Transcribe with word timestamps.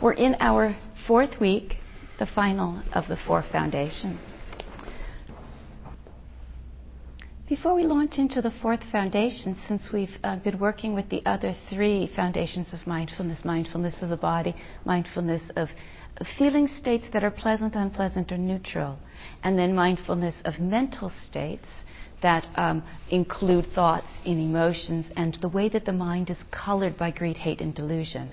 We're 0.00 0.12
in 0.12 0.36
our 0.38 0.76
fourth 1.08 1.40
week, 1.40 1.78
the 2.20 2.26
final 2.26 2.80
of 2.92 3.08
the 3.08 3.16
four 3.16 3.42
foundations. 3.50 4.20
Before 7.48 7.74
we 7.74 7.82
launch 7.82 8.16
into 8.16 8.40
the 8.40 8.52
fourth 8.62 8.84
foundation, 8.92 9.56
since 9.66 9.90
we've 9.92 10.16
uh, 10.22 10.36
been 10.36 10.60
working 10.60 10.94
with 10.94 11.08
the 11.08 11.20
other 11.26 11.56
three 11.68 12.08
foundations 12.14 12.72
of 12.72 12.86
mindfulness 12.86 13.44
mindfulness 13.44 14.00
of 14.00 14.10
the 14.10 14.16
body, 14.16 14.54
mindfulness 14.84 15.42
of 15.56 15.68
feeling 16.38 16.68
states 16.68 17.06
that 17.12 17.24
are 17.24 17.32
pleasant, 17.32 17.74
unpleasant, 17.74 18.30
or 18.30 18.38
neutral, 18.38 19.00
and 19.42 19.58
then 19.58 19.74
mindfulness 19.74 20.36
of 20.44 20.60
mental 20.60 21.10
states 21.24 21.66
that 22.22 22.46
um, 22.54 22.84
include 23.10 23.66
thoughts 23.74 24.06
and 24.24 24.38
emotions 24.38 25.10
and 25.16 25.34
the 25.40 25.48
way 25.48 25.68
that 25.68 25.84
the 25.86 25.92
mind 25.92 26.30
is 26.30 26.38
colored 26.52 26.96
by 26.96 27.10
greed, 27.10 27.38
hate, 27.38 27.60
and 27.60 27.74
delusion. 27.74 28.30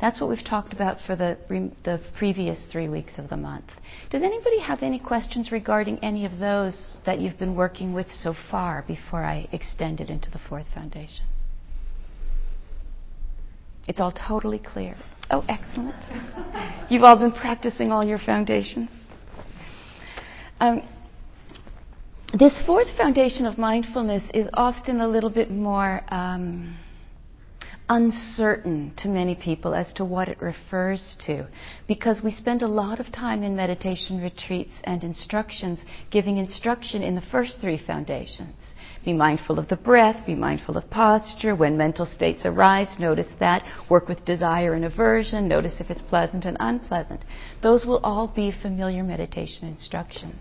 That's 0.00 0.20
what 0.20 0.30
we've 0.30 0.44
talked 0.44 0.72
about 0.72 0.98
for 1.06 1.16
the, 1.16 1.36
the 1.84 2.00
previous 2.16 2.58
three 2.70 2.88
weeks 2.88 3.18
of 3.18 3.28
the 3.28 3.36
month. 3.36 3.66
Does 4.10 4.22
anybody 4.22 4.60
have 4.60 4.82
any 4.82 5.00
questions 5.00 5.50
regarding 5.50 5.98
any 6.04 6.24
of 6.24 6.38
those 6.38 6.98
that 7.04 7.20
you've 7.20 7.38
been 7.38 7.56
working 7.56 7.92
with 7.92 8.06
so 8.22 8.34
far 8.50 8.84
before 8.86 9.24
I 9.24 9.48
extend 9.50 10.00
it 10.00 10.08
into 10.08 10.30
the 10.30 10.38
fourth 10.38 10.66
foundation? 10.72 11.26
It's 13.88 13.98
all 13.98 14.12
totally 14.12 14.58
clear. 14.60 14.96
Oh, 15.30 15.44
excellent. 15.48 15.96
You've 16.88 17.02
all 17.02 17.16
been 17.16 17.32
practicing 17.32 17.90
all 17.90 18.04
your 18.04 18.18
foundations. 18.18 18.88
Um, 20.60 20.82
this 22.38 22.54
fourth 22.66 22.88
foundation 22.96 23.46
of 23.46 23.58
mindfulness 23.58 24.22
is 24.34 24.46
often 24.52 25.00
a 25.00 25.08
little 25.08 25.30
bit 25.30 25.50
more 25.50 26.02
um, 26.08 26.76
uncertain 27.88 28.92
to 28.98 29.08
many 29.08 29.34
people 29.34 29.74
as 29.74 29.92
to 29.94 30.04
what 30.04 30.28
it 30.28 30.40
refers 30.42 31.16
to 31.26 31.46
because 31.86 32.22
we 32.22 32.30
spend 32.30 32.60
a 32.60 32.68
lot 32.68 33.00
of 33.00 33.10
time 33.10 33.42
in 33.42 33.56
meditation 33.56 34.20
retreats 34.20 34.72
and 34.84 35.02
instructions 35.02 35.80
giving 36.10 36.36
instruction 36.36 37.02
in 37.02 37.14
the 37.14 37.20
first 37.32 37.60
three 37.60 37.78
foundations. 37.78 38.54
Be 39.04 39.12
mindful 39.14 39.58
of 39.58 39.68
the 39.68 39.76
breath, 39.76 40.26
be 40.26 40.34
mindful 40.34 40.76
of 40.76 40.90
posture. 40.90 41.54
When 41.54 41.78
mental 41.78 42.04
states 42.04 42.42
arise, 42.44 42.98
notice 42.98 43.32
that. 43.40 43.64
Work 43.88 44.08
with 44.08 44.24
desire 44.24 44.74
and 44.74 44.84
aversion, 44.84 45.48
notice 45.48 45.80
if 45.80 45.88
it's 45.88 46.02
pleasant 46.02 46.44
and 46.44 46.56
unpleasant. 46.60 47.24
Those 47.62 47.86
will 47.86 48.00
all 48.04 48.28
be 48.28 48.52
familiar 48.52 49.02
meditation 49.02 49.68
instructions 49.68 50.36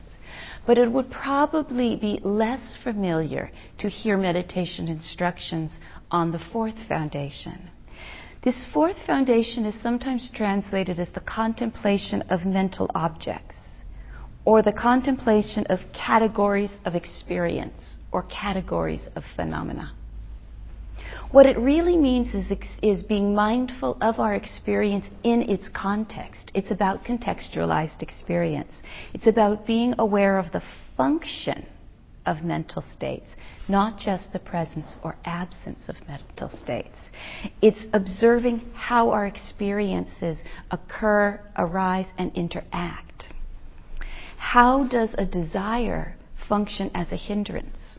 but 0.66 0.78
it 0.78 0.92
would 0.92 1.10
probably 1.10 1.96
be 1.96 2.20
less 2.24 2.78
familiar 2.84 3.50
to 3.80 3.90
hear 3.90 4.18
meditation 4.18 4.90
instructions 4.90 5.72
on 6.12 6.32
the 6.32 6.40
fourth 6.52 6.78
foundation. 6.88 7.70
This 8.44 8.66
fourth 8.74 8.98
foundation 9.06 9.66
is 9.66 9.82
sometimes 9.82 10.30
translated 10.34 11.00
as 11.00 11.10
the 11.10 11.20
contemplation 11.20 12.22
of 12.30 12.46
mental 12.46 12.90
objects, 12.96 13.56
or 14.46 14.62
the 14.62 14.72
contemplation 14.72 15.66
of 15.70 15.80
categories 15.94 16.72
of 16.86 16.96
experience, 16.96 17.98
or 18.12 18.24
categories 18.24 19.08
of 19.16 19.24
phenomena. 19.36 19.92
What 21.32 21.46
it 21.46 21.58
really 21.58 21.98
means 21.98 22.34
is, 22.34 22.50
is 22.82 23.04
being 23.04 23.36
mindful 23.36 23.98
of 24.00 24.18
our 24.20 24.34
experience 24.34 25.08
in 25.24 25.42
its 25.42 25.68
context. 25.68 26.52
It's 26.54 26.72
about 26.72 27.04
contextualized 27.04 28.02
experience. 28.02 28.72
It's 29.14 29.28
about 29.28 29.68
being 29.68 29.94
aware 30.00 30.38
of 30.38 30.54
the 30.54 30.64
function 30.96 31.68
of 32.28 32.44
mental 32.44 32.84
states, 32.94 33.32
not 33.68 33.98
just 33.98 34.32
the 34.34 34.40
presence 34.40 34.96
or 35.02 35.16
absence 35.26 35.80
of 35.88 35.96
mental 36.08 36.52
states. 36.64 36.98
It's 37.62 37.86
observing 37.94 38.70
how 38.76 39.10
our 39.10 39.26
experiences 39.26 40.38
occur, 40.70 41.40
arise, 41.58 42.08
and 42.18 42.36
interact. 42.36 43.34
How 44.38 44.86
does 44.88 45.16
a 45.18 45.26
desire 45.26 46.16
function 46.48 46.92
as 46.94 47.12
a 47.12 47.16
hindrance? 47.16 47.98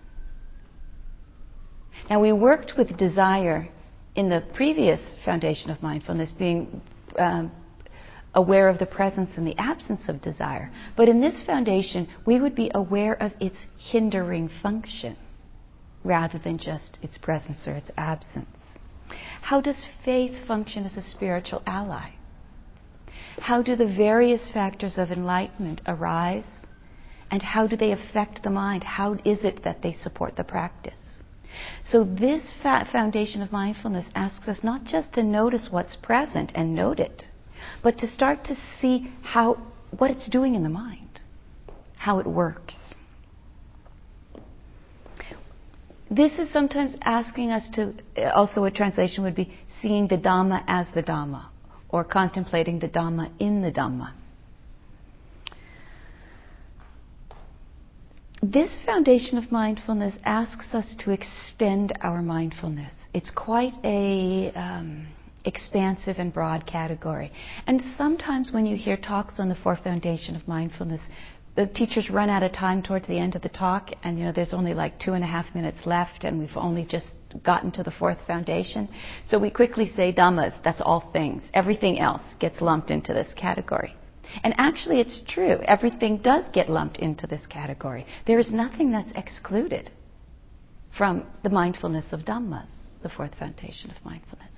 Now, 2.08 2.20
we 2.20 2.32
worked 2.32 2.74
with 2.78 2.96
desire 2.96 3.68
in 4.14 4.28
the 4.28 4.42
previous 4.54 5.00
foundation 5.24 5.70
of 5.70 5.82
mindfulness, 5.82 6.32
being 6.38 6.80
um, 7.18 7.50
aware 8.34 8.68
of 8.68 8.78
the 8.78 8.86
presence 8.86 9.30
and 9.36 9.46
the 9.46 9.58
absence 9.58 10.08
of 10.08 10.22
desire. 10.22 10.70
But 10.96 11.08
in 11.08 11.20
this 11.20 11.42
foundation, 11.42 12.08
we 12.26 12.40
would 12.40 12.54
be 12.54 12.70
aware 12.74 13.14
of 13.14 13.32
its 13.40 13.56
hindering 13.76 14.48
function 14.62 15.16
rather 16.04 16.38
than 16.38 16.58
just 16.58 16.98
its 17.02 17.18
presence 17.18 17.66
or 17.66 17.72
its 17.72 17.90
absence. 17.96 18.46
How 19.42 19.60
does 19.60 19.86
faith 20.04 20.46
function 20.46 20.84
as 20.84 20.96
a 20.96 21.02
spiritual 21.02 21.62
ally? 21.66 22.10
How 23.40 23.62
do 23.62 23.76
the 23.76 23.86
various 23.86 24.50
factors 24.50 24.98
of 24.98 25.10
enlightenment 25.10 25.80
arise? 25.86 26.64
And 27.30 27.42
how 27.42 27.66
do 27.66 27.76
they 27.76 27.92
affect 27.92 28.42
the 28.42 28.50
mind? 28.50 28.84
How 28.84 29.14
is 29.24 29.44
it 29.44 29.62
that 29.64 29.82
they 29.82 29.92
support 29.92 30.36
the 30.36 30.44
practice? 30.44 30.94
So, 31.84 32.04
this 32.04 32.42
foundation 32.62 33.42
of 33.42 33.52
mindfulness 33.52 34.06
asks 34.14 34.48
us 34.48 34.62
not 34.62 34.84
just 34.84 35.14
to 35.14 35.22
notice 35.22 35.68
what's 35.70 35.96
present 35.96 36.52
and 36.54 36.74
note 36.74 37.00
it, 37.00 37.28
but 37.82 37.98
to 37.98 38.06
start 38.08 38.44
to 38.44 38.56
see 38.80 39.12
how, 39.22 39.58
what 39.96 40.10
it's 40.10 40.28
doing 40.28 40.54
in 40.54 40.62
the 40.62 40.68
mind, 40.68 41.20
how 41.96 42.18
it 42.18 42.26
works. 42.26 42.74
This 46.10 46.38
is 46.38 46.50
sometimes 46.52 46.96
asking 47.02 47.50
us 47.50 47.68
to, 47.74 47.92
also 48.34 48.64
a 48.64 48.70
translation 48.70 49.24
would 49.24 49.34
be 49.34 49.52
seeing 49.82 50.08
the 50.08 50.16
Dhamma 50.16 50.64
as 50.66 50.86
the 50.94 51.02
Dhamma, 51.02 51.46
or 51.90 52.02
contemplating 52.02 52.78
the 52.78 52.88
Dhamma 52.88 53.30
in 53.38 53.62
the 53.62 53.70
Dhamma. 53.70 54.12
This 58.42 58.70
foundation 58.86 59.36
of 59.36 59.50
mindfulness 59.50 60.14
asks 60.24 60.72
us 60.72 60.86
to 61.00 61.10
extend 61.10 61.92
our 62.00 62.22
mindfulness. 62.22 62.94
It's 63.12 63.30
quite 63.30 63.74
a 63.84 64.52
um, 64.54 65.08
expansive 65.48 66.18
and 66.18 66.32
broad 66.32 66.66
category. 66.66 67.32
And 67.66 67.82
sometimes 67.96 68.52
when 68.52 68.66
you 68.66 68.76
hear 68.76 68.96
talks 68.96 69.40
on 69.40 69.48
the 69.48 69.56
four 69.56 69.76
foundation 69.76 70.36
of 70.36 70.46
mindfulness, 70.46 71.00
the 71.56 71.66
teachers 71.66 72.08
run 72.08 72.30
out 72.30 72.44
of 72.44 72.52
time 72.52 72.82
towards 72.82 73.08
the 73.08 73.18
end 73.18 73.34
of 73.34 73.42
the 73.42 73.48
talk, 73.48 73.90
and 74.04 74.16
you 74.16 74.24
know 74.24 74.32
there's 74.32 74.54
only 74.54 74.74
like 74.74 75.00
two 75.00 75.14
and 75.14 75.24
a 75.24 75.26
half 75.26 75.52
minutes 75.56 75.78
left, 75.86 76.22
and 76.22 76.38
we've 76.38 76.56
only 76.56 76.84
just 76.84 77.08
gotten 77.42 77.72
to 77.72 77.82
the 77.82 77.90
fourth 77.90 78.18
foundation. 78.26 78.88
So 79.26 79.38
we 79.38 79.50
quickly 79.50 79.90
say 79.96 80.12
dhammas. 80.12 80.54
That's 80.62 80.80
all 80.80 81.10
things. 81.12 81.42
Everything 81.54 81.98
else 81.98 82.22
gets 82.38 82.60
lumped 82.60 82.92
into 82.92 83.12
this 83.12 83.32
category. 83.34 83.96
And 84.44 84.54
actually, 84.58 85.00
it's 85.00 85.22
true. 85.26 85.58
Everything 85.64 86.18
does 86.18 86.44
get 86.52 86.70
lumped 86.70 86.98
into 86.98 87.26
this 87.26 87.46
category. 87.46 88.06
There 88.26 88.38
is 88.38 88.52
nothing 88.52 88.92
that's 88.92 89.10
excluded 89.16 89.90
from 90.96 91.26
the 91.42 91.50
mindfulness 91.50 92.12
of 92.12 92.20
Dhammas, 92.20 92.70
the 93.02 93.08
fourth 93.08 93.34
foundation 93.34 93.90
of 93.90 94.04
mindfulness. 94.04 94.52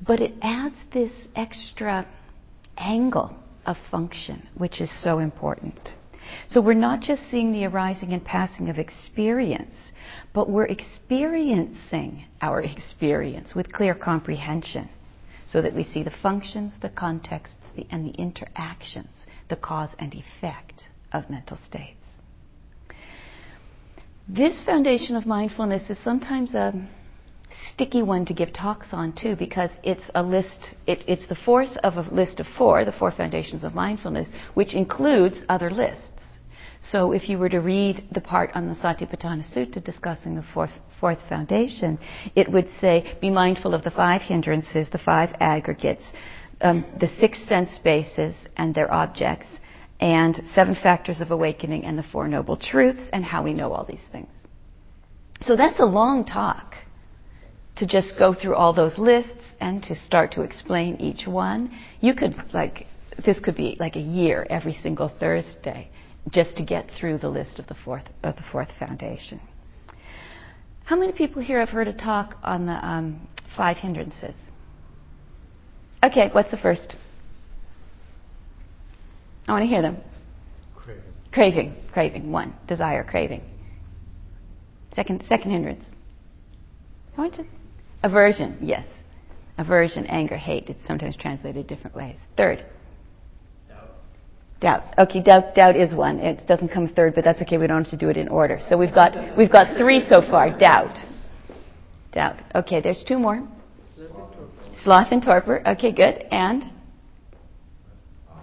But 0.00 0.20
it 0.20 0.34
adds 0.42 0.76
this 0.92 1.12
extra 1.34 2.06
angle 2.76 3.36
of 3.66 3.76
function, 3.90 4.48
which 4.56 4.80
is 4.80 4.90
so 5.02 5.18
important. 5.18 5.94
So 6.48 6.60
we're 6.60 6.74
not 6.74 7.00
just 7.00 7.22
seeing 7.30 7.52
the 7.52 7.66
arising 7.66 8.12
and 8.12 8.24
passing 8.24 8.68
of 8.70 8.78
experience, 8.78 9.74
but 10.32 10.48
we're 10.48 10.66
experiencing 10.66 12.24
our 12.40 12.60
experience 12.62 13.54
with 13.54 13.72
clear 13.72 13.94
comprehension 13.94 14.88
so 15.50 15.62
that 15.62 15.74
we 15.74 15.84
see 15.84 16.02
the 16.02 16.12
functions, 16.22 16.72
the 16.80 16.88
contexts, 16.88 17.56
the, 17.76 17.86
and 17.90 18.06
the 18.06 18.18
interactions, 18.18 19.26
the 19.48 19.56
cause 19.56 19.90
and 19.98 20.14
effect 20.14 20.88
of 21.12 21.30
mental 21.30 21.58
states. 21.66 22.00
This 24.26 24.64
foundation 24.64 25.16
of 25.16 25.26
mindfulness 25.26 25.90
is 25.90 25.98
sometimes 26.02 26.54
a 26.54 26.72
sticky 27.72 28.02
one 28.02 28.24
to 28.24 28.34
give 28.34 28.52
talks 28.52 28.88
on 28.92 29.12
too 29.12 29.36
because 29.36 29.70
it's 29.82 30.04
a 30.14 30.22
list 30.22 30.74
it, 30.86 31.02
it's 31.06 31.26
the 31.28 31.34
fourth 31.34 31.76
of 31.78 31.96
a 31.96 32.02
list 32.14 32.40
of 32.40 32.46
four 32.58 32.84
the 32.84 32.92
four 32.92 33.10
foundations 33.10 33.64
of 33.64 33.74
mindfulness 33.74 34.28
which 34.54 34.74
includes 34.74 35.42
other 35.48 35.70
lists 35.70 36.14
so 36.90 37.12
if 37.12 37.28
you 37.28 37.38
were 37.38 37.48
to 37.48 37.60
read 37.60 38.04
the 38.12 38.20
part 38.20 38.50
on 38.54 38.68
the 38.68 38.74
Satipatthana 38.74 39.44
Sutta 39.52 39.82
discussing 39.82 40.34
the 40.34 40.44
fourth, 40.52 40.70
fourth 41.00 41.18
foundation, 41.28 41.98
it 42.36 42.50
would 42.50 42.68
say, 42.80 43.16
be 43.20 43.30
mindful 43.30 43.74
of 43.74 43.84
the 43.84 43.90
five 43.90 44.22
hindrances, 44.22 44.88
the 44.90 44.98
five 44.98 45.34
aggregates, 45.40 46.04
um, 46.60 46.84
the 47.00 47.08
six 47.08 47.42
sense 47.48 47.78
bases 47.78 48.34
and 48.56 48.74
their 48.74 48.92
objects, 48.92 49.46
and 50.00 50.42
seven 50.54 50.74
factors 50.74 51.20
of 51.20 51.30
awakening 51.30 51.84
and 51.84 51.98
the 51.98 52.02
Four 52.02 52.28
Noble 52.28 52.56
Truths, 52.56 53.08
and 53.12 53.24
how 53.24 53.42
we 53.42 53.54
know 53.54 53.72
all 53.72 53.84
these 53.84 54.04
things. 54.12 54.32
So 55.40 55.56
that's 55.56 55.80
a 55.80 55.86
long 55.86 56.24
talk 56.24 56.74
to 57.76 57.86
just 57.86 58.14
go 58.18 58.32
through 58.32 58.54
all 58.54 58.72
those 58.72 58.96
lists 58.98 59.44
and 59.60 59.82
to 59.82 59.96
start 59.96 60.32
to 60.32 60.42
explain 60.42 60.96
each 60.96 61.26
one. 61.26 61.76
You 62.00 62.14
could, 62.14 62.34
like, 62.52 62.86
this 63.24 63.40
could 63.40 63.56
be 63.56 63.76
like 63.80 63.96
a 63.96 64.00
year 64.00 64.46
every 64.50 64.74
single 64.74 65.08
Thursday 65.20 65.88
just 66.30 66.56
to 66.56 66.64
get 66.64 66.90
through 66.98 67.18
the 67.18 67.28
list 67.28 67.58
of 67.58 67.66
the 67.66 67.74
fourth, 67.84 68.04
of 68.22 68.36
the 68.36 68.44
fourth 68.50 68.68
foundation. 68.78 69.40
How 70.84 70.96
many 70.96 71.12
people 71.12 71.42
here 71.42 71.60
have 71.60 71.70
heard 71.70 71.88
a 71.88 71.92
talk 71.92 72.36
on 72.42 72.66
the 72.66 72.86
um, 72.86 73.26
five 73.56 73.76
hindrances? 73.76 74.34
Okay, 76.02 76.28
what's 76.32 76.50
the 76.50 76.58
first? 76.58 76.94
I 79.48 79.52
want 79.52 79.62
to 79.62 79.66
hear 79.66 79.82
them. 79.82 79.96
Craving. 80.76 81.02
Craving, 81.32 81.76
craving. 81.92 82.32
One, 82.32 82.54
desire, 82.68 83.04
craving. 83.04 83.42
Second, 84.94 85.24
second 85.28 85.50
hindrance. 85.50 85.84
I 87.16 87.20
want 87.20 87.34
to. 87.34 87.44
Aversion, 88.04 88.58
yes. 88.60 88.86
Aversion, 89.56 90.04
anger, 90.06 90.36
hate. 90.36 90.68
It's 90.68 90.86
sometimes 90.86 91.16
translated 91.16 91.66
different 91.66 91.96
ways. 91.96 92.18
Third. 92.36 92.66
Doubt. 93.66 93.90
Doubt. 94.60 94.82
Okay, 94.98 95.22
doubt, 95.22 95.54
doubt 95.54 95.74
is 95.74 95.94
one. 95.94 96.18
It 96.18 96.46
doesn't 96.46 96.68
come 96.68 96.88
third, 96.88 97.14
but 97.14 97.24
that's 97.24 97.40
okay. 97.40 97.56
We 97.56 97.66
don't 97.66 97.82
have 97.82 97.90
to 97.92 97.96
do 97.96 98.10
it 98.10 98.18
in 98.18 98.28
order. 98.28 98.60
So 98.68 98.76
we've 98.76 98.94
got, 98.94 99.38
we've 99.38 99.50
got 99.50 99.78
three 99.78 100.06
so 100.06 100.20
far. 100.20 100.56
Doubt. 100.56 100.98
Doubt. 102.12 102.36
Okay, 102.54 102.82
there's 102.82 103.02
two 103.08 103.18
more. 103.18 103.48
Sloth 104.82 105.08
and 105.10 105.22
torpor. 105.22 105.66
Okay, 105.66 105.90
good. 105.90 106.26
And 106.30 106.62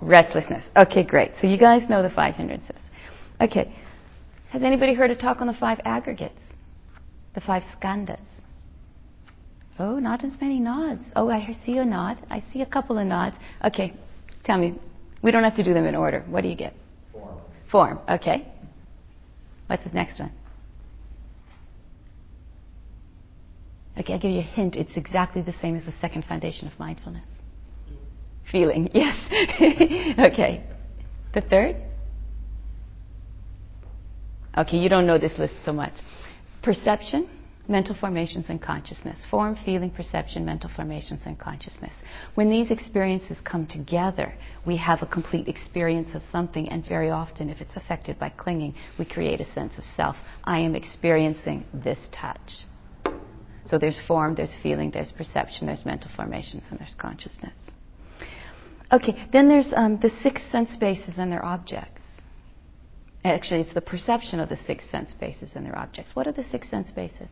restlessness. 0.02 0.64
Okay, 0.76 1.04
great. 1.04 1.34
So 1.40 1.46
you 1.46 1.60
guys 1.60 1.88
know 1.88 2.02
the 2.02 2.10
five 2.10 2.34
hindrances. 2.34 2.78
Okay. 3.40 3.76
Has 4.50 4.64
anybody 4.64 4.96
heard 4.96 5.12
a 5.12 5.16
talk 5.16 5.40
on 5.40 5.46
the 5.46 5.54
five 5.54 5.80
aggregates? 5.86 6.42
The 7.36 7.42
five 7.42 7.62
skandhas? 7.80 8.18
Oh, 9.80 10.00
not 10.00 10.24
as 10.24 10.34
many 10.40 10.60
nods. 10.60 11.04
Oh, 11.16 11.30
I 11.30 11.56
see 11.66 11.78
a 11.78 11.86
nod. 11.86 12.20
I 12.30 12.44
see 12.52 12.62
a 12.62 12.66
couple 12.66 12.98
of 12.98 13.08
nods. 13.08 13.36
Okay, 13.64 13.94
tell 14.44 14.58
me. 14.58 14.80
We 15.24 15.32
don't 15.32 15.44
have 15.44 15.56
to 15.56 15.64
do 15.64 15.74
them 15.74 15.86
in 15.86 15.96
order. 15.96 16.24
What 16.28 16.42
do 16.42 16.50
you 16.50 16.56
get? 16.56 16.74
Form. 17.12 17.38
Form. 17.72 18.00
Okay. 18.10 18.48
What's 19.68 19.84
the 19.84 19.92
next 19.92 20.20
one? 20.20 20.32
Okay, 23.98 24.14
I'll 24.14 24.20
give 24.20 24.32
you 24.32 24.40
a 24.40 24.44
hint. 24.44 24.76
It's 24.76 24.96
exactly 24.98 25.42
the 25.42 25.54
same 25.62 25.76
as 25.76 25.86
the 25.86 25.94
second 26.02 26.26
foundation 26.26 26.68
of 26.68 26.78
mindfulness. 26.80 27.26
Feeling, 28.52 28.90
yes. 28.94 29.16
okay. 30.20 30.64
The 31.34 31.42
third? 31.42 31.78
Okay, 34.58 34.78
you 34.78 34.90
don't 34.90 35.08
know 35.08 35.18
this 35.18 35.38
list 35.38 35.54
so 35.64 35.72
much. 35.72 35.94
Perception, 36.62 37.30
mental 37.68 37.96
formations, 37.96 38.46
and 38.50 38.62
consciousness. 38.62 39.18
Form, 39.30 39.58
feeling, 39.66 39.90
perception, 39.90 40.46
mental 40.46 40.70
formations, 40.76 41.22
and 41.26 41.38
consciousness. 41.38 41.94
When 42.36 42.50
these 42.50 42.72
experiences 42.72 43.38
come 43.44 43.68
together, 43.68 44.34
we 44.66 44.78
have 44.78 45.02
a 45.02 45.06
complete 45.06 45.48
experience 45.48 46.10
of 46.16 46.22
something, 46.32 46.70
and 46.70 46.86
very 46.88 47.10
often, 47.10 47.50
if 47.50 47.62
it's 47.62 47.76
affected 47.76 48.20
by 48.20 48.30
clinging, 48.30 48.76
we 48.98 49.06
create 49.06 49.42
a 49.42 49.46
sense 49.54 49.78
of 49.78 49.84
self. 49.84 50.16
I 50.44 50.60
am 50.60 50.76
experiencing 50.76 51.66
this 51.74 52.00
touch. 52.12 52.66
So 53.68 53.78
there's 53.78 54.02
form, 54.08 54.36
there's 54.36 54.56
feeling, 54.62 54.92
there's 54.92 55.12
perception, 55.12 55.68
there's 55.68 55.86
mental 55.86 56.12
formations, 56.16 56.64
and 56.70 56.80
there's 56.80 56.96
consciousness. 56.98 57.56
Okay, 58.92 59.26
then 59.32 59.48
there's 59.48 59.72
um, 59.76 60.00
the 60.02 60.12
six 60.22 60.42
sense 60.52 60.76
bases 60.76 61.14
and 61.18 61.32
their 61.32 61.46
objects. 61.46 62.02
Actually, 63.24 63.62
it's 63.62 63.74
the 63.74 63.82
perception 63.82 64.40
of 64.40 64.50
the 64.50 64.58
six 64.58 64.90
sense 64.90 65.14
bases 65.14 65.52
and 65.56 65.66
their 65.66 65.78
objects. 65.78 66.16
What 66.16 66.28
are 66.28 66.34
the 66.34 66.44
six 66.44 66.70
sense 66.70 66.90
bases? 66.92 67.30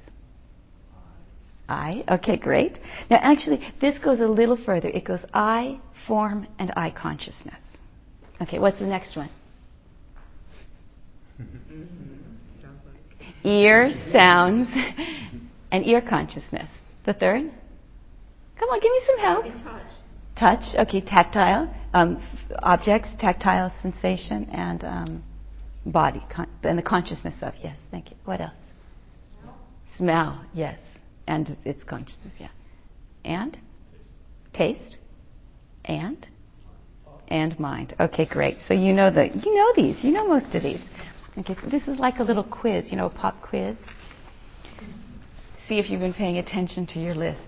Eye. 1.69 2.03
Okay, 2.09 2.37
great. 2.37 2.79
Now, 3.09 3.17
actually, 3.21 3.61
this 3.79 3.97
goes 3.99 4.19
a 4.19 4.27
little 4.27 4.57
further. 4.65 4.89
It 4.89 5.05
goes 5.05 5.19
eye, 5.33 5.79
form, 6.07 6.47
and 6.57 6.71
eye 6.75 6.91
consciousness. 6.91 7.59
Okay, 8.41 8.59
what's 8.59 8.79
the 8.79 8.85
next 8.87 9.15
one? 9.15 9.29
Sounds 12.61 12.81
like. 12.85 13.45
Ear, 13.45 13.89
sounds, 14.11 14.67
and 15.71 15.85
ear 15.85 16.01
consciousness. 16.01 16.69
The 17.05 17.13
third? 17.13 17.51
Come 18.57 18.69
on, 18.69 18.79
give 18.79 18.91
me 18.91 19.01
some 19.07 19.19
help. 19.19 19.45
touch. 19.63 19.83
Touch, 20.37 20.87
okay, 20.87 21.01
tactile, 21.01 21.73
um, 21.93 22.21
objects, 22.63 23.09
tactile 23.19 23.73
sensation, 23.81 24.49
and 24.51 24.83
um, 24.83 25.23
body, 25.85 26.23
con- 26.33 26.49
and 26.63 26.77
the 26.77 26.81
consciousness 26.83 27.35
of, 27.41 27.53
yes, 27.61 27.77
thank 27.91 28.09
you. 28.09 28.17
What 28.25 28.41
else? 28.41 28.53
Smell, 29.97 30.45
yes, 30.53 30.79
and 31.29 31.55
its 31.63 31.83
consciousness, 31.83 32.33
yeah. 32.39 32.49
And? 33.23 33.55
Taste? 34.51 34.97
And? 35.85 36.27
And 37.27 37.57
mind. 37.59 37.95
Okay, 37.99 38.25
great. 38.25 38.57
So 38.65 38.73
you 38.73 38.93
know 38.93 39.11
the, 39.11 39.27
you 39.27 39.55
know 39.55 39.73
these, 39.75 40.03
you 40.03 40.11
know 40.11 40.27
most 40.27 40.55
of 40.55 40.63
these. 40.63 40.81
Okay, 41.37 41.55
so 41.61 41.69
this 41.69 41.87
is 41.87 41.99
like 41.99 42.17
a 42.17 42.23
little 42.23 42.43
quiz, 42.43 42.89
you 42.89 42.97
know, 42.97 43.05
a 43.05 43.09
pop 43.11 43.39
quiz. 43.43 43.77
See 45.67 45.77
if 45.77 45.91
you've 45.91 45.99
been 45.99 46.15
paying 46.15 46.39
attention 46.39 46.87
to 46.87 46.99
your 46.99 47.13
lists. 47.13 47.43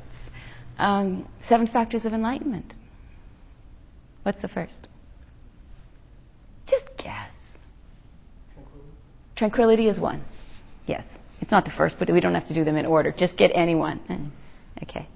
Um, 0.77 1.27
seven 1.49 1.65
factors 1.65 2.05
of 2.05 2.13
enlightenment. 2.13 2.75
What's 4.21 4.41
the 4.43 4.47
first? 4.47 4.87
Just 6.67 6.85
guess. 6.97 7.31
Tranquility 9.35 9.87
is 9.87 9.99
one. 9.99 10.23
Yes. 10.85 11.03
Not 11.51 11.65
the 11.65 11.71
first, 11.71 11.97
but 11.99 12.09
we 12.09 12.21
don't 12.21 12.33
have 12.33 12.47
to 12.47 12.53
do 12.53 12.63
them 12.63 12.77
in 12.77 12.85
order. 12.85 13.13
Just 13.15 13.37
get 13.37 13.51
any 13.53 13.75
one. 13.75 13.99
Mm. 14.09 14.29
Okay. 14.83 15.07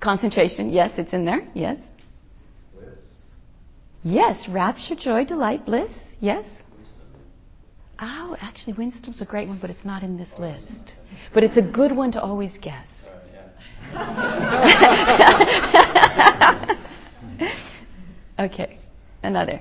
Concentration. 0.00 0.70
Yes, 0.70 0.92
it's 0.96 1.12
in 1.12 1.24
there. 1.24 1.46
Yes. 1.54 1.78
Bliss. 2.72 2.98
Yes. 4.04 4.48
Rapture, 4.48 4.94
joy, 4.94 5.24
delight, 5.24 5.66
bliss. 5.66 5.90
Yes. 6.20 6.46
Oh, 8.00 8.36
actually, 8.40 8.74
wisdom's 8.74 9.20
a 9.20 9.26
great 9.26 9.48
one, 9.48 9.58
but 9.60 9.68
it's 9.68 9.84
not 9.84 10.02
in 10.02 10.16
this 10.16 10.30
list. 10.38 10.94
But 11.34 11.44
it's 11.44 11.58
a 11.58 11.62
good 11.62 11.94
one 11.94 12.12
to 12.12 12.22
always 12.22 12.52
guess. 12.62 12.86
okay, 18.38 18.78
another. 19.22 19.60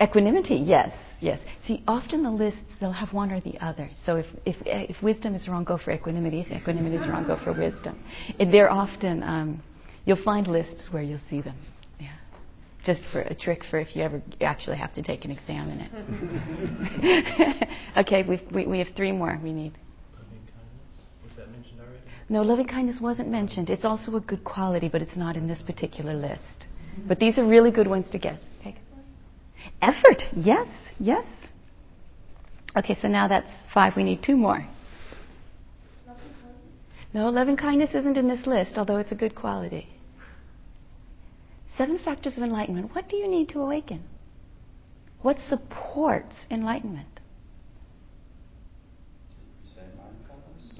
Equanimity, 0.00 0.56
yes, 0.56 0.92
yes. 1.26 1.40
See, 1.66 1.82
often 1.88 2.22
the 2.22 2.30
lists 2.30 2.72
they'll 2.80 2.92
have 2.92 3.12
one 3.12 3.32
or 3.32 3.40
the 3.40 3.58
other. 3.58 3.90
So 4.04 4.16
if 4.16 4.26
if, 4.46 4.56
if 4.64 5.02
wisdom 5.02 5.34
is 5.34 5.48
wrong, 5.48 5.64
go 5.64 5.76
for 5.76 5.90
equanimity. 5.90 6.40
If 6.40 6.52
equanimity 6.52 6.96
is 6.96 7.08
wrong, 7.08 7.26
go 7.26 7.36
for 7.42 7.52
wisdom. 7.52 8.02
It, 8.38 8.52
they're 8.52 8.70
often 8.70 9.22
um, 9.22 9.62
you'll 10.04 10.22
find 10.22 10.46
lists 10.46 10.88
where 10.92 11.02
you'll 11.02 11.26
see 11.28 11.40
them. 11.40 11.56
Yeah, 12.00 12.12
just 12.84 13.02
for 13.12 13.22
a 13.22 13.34
trick 13.34 13.64
for 13.68 13.78
if 13.80 13.96
you 13.96 14.02
ever 14.02 14.22
actually 14.40 14.76
have 14.78 14.94
to 14.94 15.02
take 15.02 15.24
an 15.24 15.32
exam 15.32 15.68
in 15.70 15.80
it. 15.80 17.68
okay, 17.98 18.22
we've, 18.22 18.42
we 18.52 18.66
we 18.66 18.78
have 18.78 18.88
three 18.96 19.12
more. 19.12 19.38
We 19.42 19.52
need. 19.52 19.72
Loving 20.16 20.40
that 21.36 21.50
mentioned 21.50 21.80
already? 21.80 22.00
No, 22.28 22.42
loving 22.42 22.68
kindness 22.68 23.00
wasn't 23.00 23.30
mentioned. 23.30 23.68
It's 23.68 23.84
also 23.84 24.14
a 24.14 24.20
good 24.20 24.44
quality, 24.44 24.88
but 24.88 25.02
it's 25.02 25.16
not 25.16 25.36
in 25.36 25.48
this 25.48 25.62
particular 25.62 26.14
list. 26.14 26.66
But 27.06 27.18
these 27.18 27.36
are 27.36 27.44
really 27.44 27.70
good 27.70 27.86
ones 27.86 28.06
to 28.12 28.18
guess. 28.18 28.40
Effort, 29.82 30.22
yes, 30.34 30.68
yes. 30.98 31.24
Okay, 32.76 32.96
so 33.00 33.08
now 33.08 33.26
that's 33.28 33.50
five. 33.72 33.94
We 33.96 34.04
need 34.04 34.22
two 34.22 34.36
more. 34.36 34.66
No, 37.14 37.28
loving 37.30 37.56
kindness 37.56 37.94
isn't 37.94 38.18
in 38.18 38.28
this 38.28 38.46
list, 38.46 38.72
although 38.76 38.96
it's 38.96 39.12
a 39.12 39.14
good 39.14 39.34
quality. 39.34 39.88
Seven 41.78 41.98
factors 41.98 42.36
of 42.36 42.42
enlightenment. 42.42 42.94
What 42.94 43.08
do 43.08 43.16
you 43.16 43.28
need 43.28 43.48
to 43.50 43.60
awaken? 43.60 44.02
What 45.22 45.38
supports 45.48 46.34
enlightenment? 46.50 47.08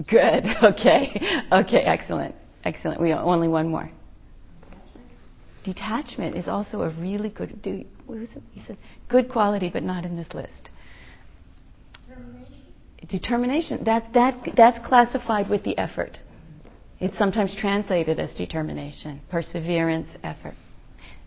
Good. 0.07 0.45
Okay. 0.63 1.19
Okay. 1.51 1.83
Excellent. 1.83 2.35
Excellent. 2.63 3.01
We 3.01 3.13
only 3.13 3.47
one 3.47 3.69
more. 3.69 3.91
Detachment 5.63 6.35
is 6.35 6.47
also 6.47 6.81
a 6.81 6.89
really 6.89 7.29
good. 7.29 7.61
Do 7.61 7.83
what 8.05 8.19
was 8.19 8.29
it? 8.35 8.41
You 8.53 8.61
said 8.65 8.77
good 9.09 9.29
quality, 9.29 9.69
but 9.69 9.83
not 9.83 10.05
in 10.05 10.15
this 10.15 10.33
list. 10.33 10.69
Determination. 13.09 13.83
That 13.83 14.13
that 14.13 14.53
that's 14.55 14.85
classified 14.87 15.49
with 15.49 15.63
the 15.63 15.77
effort. 15.77 16.19
It's 16.99 17.17
sometimes 17.17 17.55
translated 17.55 18.19
as 18.19 18.33
determination, 18.33 19.21
perseverance, 19.29 20.09
effort. 20.23 20.55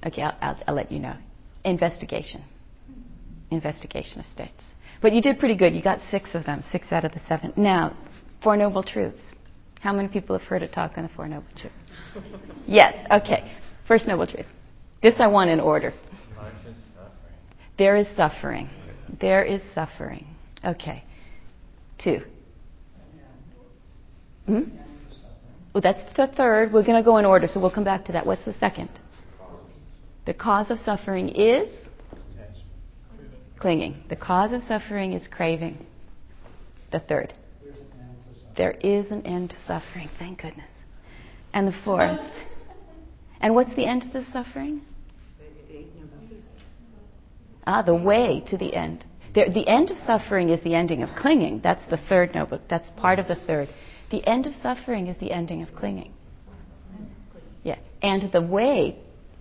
Okay, 0.05 0.23
I'll, 0.23 0.37
I'll, 0.41 0.59
I'll 0.69 0.75
let 0.75 0.91
you 0.91 0.99
know. 0.99 1.17
Investigation. 1.65 2.43
Investigation 3.51 4.21
of 4.21 4.27
states. 4.27 4.63
But 5.01 5.13
you 5.13 5.23
did 5.23 5.39
pretty 5.39 5.55
good. 5.55 5.75
You 5.75 5.83
got 5.83 6.01
six 6.11 6.31
of 6.35 6.45
them, 6.45 6.65
six 6.73 6.91
out 6.91 7.05
of 7.05 7.13
the 7.13 7.21
seven. 7.29 7.53
Now, 7.57 7.97
Four 8.43 8.57
Noble 8.57 8.83
Truths. 8.83 9.21
How 9.81 9.93
many 9.93 10.09
people 10.09 10.37
have 10.37 10.47
heard 10.47 10.63
a 10.63 10.69
talk 10.69 10.93
on 10.97 11.05
the 11.05 11.09
Four 11.11 11.29
Noble 11.29 11.47
Truths? 11.57 11.77
yes, 12.67 12.95
okay. 13.11 13.53
First 13.91 14.07
Noble 14.07 14.25
Truth. 14.25 14.47
This 15.03 15.15
I 15.19 15.27
want 15.27 15.51
in 15.51 15.59
order. 15.59 15.93
There 17.77 17.97
is 17.97 18.07
suffering. 18.15 18.71
There 19.21 19.43
is 19.43 19.61
suffering. 19.75 20.29
Okay. 20.65 21.03
Two. 21.99 22.21
Hmm? 24.47 24.61
Well, 25.75 25.81
that's 25.83 26.17
the 26.17 26.29
third. 26.37 26.73
We're 26.73 26.85
going 26.85 26.99
to 26.99 27.05
go 27.05 27.17
in 27.17 27.25
order, 27.25 27.49
so 27.49 27.59
we'll 27.59 27.75
come 27.75 27.83
back 27.83 28.05
to 28.05 28.13
that. 28.13 28.25
What's 28.25 28.45
the 28.45 28.55
second? 28.61 28.91
The 30.25 30.35
cause 30.35 30.71
of 30.71 30.79
suffering 30.85 31.31
is 31.31 31.69
clinging. 33.59 34.05
The 34.09 34.15
cause 34.15 34.53
of 34.53 34.63
suffering 34.69 35.15
is 35.15 35.27
craving. 35.27 35.85
The 36.93 37.01
third. 37.01 37.35
There 38.57 38.71
is 38.71 39.11
an 39.11 39.27
end 39.27 39.51
to 39.51 39.57
suffering, 39.67 40.09
thank 40.17 40.43
goodness. 40.43 40.71
And 41.53 41.67
the 41.67 41.75
fourth. 41.85 42.21
And 43.41 43.55
what's 43.55 43.75
the 43.75 43.87
end 43.87 44.03
to 44.03 44.09
the 44.09 44.25
suffering? 44.33 44.83
Ah, 47.67 47.83
the 47.83 47.95
way 47.95 48.43
to 48.49 48.57
the 48.57 48.75
end. 48.75 49.05
The, 49.35 49.45
the 49.53 49.69
end 49.69 49.91
of 49.91 49.97
suffering 50.05 50.51
is 50.51 50.61
the 50.63 50.75
ending 50.75 51.03
of 51.03 51.11
clinging. 51.17 51.61
That's 51.63 51.85
the 51.87 51.97
third 52.09 52.35
noble. 52.35 52.61
That's 52.69 52.91
part 52.97 53.19
of 53.19 53.29
the 53.29 53.37
third. 53.37 53.69
The 54.11 54.27
end 54.27 54.47
of 54.47 54.55
suffering 54.55 55.07
is 55.07 55.17
the 55.19 55.31
ending 55.31 55.63
of 55.63 55.75
clinging. 55.75 56.13
Yeah. 57.63 57.79
And 58.03 58.31
the 58.33 58.43
way 58.43 58.99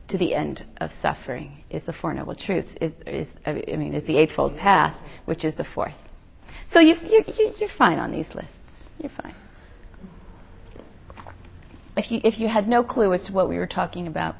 to 0.09 0.17
the 0.17 0.35
end 0.35 0.65
of 0.77 0.91
suffering 1.01 1.63
is 1.69 1.81
the 1.85 1.93
Four 1.93 2.13
Noble 2.13 2.35
Truths, 2.35 2.69
is, 2.81 2.91
is 3.07 3.27
I 3.45 3.53
mean, 3.53 3.93
is 3.93 4.05
the 4.05 4.17
Eightfold 4.17 4.57
Path, 4.57 4.95
which 5.25 5.43
is 5.43 5.55
the 5.55 5.65
fourth. 5.73 5.93
So 6.71 6.79
you, 6.79 6.95
you, 7.03 7.23
you're 7.57 7.69
fine 7.77 7.97
on 7.97 8.11
these 8.11 8.27
lists. 8.35 8.53
You're 8.99 9.11
fine. 9.21 9.35
If 11.99 12.11
you, 12.11 12.21
if 12.23 12.39
you 12.39 12.47
had 12.47 12.65
no 12.65 12.81
clue 12.81 13.13
as 13.13 13.25
to 13.25 13.33
what 13.33 13.49
we 13.49 13.57
were 13.57 13.67
talking 13.67 14.07
about, 14.07 14.35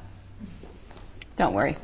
don't 1.36 1.52
worry. 1.52 1.76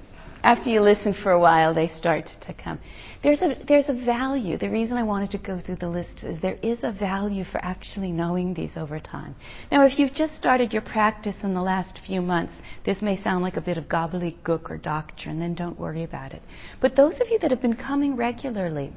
After 0.43 0.71
you 0.71 0.81
listen 0.81 1.13
for 1.13 1.33
a 1.33 1.39
while, 1.39 1.75
they 1.75 1.89
start 1.89 2.31
to 2.47 2.55
come. 2.55 2.79
There's 3.23 3.43
a, 3.43 3.57
there's 3.69 3.91
a 3.91 3.93
value. 3.93 4.57
The 4.57 4.71
reason 4.71 4.97
I 4.97 5.03
wanted 5.03 5.33
to 5.33 5.39
go 5.39 5.61
through 5.61 5.77
the 5.77 5.91
list 5.91 6.23
is 6.23 6.41
there 6.41 6.59
is 6.63 6.79
a 6.83 6.93
value 6.93 7.45
for 7.45 7.63
actually 7.63 8.11
knowing 8.11 8.55
these 8.55 8.79
over 8.79 8.99
time. 8.99 9.35
Now, 9.71 9.85
if 9.85 9.99
you've 9.99 10.15
just 10.15 10.35
started 10.37 10.73
your 10.73 10.81
practice 10.81 11.37
in 11.43 11.53
the 11.53 11.61
last 11.61 11.99
few 12.07 12.23
months, 12.23 12.55
this 12.87 13.03
may 13.03 13.23
sound 13.23 13.43
like 13.43 13.59
a 13.59 13.61
bit 13.61 13.77
of 13.77 13.85
gobbledygook 13.85 14.71
or 14.71 14.79
doctrine, 14.79 15.41
then 15.41 15.55
don't 15.55 15.79
worry 15.79 16.05
about 16.05 16.33
it. 16.33 16.41
But 16.81 16.97
those 16.97 17.21
of 17.21 17.29
you 17.29 17.39
that 17.41 17.51
have 17.51 17.61
been 17.61 17.77
coming 17.77 18.17
regularly, 18.17 18.95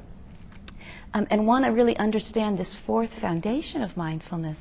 um, 1.12 1.26
and 1.30 1.46
want 1.46 1.64
to 1.64 1.72
really 1.72 1.96
understand 1.96 2.58
this 2.58 2.76
fourth 2.86 3.10
foundation 3.20 3.82
of 3.82 3.96
mindfulness, 3.96 4.56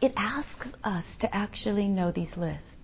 it 0.00 0.12
asks 0.16 0.68
us 0.82 1.04
to 1.20 1.34
actually 1.34 1.88
know 1.88 2.10
these 2.10 2.36
lists 2.36 2.74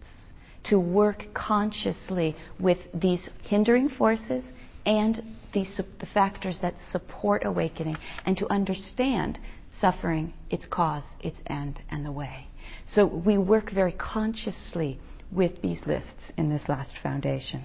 to 0.64 0.79
work 0.79 1.25
consciously 1.35 2.37
with 2.59 2.79
these 2.95 3.29
hindering 3.43 3.88
forces 3.88 4.45
and 4.87 5.23
these, 5.52 5.81
the 5.99 6.07
factors 6.07 6.59
that 6.62 6.75
support 6.93 7.43
awakening, 7.45 7.97
and 8.25 8.37
to 8.37 8.50
understand 8.52 9.38
suffering, 9.81 10.33
its 10.50 10.67
cause, 10.67 11.05
its 11.21 11.38
end, 11.47 11.83
and 11.90 12.05
the 12.05 12.12
way. 12.12 12.47
So 12.87 13.07
we 13.07 13.38
work 13.38 13.71
very 13.73 13.93
consciously 13.93 15.00
with 15.33 15.61
these 15.62 15.81
lists 15.87 16.33
in 16.37 16.50
this 16.50 16.69
last 16.69 16.97
foundation. 17.02 17.64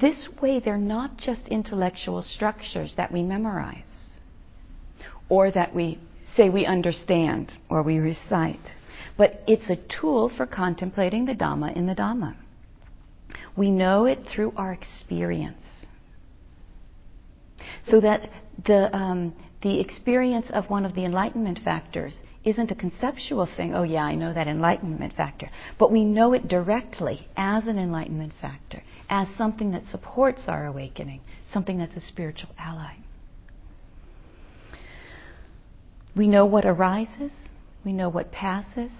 This 0.00 0.28
way, 0.40 0.60
they're 0.60 0.76
not 0.76 1.16
just 1.16 1.48
intellectual 1.48 2.22
structures 2.22 2.94
that 2.96 3.12
we 3.12 3.22
memorize 3.22 3.84
or 5.28 5.50
that 5.50 5.74
we 5.74 5.98
say 6.36 6.48
we 6.48 6.66
understand 6.66 7.52
or 7.68 7.82
we 7.82 7.98
recite 7.98 8.74
but 9.20 9.44
it's 9.46 9.68
a 9.68 9.76
tool 10.00 10.30
for 10.34 10.46
contemplating 10.46 11.26
the 11.26 11.34
Dhamma 11.34 11.76
in 11.76 11.84
the 11.86 11.94
Dhamma. 11.94 12.36
We 13.54 13.70
know 13.70 14.06
it 14.06 14.20
through 14.34 14.54
our 14.56 14.72
experience. 14.72 15.62
So 17.84 18.00
that 18.00 18.30
the, 18.64 18.96
um, 18.96 19.34
the 19.62 19.78
experience 19.78 20.46
of 20.54 20.70
one 20.70 20.86
of 20.86 20.94
the 20.94 21.04
enlightenment 21.04 21.60
factors 21.62 22.14
isn't 22.46 22.70
a 22.70 22.74
conceptual 22.74 23.46
thing, 23.58 23.74
oh 23.74 23.82
yeah, 23.82 24.04
I 24.04 24.14
know 24.14 24.32
that 24.32 24.48
enlightenment 24.48 25.12
factor, 25.14 25.50
but 25.78 25.92
we 25.92 26.02
know 26.02 26.32
it 26.32 26.48
directly 26.48 27.28
as 27.36 27.66
an 27.66 27.78
enlightenment 27.78 28.32
factor, 28.40 28.82
as 29.10 29.28
something 29.36 29.72
that 29.72 29.84
supports 29.90 30.44
our 30.48 30.64
awakening, 30.64 31.20
something 31.52 31.76
that's 31.76 31.96
a 31.96 32.00
spiritual 32.00 32.48
ally. 32.58 32.94
We 36.16 36.26
know 36.26 36.44
what 36.44 36.64
arises, 36.64 37.32
we 37.84 37.92
know 37.92 38.08
what 38.08 38.32
passes. 38.32 38.90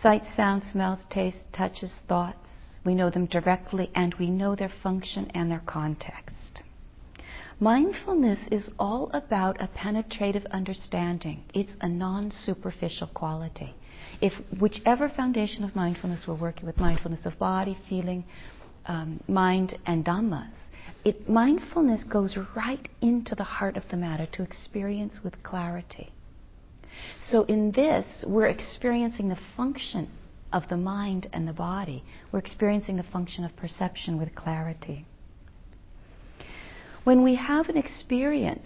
Sight, 0.00 0.24
sound, 0.36 0.64
smells, 0.64 1.00
taste, 1.10 1.38
touches, 1.52 1.92
thoughts. 2.08 2.48
We 2.84 2.94
know 2.94 3.10
them 3.10 3.26
directly 3.26 3.90
and 3.94 4.14
we 4.14 4.28
know 4.28 4.54
their 4.54 4.72
function 4.82 5.30
and 5.34 5.50
their 5.50 5.62
context. 5.64 6.62
Mindfulness 7.60 8.40
is 8.50 8.70
all 8.78 9.10
about 9.14 9.62
a 9.62 9.68
penetrative 9.68 10.44
understanding. 10.50 11.44
It's 11.54 11.76
a 11.80 11.88
non 11.88 12.30
superficial 12.30 13.06
quality. 13.06 13.74
If 14.20 14.34
whichever 14.58 15.08
foundation 15.08 15.64
of 15.64 15.74
mindfulness 15.76 16.26
we're 16.26 16.34
working 16.34 16.66
with, 16.66 16.78
mindfulness 16.78 17.24
of 17.24 17.38
body, 17.38 17.78
feeling, 17.88 18.24
um, 18.86 19.20
mind, 19.28 19.78
and 19.86 20.04
dhammas, 20.04 20.50
it, 21.04 21.28
mindfulness 21.28 22.02
goes 22.04 22.36
right 22.56 22.88
into 23.00 23.34
the 23.34 23.44
heart 23.44 23.76
of 23.76 23.84
the 23.90 23.96
matter 23.96 24.26
to 24.32 24.42
experience 24.42 25.20
with 25.22 25.42
clarity. 25.42 26.12
So 27.28 27.42
in 27.44 27.72
this, 27.72 28.24
we're 28.26 28.46
experiencing 28.46 29.28
the 29.28 29.38
function 29.56 30.08
of 30.52 30.68
the 30.68 30.76
mind 30.76 31.28
and 31.32 31.46
the 31.46 31.52
body. 31.52 32.04
We're 32.32 32.38
experiencing 32.38 32.96
the 32.96 33.02
function 33.02 33.44
of 33.44 33.54
perception 33.56 34.18
with 34.18 34.34
clarity. 34.34 35.04
When 37.02 37.22
we 37.22 37.34
have 37.34 37.68
an 37.68 37.76
experience, 37.76 38.64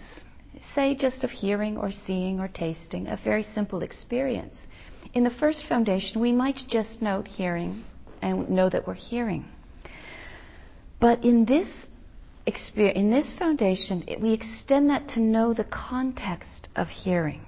say 0.73 0.95
just 0.95 1.23
of 1.23 1.31
hearing 1.31 1.77
or 1.77 1.91
seeing 1.91 2.39
or 2.39 2.47
tasting, 2.47 3.07
a 3.07 3.19
very 3.21 3.43
simple 3.43 3.81
experience, 3.81 4.55
in 5.13 5.23
the 5.23 5.29
first 5.29 5.65
foundation, 5.67 6.21
we 6.21 6.31
might 6.31 6.59
just 6.69 7.01
note 7.01 7.27
hearing 7.27 7.83
and 8.21 8.49
know 8.49 8.69
that 8.69 8.87
we're 8.87 8.93
hearing. 8.93 9.45
But 11.01 11.23
in 11.23 11.45
this 11.45 11.67
experience, 12.49 12.97
in 12.97 13.09
this 13.09 13.31
foundation, 13.39 14.03
it, 14.07 14.19
we 14.19 14.33
extend 14.33 14.89
that 14.89 15.07
to 15.09 15.21
know 15.21 15.53
the 15.53 15.63
context 15.63 16.67
of 16.75 16.89
hearing 16.89 17.45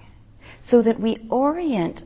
so 0.65 0.81
that 0.81 1.00
we 1.00 1.17
orient 1.29 2.03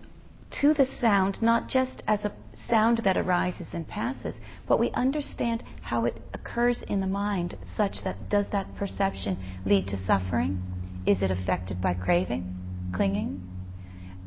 to 0.62 0.74
the 0.74 0.88
sound 1.00 1.42
not 1.42 1.68
just 1.68 2.02
as 2.08 2.26
a 2.26 2.32
sound 2.70 3.02
that 3.04 3.18
arises 3.18 3.68
and 3.74 3.88
passes, 3.88 4.36
but 4.68 4.80
we 4.80 4.90
understand 4.92 5.64
how 5.82 6.06
it 6.06 6.22
occurs 6.34 6.82
in 6.88 7.02
the 7.02 7.08
mind 7.08 7.58
such 7.76 8.04
that 8.04 8.30
does 8.30 8.46
that 8.52 8.76
perception 8.76 9.38
lead 9.66 9.88
to 9.88 10.06
suffering? 10.06 10.62
Is 11.06 11.22
it 11.22 11.32
affected 11.32 11.82
by 11.82 11.94
craving, 11.94 12.56
clinging? 12.96 13.42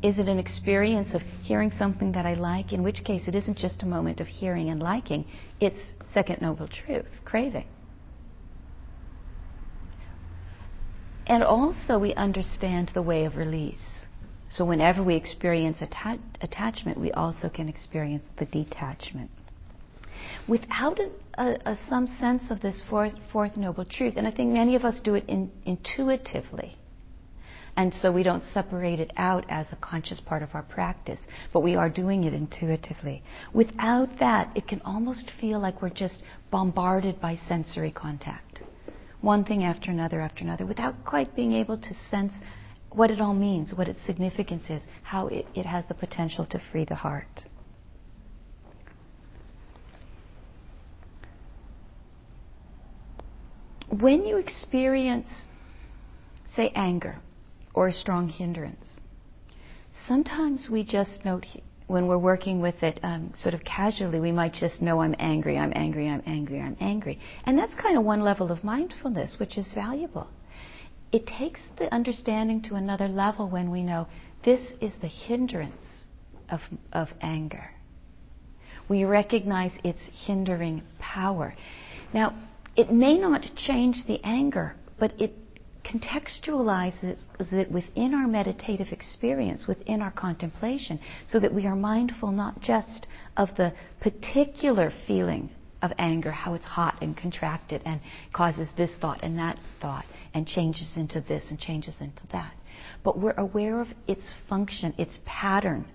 Is 0.01 0.17
it 0.19 0.29
an 0.29 0.39
experience 0.39 1.13
of 1.13 1.21
hearing 1.41 1.71
something 1.77 2.13
that 2.13 2.25
I 2.25 2.35
like? 2.35 2.71
In 2.71 2.83
which 2.83 3.03
case, 3.03 3.27
it 3.27 3.35
isn't 3.35 3.57
just 3.57 3.83
a 3.83 3.85
moment 3.85 4.21
of 4.21 4.27
hearing 4.27 4.69
and 4.69 4.81
liking, 4.81 5.25
it's 5.59 5.79
second 6.13 6.41
noble 6.41 6.67
truth, 6.67 7.05
craving. 7.25 7.67
And 11.29 11.43
also, 11.43 11.99
we 11.99 12.15
understand 12.15 12.91
the 12.95 13.03
way 13.03 13.23
of 13.25 13.37
release. 13.37 13.77
So 14.49 14.65
whenever 14.65 15.03
we 15.03 15.15
experience 15.15 15.77
atta- 15.79 16.19
attachment, 16.41 16.99
we 16.99 17.11
also 17.11 17.49
can 17.49 17.69
experience 17.69 18.25
the 18.39 18.45
detachment. 18.45 19.29
Without 20.47 20.99
a, 20.99 21.11
a, 21.41 21.71
a, 21.71 21.79
some 21.87 22.07
sense 22.19 22.49
of 22.49 22.61
this 22.61 22.83
fourth, 22.89 23.13
fourth, 23.31 23.55
noble 23.57 23.85
truth, 23.85 24.15
and 24.17 24.27
I 24.27 24.31
think 24.31 24.51
many 24.51 24.75
of 24.75 24.83
us 24.83 24.99
do 25.01 25.13
it 25.13 25.25
in, 25.27 25.51
intuitively, 25.65 26.75
and 27.77 27.93
so 27.93 28.11
we 28.11 28.23
don't 28.23 28.43
separate 28.51 28.99
it 28.99 29.11
out 29.15 29.45
as 29.49 29.67
a 29.71 29.75
conscious 29.75 30.19
part 30.19 30.41
of 30.41 30.49
our 30.53 30.63
practice, 30.63 31.19
but 31.53 31.61
we 31.61 31.75
are 31.75 31.89
doing 31.89 32.23
it 32.23 32.33
intuitively. 32.33 33.21
Without 33.53 34.09
that, 34.19 34.49
it 34.55 34.67
can 34.67 34.81
almost 34.81 35.31
feel 35.39 35.59
like 35.59 35.81
we're 35.81 35.89
just 35.89 36.23
bombarded 36.49 37.21
by 37.21 37.37
sensory 37.47 37.91
contact. 37.91 38.63
One 39.21 39.43
thing 39.43 39.63
after 39.63 39.91
another 39.91 40.21
after 40.21 40.43
another, 40.43 40.65
without 40.65 41.03
quite 41.03 41.35
being 41.35 41.53
able 41.53 41.77
to 41.77 41.93
sense 42.09 42.33
what 42.91 43.11
it 43.11 43.19
all 43.19 43.33
means, 43.33 43.73
what 43.73 43.87
its 43.87 44.01
significance 44.05 44.69
is, 44.69 44.81
how 45.03 45.27
it, 45.27 45.45
it 45.53 45.65
has 45.65 45.85
the 45.87 45.93
potential 45.93 46.45
to 46.47 46.59
free 46.71 46.85
the 46.85 46.95
heart. 46.95 47.43
When 53.89 54.25
you 54.25 54.37
experience, 54.37 55.27
say, 56.55 56.71
anger 56.75 57.19
or 57.73 57.87
a 57.87 57.93
strong 57.93 58.29
hindrance, 58.29 58.85
sometimes 60.07 60.69
we 60.69 60.83
just 60.83 61.25
note 61.25 61.45
when 61.89 62.07
we're 62.07 62.17
working 62.17 62.61
with 62.61 62.81
it 62.81 62.99
um, 63.03 63.33
sort 63.41 63.53
of 63.53 63.63
casually, 63.65 64.19
we 64.19 64.31
might 64.31 64.53
just 64.53 64.81
know 64.81 65.01
I'm 65.01 65.15
angry, 65.19 65.57
I'm 65.57 65.73
angry, 65.75 66.07
I'm 66.07 66.23
angry, 66.25 66.61
I'm 66.61 66.77
angry. 66.79 67.19
And 67.45 67.57
that's 67.57 67.75
kind 67.75 67.97
of 67.97 68.05
one 68.05 68.21
level 68.21 68.51
of 68.51 68.63
mindfulness, 68.63 69.35
which 69.39 69.57
is 69.57 69.67
valuable 69.73 70.27
it 71.11 71.25
takes 71.25 71.61
the 71.77 71.93
understanding 71.93 72.61
to 72.61 72.75
another 72.75 73.07
level 73.07 73.49
when 73.49 73.71
we 73.71 73.83
know 73.83 74.07
this 74.45 74.73
is 74.81 74.93
the 75.01 75.07
hindrance 75.07 75.81
of, 76.49 76.59
of 76.93 77.09
anger. 77.21 77.71
We 78.87 79.03
recognize 79.03 79.71
its 79.83 79.99
hindering 80.25 80.83
power. 80.99 81.55
Now, 82.13 82.35
it 82.75 82.91
may 82.91 83.17
not 83.17 83.45
change 83.55 84.03
the 84.07 84.19
anger, 84.23 84.75
but 84.99 85.19
it 85.19 85.33
contextualizes 85.89 87.19
it 87.51 87.71
within 87.71 88.13
our 88.13 88.27
meditative 88.27 88.87
experience, 88.91 89.67
within 89.67 90.01
our 90.01 90.11
contemplation, 90.11 90.99
so 91.27 91.39
that 91.39 91.53
we 91.53 91.65
are 91.65 91.75
mindful 91.75 92.31
not 92.31 92.61
just 92.61 93.07
of 93.37 93.49
the 93.57 93.73
particular 93.99 94.91
feeling 95.07 95.49
of 95.81 95.91
anger, 95.97 96.31
how 96.31 96.53
it's 96.53 96.65
hot 96.65 96.97
and 97.01 97.17
contracted 97.17 97.81
and 97.85 97.99
causes 98.33 98.67
this 98.77 98.93
thought 98.99 99.19
and 99.23 99.37
that 99.39 99.57
thought 99.81 100.05
and 100.33 100.45
changes 100.45 100.91
into 100.95 101.21
this 101.21 101.49
and 101.49 101.59
changes 101.59 101.95
into 102.01 102.21
that. 102.31 102.53
But 103.03 103.17
we're 103.17 103.31
aware 103.31 103.81
of 103.81 103.87
its 104.07 104.33
function, 104.47 104.93
its 104.97 105.17
pattern, 105.25 105.85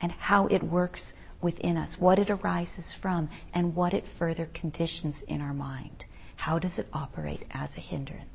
and 0.00 0.12
how 0.12 0.46
it 0.48 0.62
works 0.62 1.02
within 1.42 1.76
us, 1.76 1.96
what 1.98 2.18
it 2.18 2.30
arises 2.30 2.94
from, 3.00 3.28
and 3.52 3.74
what 3.74 3.94
it 3.94 4.04
further 4.18 4.46
conditions 4.54 5.16
in 5.26 5.40
our 5.40 5.54
mind. 5.54 6.04
How 6.36 6.58
does 6.58 6.78
it 6.78 6.86
operate 6.92 7.44
as 7.50 7.70
a 7.76 7.80
hindrance? 7.80 8.28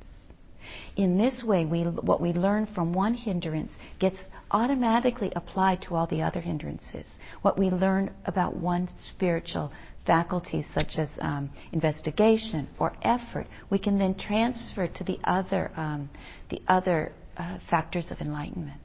In 0.95 1.17
this 1.17 1.43
way, 1.43 1.65
we, 1.65 1.83
what 1.83 2.21
we 2.21 2.33
learn 2.33 2.67
from 2.73 2.93
one 2.93 3.13
hindrance 3.13 3.71
gets 3.99 4.17
automatically 4.51 5.31
applied 5.35 5.81
to 5.83 5.95
all 5.95 6.07
the 6.07 6.21
other 6.21 6.41
hindrances. 6.41 7.05
What 7.41 7.57
we 7.57 7.69
learn 7.69 8.11
about 8.25 8.55
one 8.55 8.89
spiritual 9.09 9.71
faculty, 10.05 10.65
such 10.73 10.97
as 10.97 11.07
um, 11.21 11.49
investigation 11.71 12.67
or 12.79 12.93
effort, 13.01 13.47
we 13.69 13.79
can 13.79 13.97
then 13.97 14.15
transfer 14.15 14.87
to 14.87 15.03
the 15.03 15.19
other, 15.23 15.71
um, 15.75 16.09
the 16.49 16.61
other 16.67 17.11
uh, 17.37 17.59
factors 17.69 18.11
of 18.11 18.19
enlightenment. 18.19 18.81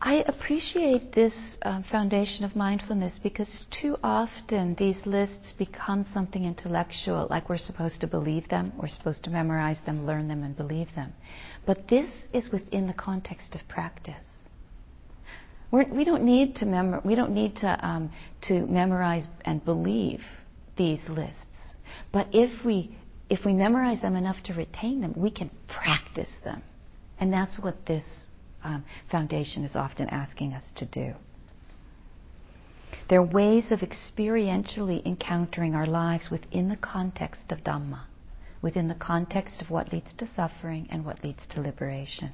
I 0.00 0.22
appreciate 0.28 1.12
this 1.12 1.34
um, 1.62 1.82
foundation 1.90 2.44
of 2.44 2.54
mindfulness 2.54 3.18
because 3.20 3.64
too 3.82 3.96
often 4.04 4.76
these 4.78 4.98
lists 5.04 5.52
become 5.58 6.06
something 6.14 6.44
intellectual, 6.44 7.26
like 7.28 7.48
we're 7.48 7.58
supposed 7.58 8.00
to 8.02 8.06
believe 8.06 8.48
them, 8.48 8.72
we're 8.80 8.88
supposed 8.88 9.24
to 9.24 9.30
memorize 9.30 9.78
them, 9.86 10.06
learn 10.06 10.28
them, 10.28 10.44
and 10.44 10.56
believe 10.56 10.86
them. 10.94 11.12
But 11.66 11.88
this 11.88 12.08
is 12.32 12.50
within 12.52 12.86
the 12.86 12.92
context 12.92 13.56
of 13.56 13.66
practice. 13.66 14.14
We're, 15.72 15.88
we 15.92 16.04
do 16.04 16.12
not 16.12 16.22
need 16.22 16.54
to 16.56 16.66
mem- 16.66 17.00
we 17.04 17.16
don't 17.16 17.34
need 17.34 17.56
to 17.56 17.86
um, 17.86 18.12
to 18.42 18.66
memorize 18.66 19.26
and 19.44 19.64
believe 19.64 20.20
these 20.76 21.00
lists. 21.08 21.44
But 22.12 22.28
if 22.32 22.64
we 22.64 22.96
if 23.28 23.44
we 23.44 23.52
memorize 23.52 24.00
them 24.00 24.14
enough 24.14 24.42
to 24.44 24.54
retain 24.54 25.00
them, 25.00 25.12
we 25.16 25.30
can 25.30 25.50
practice 25.66 26.30
them, 26.44 26.62
and 27.18 27.32
that's 27.32 27.58
what 27.58 27.84
this 27.84 28.04
um, 28.64 28.84
foundation 29.10 29.64
is 29.64 29.76
often 29.76 30.08
asking 30.08 30.52
us 30.52 30.64
to 30.76 30.84
do. 30.84 31.14
They're 33.08 33.22
ways 33.22 33.70
of 33.70 33.80
experientially 33.80 35.04
encountering 35.06 35.74
our 35.74 35.86
lives 35.86 36.30
within 36.30 36.68
the 36.68 36.76
context 36.76 37.50
of 37.50 37.64
Dhamma, 37.64 38.02
within 38.60 38.88
the 38.88 38.94
context 38.94 39.62
of 39.62 39.70
what 39.70 39.92
leads 39.92 40.12
to 40.14 40.26
suffering 40.26 40.88
and 40.90 41.04
what 41.04 41.24
leads 41.24 41.46
to 41.48 41.60
liberation. 41.60 42.32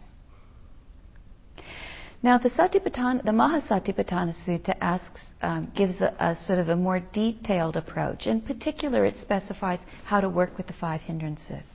Now, 2.24 2.38
the 2.38 2.48
Satipatthana, 2.48 3.22
the 3.22 3.32
Mahasatipatthana 3.32 4.34
Sutta 4.46 4.74
asks, 4.80 5.20
um, 5.42 5.70
gives 5.76 6.00
a, 6.00 6.14
a, 6.18 6.36
sort 6.46 6.58
of 6.58 6.70
a 6.70 6.76
more 6.76 6.98
detailed 6.98 7.76
approach. 7.76 8.26
In 8.26 8.40
particular, 8.40 9.04
it 9.04 9.18
specifies 9.18 9.80
how 10.04 10.22
to 10.22 10.28
work 10.30 10.56
with 10.56 10.66
the 10.66 10.72
five 10.72 11.02
hindrances, 11.02 11.66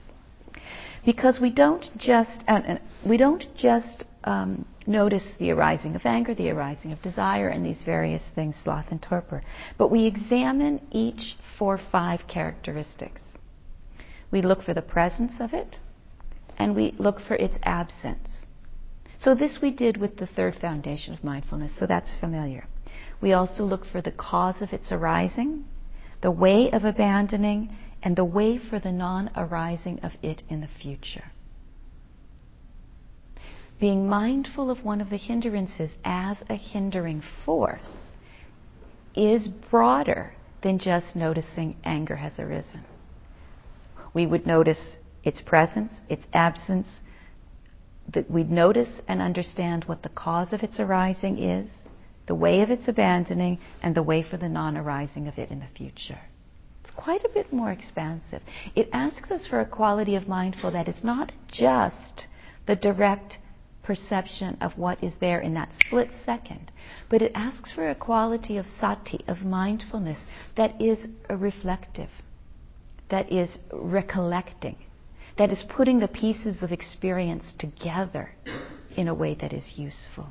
because 1.06 1.38
we 1.40 1.50
don't 1.50 1.88
just 1.96 2.44
we 3.06 3.16
don't 3.16 3.46
just 3.56 4.04
um, 4.24 4.66
notice 4.86 5.24
the 5.38 5.50
arising 5.50 5.94
of 5.96 6.04
anger, 6.04 6.34
the 6.34 6.50
arising 6.50 6.92
of 6.92 7.00
desire, 7.02 7.48
and 7.48 7.64
these 7.64 7.82
various 7.84 8.22
things, 8.34 8.56
sloth 8.62 8.86
and 8.90 9.00
torpor. 9.00 9.42
But 9.78 9.90
we 9.90 10.06
examine 10.06 10.80
each 10.90 11.36
four, 11.58 11.78
five 11.90 12.26
characteristics. 12.28 13.22
We 14.30 14.42
look 14.42 14.62
for 14.62 14.74
the 14.74 14.82
presence 14.82 15.40
of 15.40 15.54
it, 15.54 15.78
and 16.58 16.76
we 16.76 16.94
look 16.98 17.20
for 17.20 17.34
its 17.34 17.58
absence. 17.62 18.28
So 19.18 19.34
this 19.34 19.60
we 19.60 19.70
did 19.70 19.96
with 19.96 20.16
the 20.16 20.26
third 20.26 20.56
foundation 20.56 21.14
of 21.14 21.24
mindfulness, 21.24 21.72
so 21.78 21.86
that's 21.86 22.14
familiar. 22.20 22.66
We 23.20 23.32
also 23.32 23.64
look 23.64 23.84
for 23.84 24.00
the 24.00 24.12
cause 24.12 24.62
of 24.62 24.72
its 24.72 24.92
arising, 24.92 25.64
the 26.22 26.30
way 26.30 26.70
of 26.70 26.84
abandoning, 26.84 27.76
and 28.02 28.16
the 28.16 28.24
way 28.24 28.58
for 28.58 28.78
the 28.78 28.92
non 28.92 29.30
arising 29.36 30.00
of 30.00 30.12
it 30.22 30.42
in 30.48 30.60
the 30.60 30.68
future 30.68 31.32
being 33.80 34.06
mindful 34.06 34.70
of 34.70 34.84
one 34.84 35.00
of 35.00 35.08
the 35.08 35.16
hindrances 35.16 35.90
as 36.04 36.36
a 36.50 36.54
hindering 36.54 37.22
force 37.44 37.96
is 39.16 39.48
broader 39.48 40.34
than 40.62 40.78
just 40.78 41.16
noticing 41.16 41.74
anger 41.82 42.16
has 42.16 42.38
arisen. 42.38 42.84
We 44.12 44.26
would 44.26 44.46
notice 44.46 44.98
its 45.24 45.40
presence, 45.40 45.92
its 46.08 46.26
absence, 46.34 46.86
that 48.12 48.30
we'd 48.30 48.50
notice 48.50 49.00
and 49.08 49.22
understand 49.22 49.84
what 49.84 50.02
the 50.02 50.08
cause 50.10 50.52
of 50.52 50.62
its 50.62 50.78
arising 50.78 51.42
is, 51.42 51.70
the 52.26 52.34
way 52.34 52.60
of 52.60 52.70
its 52.70 52.86
abandoning, 52.86 53.58
and 53.82 53.94
the 53.94 54.02
way 54.02 54.22
for 54.22 54.36
the 54.36 54.48
non 54.48 54.76
arising 54.76 55.26
of 55.26 55.38
it 55.38 55.50
in 55.50 55.60
the 55.60 55.66
future. 55.76 56.20
It's 56.82 56.92
quite 56.92 57.24
a 57.24 57.30
bit 57.32 57.52
more 57.52 57.70
expansive. 57.70 58.42
It 58.74 58.88
asks 58.92 59.30
us 59.30 59.46
for 59.46 59.60
a 59.60 59.66
quality 59.66 60.16
of 60.16 60.28
mindful 60.28 60.70
that 60.72 60.88
is 60.88 61.02
not 61.02 61.32
just 61.50 62.26
the 62.66 62.76
direct 62.76 63.38
perception 63.90 64.56
of 64.60 64.78
what 64.78 65.02
is 65.02 65.12
there 65.18 65.40
in 65.40 65.52
that 65.54 65.68
split 65.84 66.08
second. 66.24 66.70
But 67.08 67.22
it 67.22 67.32
asks 67.34 67.72
for 67.72 67.90
a 67.90 67.94
quality 67.96 68.56
of 68.56 68.64
sati, 68.78 69.24
of 69.26 69.42
mindfulness, 69.42 70.20
that 70.56 70.80
is 70.80 71.08
reflective, 71.28 72.10
that 73.10 73.32
is 73.32 73.58
recollecting, 73.72 74.76
that 75.38 75.50
is 75.50 75.64
putting 75.68 75.98
the 75.98 76.06
pieces 76.06 76.62
of 76.62 76.70
experience 76.70 77.46
together 77.58 78.30
in 78.96 79.08
a 79.08 79.14
way 79.14 79.36
that 79.40 79.52
is 79.52 79.64
useful. 79.74 80.28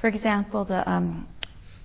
For 0.00 0.06
example, 0.06 0.64
the, 0.64 0.90
um, 0.90 1.28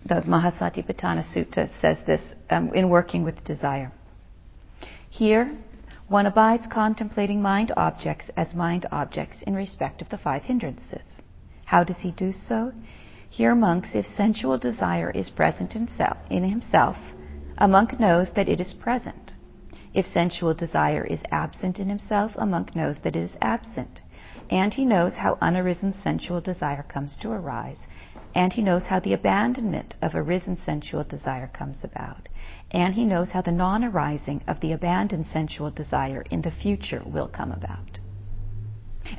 the 0.06 0.22
Mahasatipatthana 0.22 1.26
Sutta 1.36 1.68
says 1.82 1.98
this 2.08 2.22
um, 2.50 2.74
in 2.74 2.88
working 2.88 3.26
with 3.26 3.44
desire. 3.44 3.92
Here, 5.10 5.58
one 6.08 6.26
abides 6.26 6.66
contemplating 6.68 7.42
mind 7.42 7.72
objects 7.76 8.30
as 8.38 8.56
mind 8.56 8.86
objects 8.94 9.42
in 9.42 9.54
respect 9.54 10.02
of 10.02 10.08
the 10.08 10.18
five 10.18 10.44
hindrances. 10.44 11.06
How 11.66 11.84
does 11.84 11.98
he 11.98 12.12
do 12.12 12.32
so? 12.32 12.72
Here, 13.30 13.54
monks, 13.54 13.90
if 13.94 14.06
sensual 14.06 14.58
desire 14.58 15.12
is 15.12 15.30
present 15.30 15.76
in, 15.76 15.90
self, 15.90 16.18
in 16.30 16.50
himself, 16.50 16.96
a 17.58 17.68
monk 17.68 18.00
knows 18.00 18.32
that 18.36 18.48
it 18.48 18.62
is 18.62 18.74
present. 18.74 19.34
If 19.94 20.06
sensual 20.06 20.54
desire 20.54 21.04
is 21.04 21.22
absent 21.30 21.78
in 21.78 21.90
himself, 21.90 22.32
a 22.38 22.46
monk 22.46 22.74
knows 22.74 22.96
that 23.04 23.18
it 23.18 23.24
is 23.24 23.36
absent. 23.42 24.00
And 24.50 24.74
he 24.74 24.86
knows 24.86 25.16
how 25.16 25.38
unarisen 25.42 25.94
sensual 26.02 26.40
desire 26.40 26.84
comes 26.84 27.18
to 27.18 27.32
arise. 27.32 27.80
And 28.34 28.54
he 28.54 28.62
knows 28.62 28.84
how 28.84 29.02
the 29.02 29.14
abandonment 29.14 29.96
of 30.02 30.16
arisen 30.16 30.58
sensual 30.64 31.04
desire 31.04 31.48
comes 31.48 31.84
about 31.84 32.30
and 32.72 32.94
he 32.94 33.06
knows 33.06 33.30
how 33.30 33.42
the 33.42 33.52
non 33.52 33.84
arising 33.84 34.44
of 34.48 34.60
the 34.60 34.74
abandoned 34.74 35.26
sensual 35.32 35.72
desire 35.72 36.24
in 36.30 36.42
the 36.42 36.52
future 36.52 37.02
will 37.06 37.28
come 37.28 37.52
about. 37.52 38.00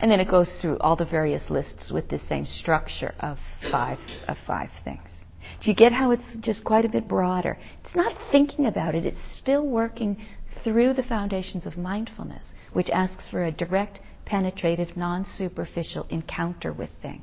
And 0.01 0.11
then 0.11 0.21
it 0.21 0.29
goes 0.29 0.51
through 0.61 0.79
all 0.79 0.97
the 0.97 1.07
various 1.07 1.49
lists 1.49 1.91
with 1.91 2.09
the 2.09 2.19
same 2.19 2.45
structure 2.45 3.15
of 3.21 3.39
five, 3.71 3.99
of 4.27 4.37
five 4.47 4.71
things. 4.85 5.09
Do 5.63 5.71
you 5.71 5.75
get 5.75 5.93
how 5.93 6.11
it's 6.11 6.37
just 6.41 6.63
quite 6.63 6.85
a 6.85 6.91
bit 6.91 7.09
broader? 7.09 7.59
It's 7.85 7.97
not 7.97 8.15
thinking 8.31 8.67
about 8.67 8.95
it, 8.95 9.07
it's 9.07 9.39
still 9.39 9.67
working 9.67 10.19
through 10.63 10.95
the 10.95 11.03
foundations 11.03 11.65
of 11.65 11.79
mindfulness, 11.79 12.45
which 12.73 12.91
asks 12.91 13.29
for 13.29 13.45
a 13.45 13.53
direct, 13.53 14.01
penetrative, 14.27 14.97
non 14.97 15.25
superficial 15.37 16.07
encounter 16.11 16.73
with 16.73 16.91
things. 17.01 17.23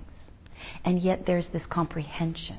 And 0.83 0.99
yet 0.99 1.25
there's 1.27 1.47
this 1.49 1.65
comprehension. 1.67 2.57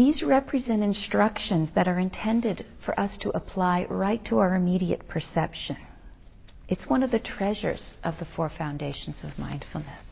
These 0.00 0.22
represent 0.22 0.82
instructions 0.82 1.68
that 1.74 1.86
are 1.86 1.98
intended 1.98 2.64
for 2.86 2.98
us 2.98 3.18
to 3.18 3.36
apply 3.36 3.84
right 3.90 4.24
to 4.24 4.38
our 4.38 4.54
immediate 4.54 5.06
perception. 5.06 5.76
It's 6.68 6.88
one 6.88 7.02
of 7.02 7.10
the 7.10 7.18
treasures 7.18 7.82
of 8.02 8.18
the 8.18 8.24
four 8.24 8.48
foundations 8.48 9.16
of 9.22 9.38
mindfulness. 9.38 10.02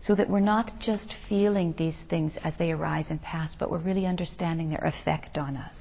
So 0.00 0.14
that 0.14 0.30
we're 0.30 0.38
not 0.38 0.78
just 0.78 1.12
feeling 1.28 1.74
these 1.76 1.98
things 2.08 2.34
as 2.44 2.54
they 2.60 2.70
arise 2.70 3.06
and 3.10 3.20
pass, 3.20 3.56
but 3.58 3.72
we're 3.72 3.78
really 3.78 4.06
understanding 4.06 4.70
their 4.70 4.84
effect 4.84 5.36
on 5.36 5.56
us. 5.56 5.74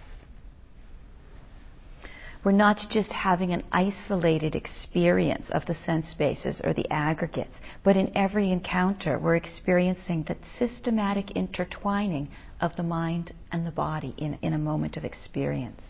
We're 2.43 2.53
not 2.53 2.89
just 2.89 3.11
having 3.11 3.53
an 3.53 3.65
isolated 3.71 4.55
experience 4.55 5.45
of 5.51 5.63
the 5.67 5.75
sense 5.85 6.11
bases 6.17 6.59
or 6.63 6.73
the 6.73 6.91
aggregates, 6.91 7.57
but 7.83 7.97
in 7.97 8.17
every 8.17 8.51
encounter, 8.51 9.19
we're 9.19 9.35
experiencing 9.35 10.23
that 10.23 10.39
systematic 10.57 11.31
intertwining 11.35 12.29
of 12.59 12.75
the 12.75 12.83
mind 12.83 13.33
and 13.51 13.65
the 13.65 13.71
body 13.71 14.13
in, 14.17 14.37
in 14.41 14.53
a 14.53 14.57
moment 14.57 14.97
of 14.97 15.05
experience. 15.05 15.81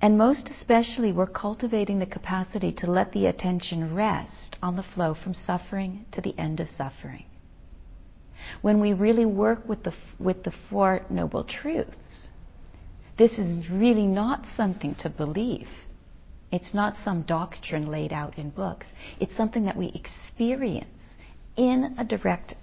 And 0.00 0.18
most 0.18 0.48
especially, 0.48 1.12
we're 1.12 1.28
cultivating 1.28 2.00
the 2.00 2.06
capacity 2.06 2.72
to 2.72 2.90
let 2.90 3.12
the 3.12 3.26
attention 3.26 3.94
rest 3.94 4.56
on 4.60 4.74
the 4.74 4.82
flow 4.82 5.14
from 5.14 5.32
suffering 5.32 6.06
to 6.10 6.20
the 6.20 6.36
end 6.36 6.58
of 6.58 6.68
suffering. 6.76 7.26
When 8.60 8.80
we 8.80 8.92
really 8.92 9.24
work 9.24 9.68
with 9.68 9.84
the, 9.84 9.94
with 10.18 10.42
the 10.42 10.52
Four 10.68 11.02
Noble 11.08 11.44
Truths, 11.44 12.28
this 13.16 13.38
is 13.38 13.70
really 13.70 14.06
not 14.06 14.44
something 14.56 14.96
to 14.96 15.08
believe. 15.08 15.68
It's 16.50 16.74
not 16.74 16.96
some 17.04 17.22
doctrine 17.22 17.86
laid 17.86 18.12
out 18.12 18.36
in 18.36 18.50
books. 18.50 18.88
It's 19.20 19.36
something 19.36 19.64
that 19.66 19.76
we 19.76 19.92
experience 19.94 20.88
in 21.56 21.94
a 21.96 22.04
direct 22.04 22.56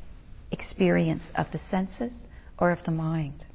experience 0.52 1.24
of 1.36 1.48
the 1.52 1.60
senses 1.70 2.14
or 2.58 2.72
of 2.72 2.84
the 2.86 2.92
mind. 2.92 3.46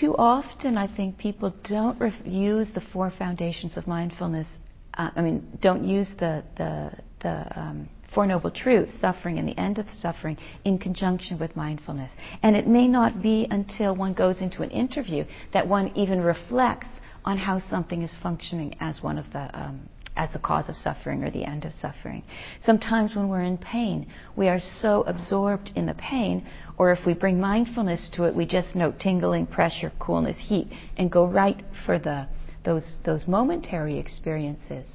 too 0.00 0.14
often, 0.16 0.76
I 0.76 0.86
think 0.94 1.18
people 1.18 1.52
don't 1.64 1.98
ref- 1.98 2.26
use 2.26 2.68
the 2.74 2.80
four 2.92 3.10
foundations 3.10 3.76
of 3.76 3.86
mindfulness. 3.86 4.46
Uh, 4.94 5.10
I 5.16 5.22
mean, 5.22 5.58
don't 5.60 5.84
use 5.84 6.08
the 6.18 6.44
the 6.56 6.92
the 7.20 7.60
um, 7.60 7.88
Four 8.14 8.26
Noble 8.26 8.50
Truths, 8.50 8.92
suffering 9.00 9.38
and 9.38 9.46
the 9.46 9.58
end 9.58 9.78
of 9.78 9.86
suffering, 10.00 10.36
in 10.64 10.78
conjunction 10.78 11.38
with 11.38 11.54
mindfulness. 11.56 12.10
And 12.42 12.56
it 12.56 12.66
may 12.66 12.88
not 12.88 13.22
be 13.22 13.46
until 13.50 13.94
one 13.94 14.14
goes 14.14 14.40
into 14.40 14.62
an 14.62 14.70
interview 14.70 15.24
that 15.52 15.66
one 15.66 15.92
even 15.94 16.20
reflects 16.20 16.88
on 17.24 17.36
how 17.36 17.60
something 17.68 18.02
is 18.02 18.16
functioning 18.22 18.76
as 18.80 19.02
one 19.02 19.18
of 19.18 19.30
the 19.32 19.50
um, 19.58 19.88
as 20.18 20.32
the 20.32 20.38
cause 20.38 20.68
of 20.68 20.76
suffering 20.76 21.22
or 21.22 21.30
the 21.30 21.44
end 21.44 21.64
of 21.64 21.72
suffering. 21.80 22.24
Sometimes 22.66 23.14
when 23.14 23.28
we're 23.28 23.42
in 23.42 23.56
pain, 23.56 24.06
we 24.36 24.48
are 24.48 24.58
so 24.58 25.02
absorbed 25.06 25.70
in 25.76 25.86
the 25.86 25.94
pain, 25.94 26.46
or 26.76 26.92
if 26.92 27.06
we 27.06 27.14
bring 27.14 27.40
mindfulness 27.40 28.10
to 28.12 28.24
it, 28.24 28.34
we 28.34 28.44
just 28.44 28.74
note 28.74 28.98
tingling, 28.98 29.46
pressure, 29.46 29.92
coolness, 30.00 30.36
heat, 30.38 30.68
and 30.96 31.10
go 31.10 31.24
right 31.24 31.64
for 31.86 31.98
the 31.98 32.26
those 32.64 32.96
those 33.06 33.26
momentary 33.26 33.98
experiences. 33.98 34.86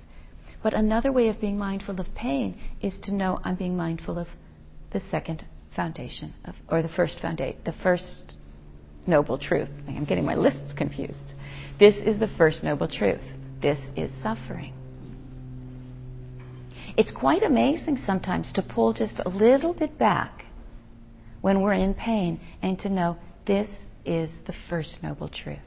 But 0.61 0.73
another 0.73 1.11
way 1.11 1.29
of 1.29 1.39
being 1.41 1.57
mindful 1.57 1.99
of 1.99 2.07
pain 2.13 2.59
is 2.81 2.93
to 3.03 3.13
know 3.13 3.39
I'm 3.43 3.55
being 3.55 3.75
mindful 3.75 4.19
of 4.19 4.27
the 4.91 5.01
second 5.09 5.45
foundation 5.75 6.33
of, 6.45 6.55
or 6.69 6.81
the 6.81 6.89
first 6.89 7.19
foundation, 7.19 7.57
the 7.65 7.73
first 7.81 8.35
noble 9.07 9.37
truth. 9.37 9.69
I'm 9.87 10.05
getting 10.05 10.25
my 10.25 10.35
lists 10.35 10.73
confused. 10.73 11.17
This 11.79 11.95
is 11.95 12.19
the 12.19 12.29
first 12.37 12.63
noble 12.63 12.87
truth. 12.87 13.21
This 13.61 13.79
is 13.95 14.11
suffering. 14.21 14.73
It's 16.95 17.11
quite 17.11 17.41
amazing 17.41 17.97
sometimes 18.05 18.51
to 18.53 18.61
pull 18.61 18.93
just 18.93 19.19
a 19.25 19.29
little 19.29 19.73
bit 19.73 19.97
back 19.97 20.45
when 21.41 21.61
we're 21.61 21.73
in 21.73 21.95
pain 21.95 22.39
and 22.61 22.77
to 22.79 22.89
know 22.89 23.17
this 23.47 23.69
is 24.05 24.29
the 24.45 24.53
first 24.69 25.01
noble 25.01 25.27
truth. 25.27 25.57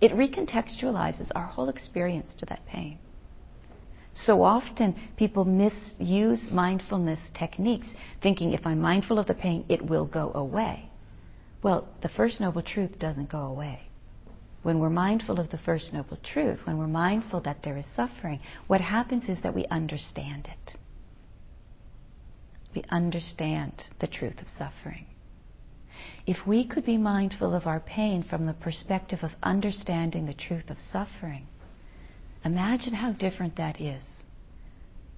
It 0.00 0.12
recontextualizes 0.12 1.30
our 1.34 1.46
whole 1.46 1.68
experience 1.68 2.32
to 2.38 2.46
that 2.46 2.64
pain. 2.66 2.98
So 4.14 4.42
often 4.42 4.96
people 5.18 5.44
misuse 5.44 6.50
mindfulness 6.50 7.20
techniques 7.34 7.88
thinking 8.22 8.52
if 8.52 8.66
I'm 8.66 8.80
mindful 8.80 9.18
of 9.18 9.26
the 9.26 9.34
pain, 9.34 9.66
it 9.68 9.84
will 9.84 10.06
go 10.06 10.32
away. 10.34 10.88
Well, 11.62 11.86
the 12.00 12.08
first 12.08 12.40
noble 12.40 12.62
truth 12.62 12.98
doesn't 12.98 13.28
go 13.28 13.40
away. 13.40 13.85
When 14.66 14.80
we're 14.80 14.90
mindful 14.90 15.38
of 15.38 15.50
the 15.50 15.58
first 15.58 15.92
noble 15.92 16.16
truth, 16.16 16.58
when 16.64 16.76
we're 16.76 16.88
mindful 16.88 17.40
that 17.42 17.62
there 17.62 17.76
is 17.76 17.86
suffering, 17.94 18.40
what 18.66 18.80
happens 18.80 19.28
is 19.28 19.40
that 19.42 19.54
we 19.54 19.64
understand 19.66 20.48
it. 20.48 20.76
We 22.74 22.82
understand 22.90 23.84
the 24.00 24.08
truth 24.08 24.40
of 24.40 24.48
suffering. 24.58 25.06
If 26.26 26.48
we 26.48 26.66
could 26.66 26.84
be 26.84 26.96
mindful 26.98 27.54
of 27.54 27.68
our 27.68 27.78
pain 27.78 28.24
from 28.24 28.46
the 28.46 28.54
perspective 28.54 29.20
of 29.22 29.30
understanding 29.40 30.26
the 30.26 30.34
truth 30.34 30.68
of 30.68 30.78
suffering, 30.90 31.46
imagine 32.44 32.94
how 32.94 33.12
different 33.12 33.54
that 33.58 33.80
is 33.80 34.02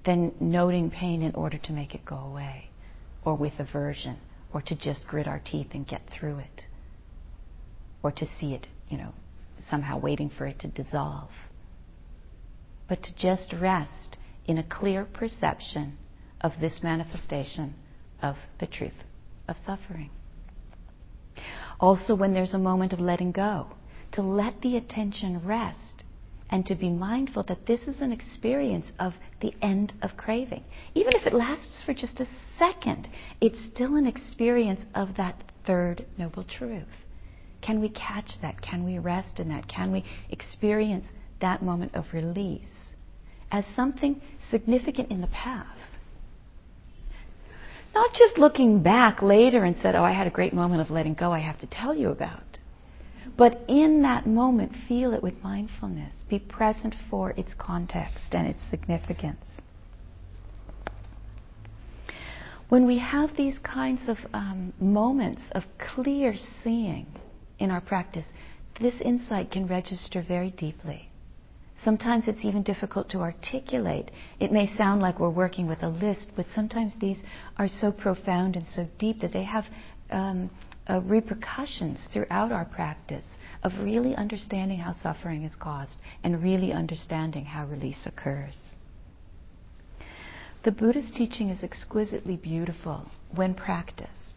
than 0.04 0.34
noting 0.40 0.90
pain 0.90 1.22
in 1.22 1.34
order 1.34 1.56
to 1.56 1.72
make 1.72 1.94
it 1.94 2.04
go 2.04 2.18
away, 2.18 2.68
or 3.24 3.34
with 3.34 3.58
aversion, 3.58 4.18
or 4.52 4.60
to 4.60 4.74
just 4.74 5.06
grit 5.08 5.26
our 5.26 5.40
teeth 5.42 5.68
and 5.72 5.88
get 5.88 6.02
through 6.10 6.36
it, 6.36 6.64
or 8.02 8.12
to 8.12 8.26
see 8.38 8.52
it, 8.52 8.68
you 8.90 8.98
know, 8.98 9.14
somehow 9.70 9.98
waiting 9.98 10.30
for 10.30 10.46
it 10.46 10.58
to 10.60 10.68
dissolve. 10.68 11.30
But 12.88 13.02
to 13.02 13.14
just 13.16 13.52
rest 13.52 14.16
in 14.46 14.58
a 14.58 14.62
clear 14.62 15.04
perception 15.04 15.98
of 16.40 16.52
this 16.60 16.82
manifestation 16.82 17.74
of 18.22 18.36
the 18.60 18.66
truth 18.66 19.04
of 19.46 19.56
suffering. 19.64 20.10
Also, 21.80 22.14
when 22.14 22.34
there's 22.34 22.54
a 22.54 22.58
moment 22.58 22.92
of 22.92 23.00
letting 23.00 23.32
go, 23.32 23.68
to 24.12 24.22
let 24.22 24.60
the 24.62 24.76
attention 24.76 25.44
rest 25.44 26.04
and 26.50 26.64
to 26.66 26.74
be 26.74 26.88
mindful 26.88 27.42
that 27.44 27.66
this 27.66 27.82
is 27.82 28.00
an 28.00 28.10
experience 28.10 28.90
of 28.98 29.12
the 29.40 29.52
end 29.60 29.92
of 30.02 30.16
craving. 30.16 30.64
Even 30.94 31.12
if 31.14 31.26
it 31.26 31.34
lasts 31.34 31.82
for 31.84 31.92
just 31.92 32.20
a 32.20 32.26
second, 32.58 33.08
it's 33.40 33.62
still 33.66 33.96
an 33.96 34.06
experience 34.06 34.80
of 34.94 35.16
that 35.16 35.42
third 35.66 36.06
noble 36.16 36.44
truth. 36.44 37.04
Can 37.60 37.80
we 37.80 37.88
catch 37.88 38.40
that? 38.42 38.60
Can 38.60 38.84
we 38.84 38.98
rest 38.98 39.40
in 39.40 39.48
that? 39.48 39.68
Can 39.68 39.92
we 39.92 40.04
experience 40.30 41.06
that 41.40 41.62
moment 41.62 41.94
of 41.94 42.06
release 42.12 42.94
as 43.50 43.64
something 43.74 44.20
significant 44.50 45.10
in 45.10 45.20
the 45.20 45.26
past? 45.28 45.78
Not 47.94 48.12
just 48.14 48.38
looking 48.38 48.82
back 48.82 49.22
later 49.22 49.64
and 49.64 49.76
said, 49.82 49.94
oh, 49.94 50.04
I 50.04 50.12
had 50.12 50.26
a 50.26 50.30
great 50.30 50.52
moment 50.52 50.80
of 50.80 50.90
letting 50.90 51.14
go 51.14 51.32
I 51.32 51.40
have 51.40 51.58
to 51.60 51.66
tell 51.66 51.94
you 51.94 52.10
about. 52.10 52.42
But 53.36 53.60
in 53.68 54.02
that 54.02 54.26
moment, 54.26 54.72
feel 54.88 55.12
it 55.14 55.22
with 55.22 55.42
mindfulness. 55.42 56.14
Be 56.28 56.38
present 56.38 56.94
for 57.08 57.30
its 57.32 57.54
context 57.54 58.32
and 58.34 58.46
its 58.46 58.60
significance. 58.68 59.46
When 62.68 62.86
we 62.86 62.98
have 62.98 63.36
these 63.36 63.58
kinds 63.60 64.08
of 64.08 64.18
um, 64.34 64.72
moments 64.78 65.42
of 65.52 65.64
clear 65.78 66.34
seeing, 66.62 67.06
in 67.58 67.70
our 67.70 67.80
practice, 67.80 68.26
this 68.80 69.00
insight 69.00 69.50
can 69.50 69.66
register 69.66 70.22
very 70.26 70.50
deeply. 70.50 71.08
Sometimes 71.84 72.26
it's 72.26 72.44
even 72.44 72.62
difficult 72.62 73.08
to 73.10 73.18
articulate. 73.20 74.10
It 74.40 74.52
may 74.52 74.66
sound 74.76 75.00
like 75.00 75.20
we're 75.20 75.30
working 75.30 75.68
with 75.68 75.82
a 75.82 75.88
list, 75.88 76.30
but 76.34 76.46
sometimes 76.54 76.92
these 77.00 77.18
are 77.56 77.68
so 77.68 77.92
profound 77.92 78.56
and 78.56 78.66
so 78.66 78.88
deep 78.98 79.20
that 79.20 79.32
they 79.32 79.44
have 79.44 79.64
um, 80.10 80.50
uh, 80.88 81.00
repercussions 81.02 82.06
throughout 82.12 82.50
our 82.50 82.64
practice 82.64 83.24
of 83.62 83.72
really 83.80 84.14
understanding 84.16 84.78
how 84.78 84.94
suffering 85.02 85.44
is 85.44 85.54
caused 85.56 85.98
and 86.24 86.42
really 86.42 86.72
understanding 86.72 87.44
how 87.44 87.66
release 87.66 88.06
occurs. 88.06 88.56
The 90.64 90.72
Buddhist 90.72 91.14
teaching 91.14 91.50
is 91.50 91.62
exquisitely 91.62 92.36
beautiful 92.36 93.06
when 93.34 93.54
practiced. 93.54 94.27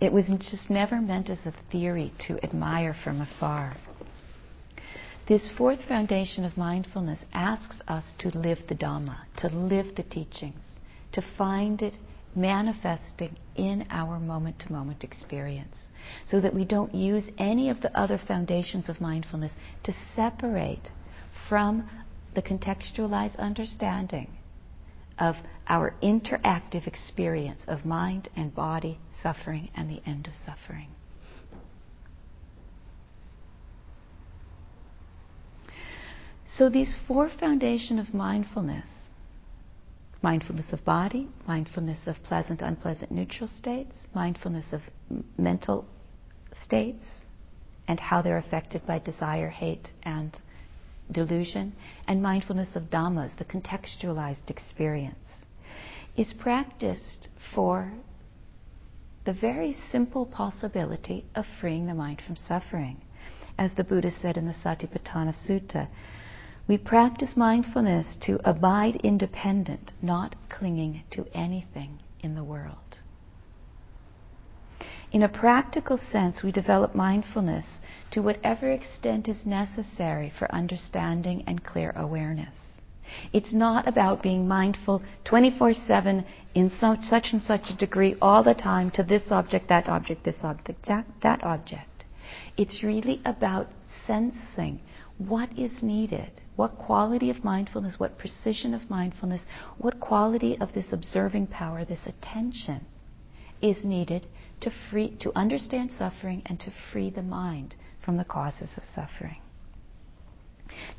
It 0.00 0.12
was 0.12 0.26
just 0.26 0.68
never 0.68 1.00
meant 1.00 1.30
as 1.30 1.46
a 1.46 1.52
theory 1.70 2.12
to 2.26 2.42
admire 2.44 2.94
from 2.94 3.20
afar. 3.20 3.76
This 5.26 5.50
fourth 5.56 5.82
foundation 5.84 6.44
of 6.44 6.56
mindfulness 6.56 7.24
asks 7.32 7.80
us 7.88 8.04
to 8.18 8.36
live 8.36 8.58
the 8.68 8.74
Dhamma, 8.74 9.18
to 9.36 9.48
live 9.48 9.94
the 9.94 10.02
teachings, 10.02 10.62
to 11.12 11.22
find 11.22 11.80
it 11.80 11.94
manifesting 12.34 13.36
in 13.54 13.86
our 13.90 14.18
moment 14.18 14.58
to 14.58 14.72
moment 14.72 15.04
experience, 15.04 15.76
so 16.26 16.40
that 16.40 16.52
we 16.52 16.64
don't 16.64 16.94
use 16.94 17.30
any 17.38 17.70
of 17.70 17.80
the 17.80 17.96
other 17.96 18.18
foundations 18.18 18.88
of 18.88 19.00
mindfulness 19.00 19.52
to 19.84 19.94
separate 20.14 20.90
from 21.48 21.88
the 22.34 22.42
contextualized 22.42 23.36
understanding 23.38 24.28
of 25.18 25.36
our 25.68 25.94
interactive 26.02 26.86
experience 26.86 27.64
of 27.68 27.84
mind 27.84 28.28
and 28.36 28.54
body, 28.54 28.98
suffering, 29.24 29.70
and 29.74 29.90
the 29.90 30.00
end 30.06 30.28
of 30.28 30.34
suffering. 30.46 30.90
So, 36.46 36.68
these 36.68 36.94
four 37.08 37.28
foundation 37.28 37.98
of 37.98 38.14
mindfulness 38.14 38.86
mindfulness 40.24 40.72
of 40.72 40.82
body, 40.86 41.28
mindfulness 41.46 42.06
of 42.06 42.16
pleasant, 42.22 42.62
unpleasant, 42.62 43.12
neutral 43.12 43.46
states, 43.58 43.94
mindfulness 44.14 44.64
of 44.72 44.80
m- 45.10 45.22
mental 45.36 45.84
states, 46.64 47.04
and 47.86 48.00
how 48.00 48.22
they're 48.22 48.38
affected 48.38 48.84
by 48.86 48.98
desire, 48.98 49.50
hate, 49.50 49.92
and 50.02 50.38
delusion, 51.12 51.74
and 52.08 52.22
mindfulness 52.22 52.74
of 52.74 52.84
dhammas, 52.84 53.36
the 53.36 53.44
contextualized 53.44 54.48
experience, 54.48 55.44
is 56.16 56.32
practiced 56.32 57.28
for 57.54 57.92
the 59.24 59.32
very 59.32 59.74
simple 59.90 60.26
possibility 60.26 61.24
of 61.34 61.46
freeing 61.60 61.86
the 61.86 61.94
mind 61.94 62.20
from 62.26 62.36
suffering. 62.36 63.00
As 63.58 63.74
the 63.74 63.84
Buddha 63.84 64.10
said 64.10 64.36
in 64.36 64.46
the 64.46 64.54
Satipatthana 64.54 65.34
Sutta, 65.46 65.88
we 66.66 66.78
practice 66.78 67.36
mindfulness 67.36 68.16
to 68.22 68.40
abide 68.44 68.96
independent, 68.96 69.92
not 70.02 70.34
clinging 70.48 71.02
to 71.10 71.26
anything 71.34 72.00
in 72.20 72.34
the 72.34 72.44
world. 72.44 73.00
In 75.12 75.22
a 75.22 75.28
practical 75.28 75.98
sense, 75.98 76.42
we 76.42 76.50
develop 76.50 76.94
mindfulness 76.94 77.66
to 78.10 78.22
whatever 78.22 78.70
extent 78.70 79.28
is 79.28 79.46
necessary 79.46 80.32
for 80.38 80.52
understanding 80.52 81.44
and 81.46 81.62
clear 81.62 81.92
awareness. 81.94 82.54
It's 83.32 83.52
not 83.52 83.86
about 83.86 84.22
being 84.22 84.48
mindful 84.48 85.02
24 85.24 85.74
7 85.74 86.24
in 86.54 86.70
such 86.70 87.32
and 87.32 87.42
such 87.42 87.70
a 87.70 87.76
degree 87.76 88.16
all 88.22 88.42
the 88.42 88.54
time 88.54 88.90
to 88.92 89.02
this 89.02 89.30
object, 89.30 89.68
that 89.68 89.88
object, 89.88 90.24
this 90.24 90.42
object, 90.42 90.86
that, 90.86 91.06
that 91.22 91.44
object. 91.44 92.04
It's 92.56 92.82
really 92.82 93.20
about 93.24 93.68
sensing 94.06 94.80
what 95.18 95.56
is 95.58 95.82
needed, 95.82 96.40
what 96.56 96.78
quality 96.78 97.30
of 97.30 97.44
mindfulness, 97.44 97.98
what 97.98 98.18
precision 98.18 98.74
of 98.74 98.88
mindfulness, 98.90 99.42
what 99.78 100.00
quality 100.00 100.56
of 100.60 100.72
this 100.72 100.92
observing 100.92 101.48
power, 101.48 101.84
this 101.84 102.06
attention 102.06 102.86
is 103.60 103.84
needed 103.84 104.26
to 104.60 104.70
free 104.90 105.10
to 105.16 105.32
understand 105.36 105.90
suffering 105.96 106.42
and 106.46 106.58
to 106.60 106.70
free 106.92 107.10
the 107.10 107.22
mind 107.22 107.74
from 108.04 108.16
the 108.16 108.24
causes 108.24 108.70
of 108.76 108.84
suffering. 108.84 109.40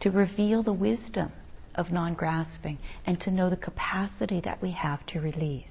To 0.02 0.12
reveal 0.12 0.64
the 0.64 0.74
wisdom 0.74 1.32
of 1.76 1.92
non 1.92 2.14
grasping 2.14 2.78
and 3.06 3.20
to 3.22 3.32
know 3.32 3.50
the 3.50 3.58
capacity 3.58 4.42
that 4.42 4.62
we 4.62 4.72
have 4.72 5.06
to 5.08 5.20
release. 5.20 5.70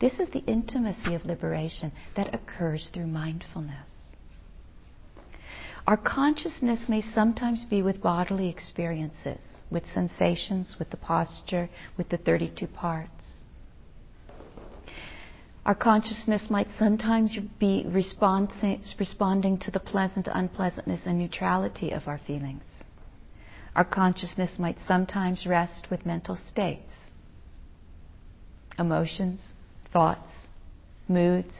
This 0.00 0.18
is 0.18 0.30
the 0.30 0.44
intimacy 0.46 1.14
of 1.14 1.24
liberation 1.24 1.92
that 2.16 2.34
occurs 2.34 2.88
through 2.92 3.06
mindfulness. 3.06 3.88
Our 5.86 5.96
consciousness 5.96 6.88
may 6.88 7.02
sometimes 7.02 7.64
be 7.64 7.82
with 7.82 8.02
bodily 8.02 8.48
experiences, 8.48 9.40
with 9.70 9.84
sensations, 9.92 10.76
with 10.78 10.90
the 10.90 10.96
posture, 10.96 11.68
with 11.96 12.08
the 12.08 12.16
32 12.16 12.66
parts. 12.66 13.10
Our 15.66 15.74
consciousness 15.74 16.48
might 16.48 16.68
sometimes 16.78 17.36
be 17.58 17.84
responding 17.86 19.58
to 19.58 19.70
the 19.70 19.80
pleasant, 19.80 20.28
unpleasantness, 20.32 21.02
and 21.04 21.18
neutrality 21.18 21.90
of 21.90 22.08
our 22.08 22.18
feelings. 22.26 22.62
Our 23.76 23.84
consciousness 23.84 24.58
might 24.58 24.78
sometimes 24.86 25.46
rest 25.46 25.88
with 25.90 26.04
mental 26.06 26.36
states, 26.36 26.92
emotions, 28.78 29.40
thoughts, 29.92 30.48
moods, 31.08 31.54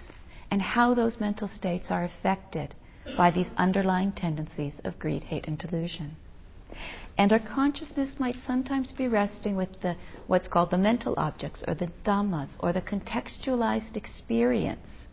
and 0.51 0.61
how 0.61 0.95
those 0.95 1.21
mental 1.21 1.49
states 1.49 1.91
are 1.91 2.05
affected 2.05 2.75
by 3.17 3.31
these 3.31 3.51
underlying 3.57 4.13
tendencies 4.13 4.75
of 4.85 4.99
greed, 4.99 5.25
hate, 5.25 5.47
and 5.47 5.59
delusion. 5.59 6.17
And 7.17 7.33
our 7.33 7.39
consciousness 7.39 8.19
might 8.19 8.37
sometimes 8.47 8.93
be 8.93 9.09
resting 9.09 9.57
with 9.57 9.81
the 9.81 9.97
what's 10.27 10.49
called 10.49 10.71
the 10.71 10.79
mental 10.79 11.15
objects 11.17 11.63
or 11.69 11.75
the 11.75 11.91
dhammas 12.05 12.51
or 12.61 12.73
the 12.73 12.81
contextualized 12.81 13.97
experience 13.97 15.07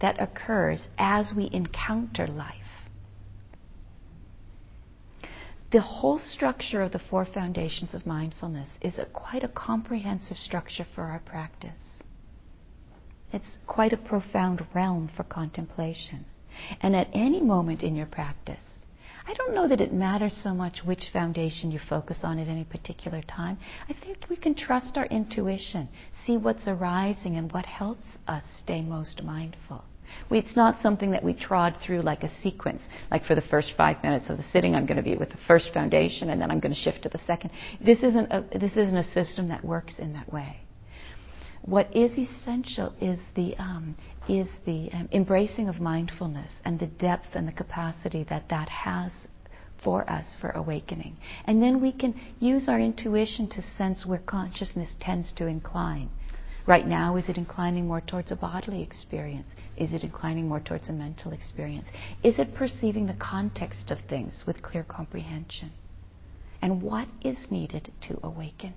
that 0.00 0.20
occurs 0.20 0.88
as 0.98 1.32
we 1.34 1.48
encounter 1.52 2.26
life. 2.26 2.61
The 5.72 5.80
whole 5.80 6.18
structure 6.18 6.82
of 6.82 6.92
the 6.92 6.98
four 6.98 7.24
foundations 7.24 7.94
of 7.94 8.04
mindfulness 8.04 8.68
is 8.82 8.98
a, 8.98 9.06
quite 9.06 9.42
a 9.42 9.48
comprehensive 9.48 10.36
structure 10.36 10.86
for 10.94 11.04
our 11.04 11.20
practice. 11.20 11.80
It's 13.32 13.58
quite 13.66 13.94
a 13.94 13.96
profound 13.96 14.66
realm 14.74 15.08
for 15.16 15.22
contemplation. 15.24 16.26
And 16.82 16.94
at 16.94 17.08
any 17.14 17.40
moment 17.40 17.82
in 17.82 17.96
your 17.96 18.04
practice, 18.06 18.60
I 19.26 19.32
don't 19.32 19.54
know 19.54 19.66
that 19.66 19.80
it 19.80 19.94
matters 19.94 20.36
so 20.36 20.52
much 20.52 20.84
which 20.84 21.08
foundation 21.10 21.70
you 21.70 21.78
focus 21.78 22.18
on 22.22 22.38
at 22.38 22.48
any 22.48 22.64
particular 22.64 23.22
time. 23.22 23.56
I 23.88 23.94
think 23.94 24.26
we 24.28 24.36
can 24.36 24.54
trust 24.54 24.98
our 24.98 25.06
intuition, 25.06 25.88
see 26.26 26.36
what's 26.36 26.68
arising 26.68 27.36
and 27.36 27.50
what 27.50 27.64
helps 27.64 28.04
us 28.28 28.44
stay 28.58 28.82
most 28.82 29.22
mindful. 29.22 29.84
We, 30.30 30.38
it's 30.38 30.56
not 30.56 30.80
something 30.82 31.10
that 31.12 31.22
we 31.22 31.34
trod 31.34 31.76
through 31.84 32.02
like 32.02 32.22
a 32.22 32.40
sequence. 32.40 32.82
Like 33.10 33.24
for 33.24 33.34
the 33.34 33.42
first 33.42 33.72
five 33.76 34.02
minutes 34.02 34.30
of 34.30 34.36
the 34.36 34.44
sitting, 34.52 34.74
I'm 34.74 34.86
going 34.86 34.96
to 34.96 35.02
be 35.02 35.16
with 35.16 35.30
the 35.30 35.38
first 35.46 35.72
foundation, 35.72 36.30
and 36.30 36.40
then 36.40 36.50
I'm 36.50 36.60
going 36.60 36.74
to 36.74 36.80
shift 36.80 37.02
to 37.02 37.08
the 37.08 37.18
second. 37.18 37.50
This 37.84 38.02
isn't 38.02 38.32
a, 38.32 38.44
this 38.58 38.76
isn't 38.76 38.96
a 38.96 39.10
system 39.12 39.48
that 39.48 39.64
works 39.64 39.98
in 39.98 40.12
that 40.14 40.32
way. 40.32 40.58
What 41.64 41.94
is 41.94 42.18
essential 42.18 42.92
is 43.00 43.20
the, 43.36 43.54
um, 43.56 43.96
is 44.28 44.48
the 44.66 44.90
um, 44.92 45.08
embracing 45.12 45.68
of 45.68 45.80
mindfulness 45.80 46.50
and 46.64 46.78
the 46.78 46.88
depth 46.88 47.34
and 47.34 47.46
the 47.46 47.52
capacity 47.52 48.24
that 48.30 48.48
that 48.48 48.68
has 48.68 49.12
for 49.84 50.08
us 50.10 50.26
for 50.40 50.50
awakening. 50.50 51.16
And 51.44 51.62
then 51.62 51.80
we 51.80 51.92
can 51.92 52.20
use 52.40 52.68
our 52.68 52.80
intuition 52.80 53.48
to 53.50 53.62
sense 53.76 54.04
where 54.06 54.18
consciousness 54.18 54.94
tends 55.00 55.32
to 55.34 55.46
incline. 55.46 56.10
Right 56.66 56.86
now, 56.86 57.16
is 57.16 57.28
it 57.28 57.36
inclining 57.36 57.88
more 57.88 58.00
towards 58.00 58.30
a 58.30 58.36
bodily 58.36 58.82
experience? 58.82 59.48
Is 59.76 59.92
it 59.92 60.04
inclining 60.04 60.48
more 60.48 60.60
towards 60.60 60.88
a 60.88 60.92
mental 60.92 61.32
experience? 61.32 61.88
Is 62.22 62.38
it 62.38 62.54
perceiving 62.54 63.06
the 63.06 63.14
context 63.14 63.90
of 63.90 63.98
things 64.08 64.44
with 64.46 64.62
clear 64.62 64.84
comprehension? 64.84 65.72
And 66.60 66.80
what 66.80 67.08
is 67.22 67.50
needed 67.50 67.90
to 68.02 68.20
awaken? 68.22 68.74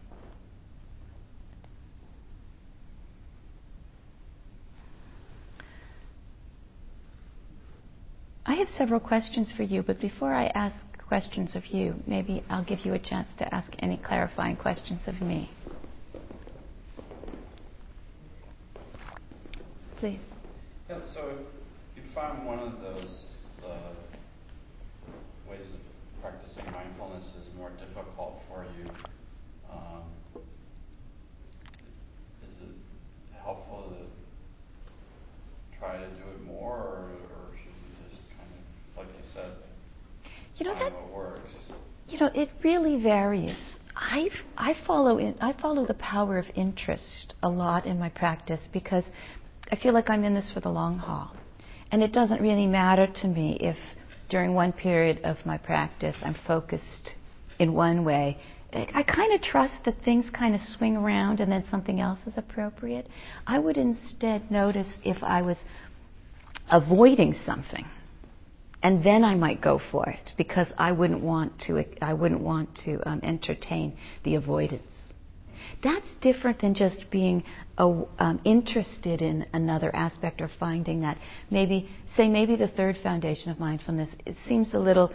I 8.48 8.56
have 8.56 8.68
several 8.70 9.00
questions 9.00 9.52
for 9.56 9.64
you, 9.64 9.84
but 9.84 10.00
before 10.00 10.34
I 10.34 10.48
ask 10.48 10.76
questions 11.08 11.56
of 11.56 11.68
you, 11.68 11.96
maybe 12.08 12.44
I'll 12.50 12.64
give 12.64 12.80
you 12.80 12.94
a 12.94 13.00
chance 13.00 13.28
to 13.38 13.54
ask 13.54 13.72
any 13.80 13.98
clarifying 13.98 14.56
questions 14.56 15.02
of 15.08 15.22
me. 15.22 15.52
Please. 20.00 20.20
Yeah, 20.90 21.00
so 21.14 21.38
if 21.96 22.04
you 22.04 22.04
find 22.14 22.46
one 22.46 22.60
of 22.60 22.82
those 22.82 23.26
uh, 23.66 23.94
ways 25.50 25.68
of 25.74 26.22
practicing 26.22 26.70
mindfulness 26.72 27.24
is 27.42 27.48
more 27.58 27.72
difficult 27.72 28.42
for 28.50 28.66
you, 28.78 28.90
um, 29.72 30.04
is 32.44 32.56
it 32.62 32.76
helpful 33.44 33.94
to 33.98 35.80
try 35.80 35.98
to 35.98 36.08
do 36.08 36.24
it 36.36 36.44
more, 36.46 36.78
or, 36.78 37.10
or 37.10 37.52
should 37.64 37.74
you 37.74 38.10
just 38.12 38.24
kind 38.38 38.50
of, 38.52 38.98
like 38.98 39.16
you 39.16 39.24
said, 39.34 39.52
you 40.58 40.66
know 40.66 40.74
that 40.74 41.14
works? 41.14 41.52
you 42.08 42.20
know 42.20 42.30
it 42.36 42.50
really 42.64 43.02
varies. 43.02 43.58
I 43.96 44.30
I 44.58 44.76
follow 44.86 45.18
in, 45.18 45.36
I 45.42 45.54
follow 45.54 45.86
the 45.86 45.94
power 45.96 46.38
of 46.38 46.46
interest 46.56 47.34
a 47.42 47.50
lot 47.50 47.86
in 47.86 47.98
my 47.98 48.10
practice 48.10 48.62
because 48.72 49.06
I 49.72 49.76
feel 49.76 49.94
like 49.94 50.10
I'm 50.10 50.24
in 50.24 50.34
this 50.34 50.52
for 50.52 50.60
the 50.60 50.70
long 50.70 50.98
haul, 50.98 51.36
and 51.92 52.04
it 52.04 52.12
doesn't 52.14 52.42
really 52.42 52.68
matter 52.68 53.08
to 53.08 53.28
me 53.28 53.58
if 53.60 53.78
during 54.30 54.54
one 54.54 54.72
period 54.72 55.22
of 55.24 55.38
my 55.46 55.58
practice 55.58 56.16
I'm 56.22 56.36
focused 56.48 57.16
in 57.60 57.74
one 57.74 58.04
way. 58.04 58.38
I 58.74 59.04
kind 59.04 59.34
of 59.34 59.42
trust 59.42 59.86
that 59.86 60.04
things 60.04 60.30
kind 60.30 60.54
of 60.54 60.60
swing 60.60 60.98
around 60.98 61.40
and 61.40 61.50
then 61.50 61.64
something 61.70 62.02
else 62.02 62.20
is 62.28 62.34
appropriate. 62.36 63.08
I 63.48 63.58
would 63.60 63.78
instead 63.78 64.52
notice 64.52 65.00
if 65.06 65.24
I 65.24 65.42
was 65.42 65.58
avoiding 66.70 67.36
something 67.46 67.86
and 68.86 69.04
then 69.04 69.24
I 69.24 69.34
might 69.36 69.62
go 69.62 69.80
for 69.92 70.08
it 70.10 70.34
because 70.38 70.68
I 70.78 70.92
wouldn't 70.92 71.22
want 71.22 71.60
to. 71.62 71.84
I 72.04 72.14
wouldn't 72.14 72.42
want 72.42 72.76
to 72.86 73.00
um, 73.10 73.20
entertain 73.24 73.98
the 74.24 74.36
avoidance. 74.36 74.84
That's 75.84 76.16
different 76.22 76.62
than 76.62 76.74
just 76.74 77.10
being 77.12 77.44
uh, 77.78 78.04
um, 78.20 78.40
interested 78.46 79.22
in 79.22 79.46
another 79.54 79.96
aspect 79.96 80.42
or 80.42 80.50
finding 80.60 81.02
that 81.02 81.18
maybe, 81.50 81.90
say, 82.16 82.28
maybe 82.28 82.56
the 82.56 82.68
third 82.68 82.98
foundation 82.98 83.52
of 83.52 83.60
mindfulness 83.60 84.10
it 84.26 84.36
seems 84.48 84.74
a 84.74 84.80
little 84.80 85.12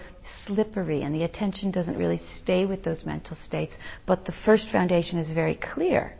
slippery 0.46 1.02
and 1.02 1.14
the 1.14 1.22
attention 1.22 1.70
doesn't 1.70 1.96
really 1.96 2.20
stay 2.36 2.66
with 2.66 2.84
those 2.84 3.04
mental 3.04 3.36
states, 3.44 3.74
but 4.06 4.24
the 4.24 4.34
first 4.44 4.70
foundation 4.70 5.18
is 5.18 5.32
very 5.32 5.54
clear. 5.56 6.14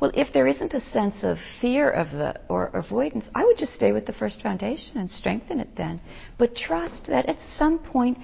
Well, 0.00 0.10
if 0.14 0.32
there 0.32 0.46
isn't 0.46 0.74
a 0.74 0.80
sense 0.90 1.22
of 1.22 1.38
fear 1.60 1.88
of 1.88 2.10
the 2.10 2.40
or 2.48 2.66
avoidance, 2.74 3.24
I 3.34 3.44
would 3.44 3.56
just 3.56 3.74
stay 3.74 3.92
with 3.92 4.06
the 4.06 4.12
first 4.12 4.42
foundation 4.42 4.98
and 4.98 5.10
strengthen 5.10 5.60
it 5.60 5.76
then. 5.76 6.00
But 6.38 6.56
trust 6.56 7.06
that 7.06 7.26
at 7.26 7.38
some 7.56 7.78
point 7.78 8.18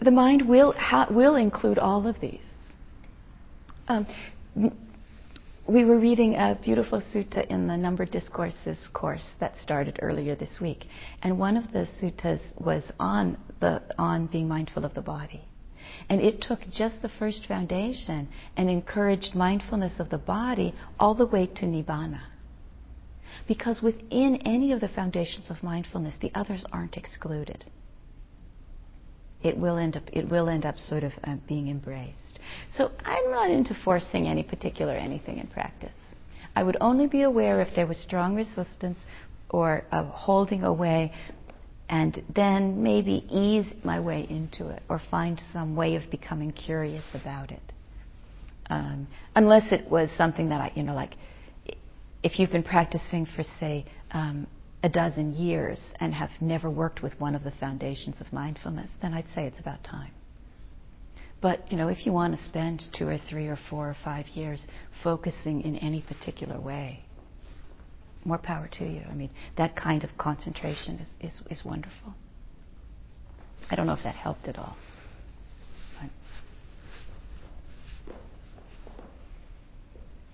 the 0.00 0.10
mind 0.10 0.48
will 0.48 0.72
ha- 0.72 1.08
will 1.10 1.36
include 1.36 1.78
all 1.78 2.06
of 2.06 2.20
these. 2.20 2.40
Um, 3.86 4.06
we 5.66 5.84
were 5.84 5.98
reading 5.98 6.36
a 6.36 6.58
beautiful 6.62 7.02
sutta 7.12 7.46
in 7.48 7.66
the 7.66 7.76
Numbered 7.76 8.10
Discourses 8.10 8.78
course 8.94 9.26
that 9.40 9.56
started 9.58 9.98
earlier 10.00 10.34
this 10.34 10.58
week, 10.58 10.86
and 11.22 11.38
one 11.38 11.56
of 11.58 11.70
the 11.72 11.86
suttas 12.00 12.40
was 12.58 12.82
on 12.98 13.36
the 13.60 13.82
on 13.98 14.26
being 14.26 14.48
mindful 14.48 14.86
of 14.86 14.94
the 14.94 15.02
body. 15.02 15.42
And 16.08 16.20
it 16.20 16.40
took 16.40 16.60
just 16.70 17.02
the 17.02 17.10
first 17.10 17.46
foundation 17.46 18.28
and 18.56 18.70
encouraged 18.70 19.34
mindfulness 19.34 20.00
of 20.00 20.08
the 20.08 20.18
body 20.18 20.74
all 20.98 21.14
the 21.14 21.26
way 21.26 21.46
to 21.46 21.66
nibbana. 21.66 22.22
Because 23.46 23.82
within 23.82 24.36
any 24.46 24.72
of 24.72 24.80
the 24.80 24.88
foundations 24.88 25.50
of 25.50 25.62
mindfulness, 25.62 26.14
the 26.20 26.32
others 26.34 26.64
aren't 26.72 26.96
excluded. 26.96 27.66
It 29.42 29.58
will 29.58 29.76
end 29.76 29.96
up, 29.96 30.04
it 30.10 30.28
will 30.30 30.48
end 30.48 30.64
up 30.64 30.78
sort 30.78 31.04
of 31.04 31.12
uh, 31.22 31.36
being 31.46 31.68
embraced. 31.68 32.23
So 32.76 32.90
I'm 33.04 33.30
not 33.30 33.50
into 33.50 33.74
forcing 33.84 34.26
any 34.26 34.42
particular 34.42 34.92
anything 34.92 35.38
in 35.38 35.46
practice. 35.46 35.90
I 36.56 36.62
would 36.62 36.76
only 36.80 37.06
be 37.06 37.22
aware 37.22 37.60
if 37.60 37.74
there 37.74 37.86
was 37.86 37.98
strong 37.98 38.34
resistance 38.34 38.98
or 39.50 39.84
uh, 39.90 40.04
holding 40.04 40.62
away 40.62 41.12
and 41.88 42.22
then 42.34 42.82
maybe 42.82 43.24
ease 43.30 43.66
my 43.82 44.00
way 44.00 44.26
into 44.28 44.68
it 44.68 44.82
or 44.88 45.00
find 45.10 45.42
some 45.52 45.76
way 45.76 45.96
of 45.96 46.10
becoming 46.10 46.52
curious 46.52 47.04
about 47.14 47.50
it. 47.50 47.62
Um, 48.70 49.06
unless 49.34 49.70
it 49.72 49.90
was 49.90 50.10
something 50.16 50.48
that 50.48 50.60
I, 50.60 50.72
you 50.74 50.82
know, 50.82 50.94
like 50.94 51.14
if 52.22 52.38
you've 52.38 52.50
been 52.50 52.62
practicing 52.62 53.26
for, 53.26 53.44
say, 53.60 53.84
um, 54.12 54.46
a 54.82 54.88
dozen 54.88 55.32
years 55.34 55.80
and 56.00 56.14
have 56.14 56.30
never 56.40 56.70
worked 56.70 57.02
with 57.02 57.18
one 57.20 57.34
of 57.34 57.44
the 57.44 57.50
foundations 57.52 58.20
of 58.20 58.32
mindfulness, 58.32 58.90
then 59.02 59.12
I'd 59.12 59.28
say 59.34 59.46
it's 59.46 59.58
about 59.58 59.84
time. 59.84 60.10
But 61.44 61.70
you 61.70 61.76
know, 61.76 61.88
if 61.88 62.06
you 62.06 62.12
want 62.12 62.34
to 62.34 62.42
spend 62.42 62.84
two 62.96 63.06
or 63.06 63.18
three 63.28 63.48
or 63.48 63.58
four 63.68 63.90
or 63.90 63.96
five 64.02 64.26
years 64.28 64.66
focusing 65.02 65.60
in 65.60 65.76
any 65.76 66.00
particular 66.00 66.58
way, 66.58 67.04
more 68.24 68.38
power 68.38 68.66
to 68.78 68.84
you. 68.86 69.02
I 69.10 69.12
mean, 69.12 69.28
that 69.58 69.76
kind 69.76 70.04
of 70.04 70.10
concentration 70.16 71.00
is, 71.00 71.08
is, 71.20 71.42
is 71.50 71.62
wonderful. 71.62 72.14
I 73.70 73.76
don't 73.76 73.86
know 73.86 73.92
if 73.92 74.02
that 74.04 74.14
helped 74.14 74.48
at 74.48 74.58
all. 74.58 74.74
But. 76.00 76.08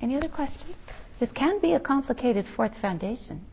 Any 0.00 0.14
other 0.14 0.28
questions? 0.28 0.76
This 1.18 1.32
can 1.32 1.60
be 1.60 1.72
a 1.72 1.80
complicated 1.80 2.46
fourth 2.54 2.78
foundation. 2.80 3.44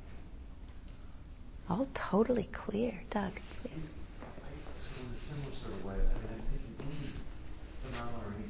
All 1.67 1.87
totally 2.11 2.49
clear. 2.53 3.01
Doug, 3.09 3.33
please. 3.63 3.73
So 4.77 4.91
in 5.01 5.07
a 5.11 5.17
similar 5.27 5.55
sort 5.59 5.73
of 5.73 5.83
way, 5.85 5.95
I 5.95 5.97
mean, 5.97 6.29
I 6.29 6.37
think 6.53 6.61
any 6.85 7.09
phenomenon 7.87 8.19
or 8.23 8.33
any, 8.35 8.47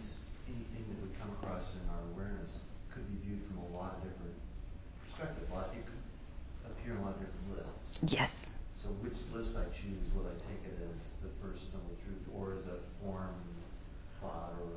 anything 0.49 0.83
that 0.89 0.97
we 1.01 1.09
come 1.21 1.29
across 1.37 1.61
in 1.77 1.83
our 1.89 2.01
awareness 2.13 2.49
could 2.93 3.05
be 3.07 3.17
viewed 3.25 3.41
from 3.47 3.57
a 3.63 3.67
lot 3.75 3.97
of 3.97 4.03
different 4.09 4.35
perspectives. 5.05 5.45
A 5.51 5.53
lot, 5.53 5.69
it 5.73 5.85
could 5.85 6.01
appear 6.73 6.93
in 6.97 6.99
a 6.99 7.03
lot 7.05 7.15
of 7.15 7.21
different 7.21 7.47
lists. 7.53 7.96
Yes. 8.07 8.29
So 8.81 8.89
which 9.01 9.13
list 9.33 9.55
I 9.55 9.65
choose, 9.65 10.13
will 10.15 10.27
I 10.27 10.33
take 10.47 10.63
it 10.65 10.79
as 10.81 11.03
the 11.21 11.29
first 11.41 11.63
noble 11.73 11.95
truth 12.05 12.23
or 12.33 12.53
as 12.55 12.63
a 12.65 12.79
form 13.03 13.35
thought 14.21 14.53
or 14.61 14.69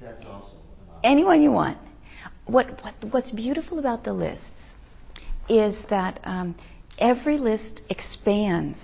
that's 0.00 0.24
also. 0.24 0.56
Anyone 1.02 1.42
you 1.42 1.50
want. 1.50 1.78
What, 2.46 2.82
what, 2.82 2.94
what's 3.12 3.30
beautiful 3.30 3.78
about 3.78 4.04
the 4.04 4.12
lists 4.12 4.44
is 5.48 5.74
that 5.90 6.20
um, 6.24 6.54
every 6.98 7.38
list 7.38 7.82
expands 7.90 8.78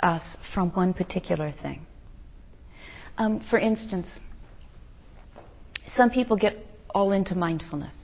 us 0.00 0.22
from 0.54 0.70
one 0.70 0.92
particular 0.92 1.52
thing. 1.62 1.86
Um, 3.18 3.44
for 3.48 3.58
instance, 3.58 4.06
some 5.96 6.10
people 6.10 6.36
get 6.36 6.56
all 6.90 7.12
into 7.12 7.34
mindfulness, 7.34 7.94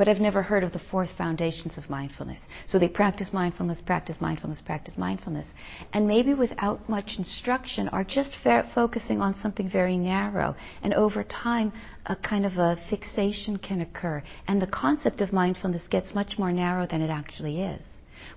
but 0.00 0.08
I've 0.08 0.18
never 0.18 0.42
heard 0.42 0.64
of 0.64 0.72
the 0.72 0.80
fourth 0.90 1.10
foundations 1.18 1.76
of 1.76 1.90
mindfulness. 1.90 2.40
So 2.66 2.78
they 2.78 2.88
practice 2.88 3.34
mindfulness, 3.34 3.82
practice 3.84 4.16
mindfulness, 4.18 4.62
practice 4.62 4.96
mindfulness, 4.96 5.46
and 5.92 6.08
maybe 6.08 6.32
without 6.32 6.88
much 6.88 7.16
instruction 7.18 7.86
are 7.90 8.02
just 8.02 8.30
focusing 8.74 9.20
on 9.20 9.38
something 9.42 9.68
very 9.68 9.98
narrow. 9.98 10.56
And 10.82 10.94
over 10.94 11.22
time, 11.22 11.74
a 12.06 12.16
kind 12.16 12.46
of 12.46 12.56
a 12.56 12.78
fixation 12.88 13.58
can 13.58 13.82
occur, 13.82 14.22
and 14.48 14.62
the 14.62 14.66
concept 14.68 15.20
of 15.20 15.34
mindfulness 15.34 15.86
gets 15.90 16.14
much 16.14 16.38
more 16.38 16.50
narrow 16.50 16.86
than 16.86 17.02
it 17.02 17.10
actually 17.10 17.60
is 17.60 17.84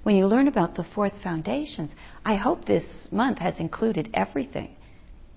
when 0.03 0.17
you 0.17 0.27
learn 0.27 0.49
about 0.49 0.75
the 0.75 0.85
fourth 0.95 1.13
foundations, 1.23 1.91
I 2.25 2.35
hope 2.35 2.65
this 2.65 2.85
month 3.11 3.37
has 3.39 3.59
included 3.59 4.09
everything. 4.13 4.75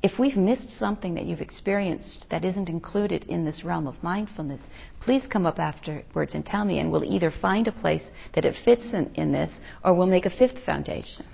If 0.06 0.20
we've 0.20 0.36
missed 0.36 0.70
something 0.78 1.14
that 1.14 1.24
you've 1.24 1.40
experienced 1.40 2.28
that 2.30 2.44
isn't 2.44 2.68
included 2.68 3.24
in 3.24 3.44
this 3.44 3.64
realm 3.64 3.88
of 3.88 4.00
mindfulness, 4.04 4.60
please 5.00 5.26
come 5.26 5.46
up 5.46 5.58
afterwards 5.58 6.32
and 6.32 6.46
tell 6.46 6.64
me, 6.64 6.78
and 6.78 6.92
we'll 6.92 7.12
either 7.12 7.32
find 7.32 7.66
a 7.66 7.72
place 7.72 8.08
that 8.32 8.44
it 8.44 8.54
fits 8.64 8.84
in, 8.92 9.10
in 9.16 9.32
this 9.32 9.50
or 9.82 9.94
we'll 9.94 10.06
make 10.06 10.24
a 10.24 10.30
fifth 10.30 10.64
foundation. 10.64 11.26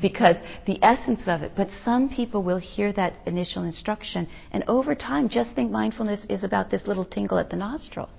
Because 0.00 0.36
the 0.66 0.78
essence 0.84 1.22
of 1.26 1.42
it, 1.42 1.54
but 1.56 1.68
some 1.84 2.08
people 2.08 2.44
will 2.44 2.58
hear 2.58 2.92
that 2.92 3.14
initial 3.26 3.64
instruction 3.64 4.28
and 4.52 4.62
over 4.68 4.94
time 4.94 5.28
just 5.28 5.50
think 5.56 5.72
mindfulness 5.72 6.24
is 6.30 6.44
about 6.44 6.70
this 6.70 6.86
little 6.86 7.04
tingle 7.04 7.40
at 7.40 7.50
the 7.50 7.56
nostrils. 7.56 8.14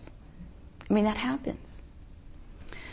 I 0.90 0.94
mean, 0.94 1.06
that 1.06 1.16
happens. 1.16 1.66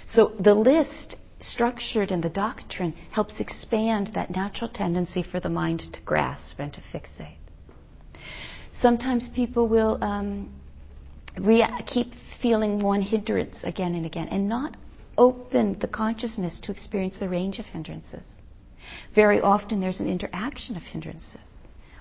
So 0.06 0.30
the 0.38 0.54
list 0.54 1.16
structured 1.44 2.10
in 2.10 2.20
the 2.20 2.28
doctrine 2.28 2.92
helps 3.12 3.38
expand 3.38 4.10
that 4.14 4.30
natural 4.30 4.70
tendency 4.70 5.22
for 5.22 5.40
the 5.40 5.48
mind 5.48 5.80
to 5.92 6.00
grasp 6.02 6.58
and 6.58 6.72
to 6.72 6.80
fixate. 6.92 7.36
Sometimes 8.80 9.28
people 9.34 9.68
will 9.68 10.02
um, 10.02 10.52
rea- 11.38 11.82
keep 11.86 12.12
feeling 12.40 12.80
one 12.80 13.02
hindrance 13.02 13.58
again 13.62 13.94
and 13.94 14.06
again 14.06 14.28
and 14.28 14.48
not 14.48 14.76
open 15.16 15.78
the 15.80 15.88
consciousness 15.88 16.58
to 16.60 16.72
experience 16.72 17.16
the 17.18 17.28
range 17.28 17.58
of 17.58 17.66
hindrances. 17.66 18.24
Very 19.14 19.40
often 19.40 19.80
there's 19.80 20.00
an 20.00 20.08
interaction 20.08 20.76
of 20.76 20.82
hindrances. 20.82 21.53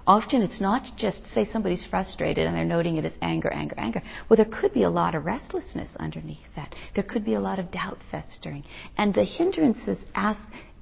Often 0.06 0.42
it's 0.42 0.60
not 0.60 0.98
just, 0.98 1.26
say, 1.34 1.46
somebody's 1.46 1.86
frustrated 1.86 2.46
and 2.46 2.56
they're 2.56 2.66
noting 2.66 2.98
it 2.98 3.06
as 3.06 3.14
anger, 3.22 3.52
anger, 3.52 3.76
anger. 3.78 4.02
Well, 4.28 4.36
there 4.36 4.60
could 4.60 4.74
be 4.74 4.84
a 4.84 4.90
lot 4.90 5.16
of 5.16 5.24
restlessness 5.24 5.90
underneath 5.98 6.54
that. 6.58 6.76
There 6.94 7.06
could 7.06 7.24
be 7.24 7.36
a 7.36 7.40
lot 7.40 7.58
of 7.58 7.72
doubt 7.72 8.00
festering. 8.12 8.66
And 8.98 9.14
the 9.14 9.24
hindrances, 9.24 9.98
as, 10.14 10.36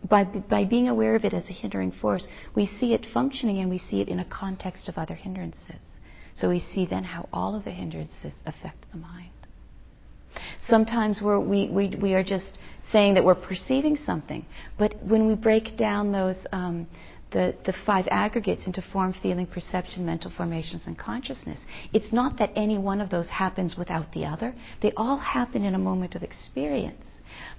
by, 0.10 0.24
by 0.24 0.66
being 0.66 0.90
aware 0.90 1.16
of 1.16 1.24
it 1.24 1.34
as 1.34 1.48
a 1.50 1.54
hindering 1.54 1.92
force, 1.92 2.28
we 2.56 2.66
see 2.66 2.94
it 2.94 3.06
functioning 3.14 3.60
and 3.60 3.70
we 3.70 3.78
see 3.78 4.02
it 4.02 4.10
in 4.10 4.20
a 4.20 4.26
context 4.26 4.90
of 4.90 4.98
other 4.98 5.16
hindrances. 5.16 5.82
So 6.34 6.50
we 6.50 6.60
see 6.60 6.88
then 6.88 7.04
how 7.04 7.30
all 7.32 7.56
of 7.56 7.64
the 7.64 7.72
hindrances 7.72 8.34
affect 8.48 8.92
the 8.92 8.98
mind. 8.98 9.30
Sometimes 10.68 11.22
we're, 11.22 11.40
we, 11.40 11.70
we, 11.70 11.90
we 12.02 12.14
are 12.16 12.24
just 12.24 12.58
saying 12.92 13.14
that 13.14 13.24
we're 13.24 13.36
perceiving 13.36 13.98
something, 13.98 14.46
but 14.78 14.96
when 15.04 15.28
we 15.28 15.36
break 15.36 15.78
down 15.78 16.12
those 16.12 16.38
um, 16.52 16.88
the, 17.32 17.56
the 17.66 17.74
five 17.86 18.08
aggregates 18.12 18.66
into 18.66 18.82
form, 18.82 19.14
feeling, 19.22 19.48
perception, 19.48 20.06
mental 20.06 20.32
formations, 20.36 20.84
and 20.86 20.98
consciousness. 20.98 21.60
It's 21.94 22.12
not 22.12 22.38
that 22.40 22.52
any 22.56 22.78
one 22.78 23.02
of 23.02 23.10
those 23.10 23.30
happens 23.30 23.76
without 23.78 24.12
the 24.14 24.26
other. 24.26 24.54
They 24.82 24.92
all 24.98 25.18
happen 25.18 25.64
in 25.64 25.76
a 25.76 25.80
moment 25.80 26.16
of 26.16 26.24
experience. 26.24 27.06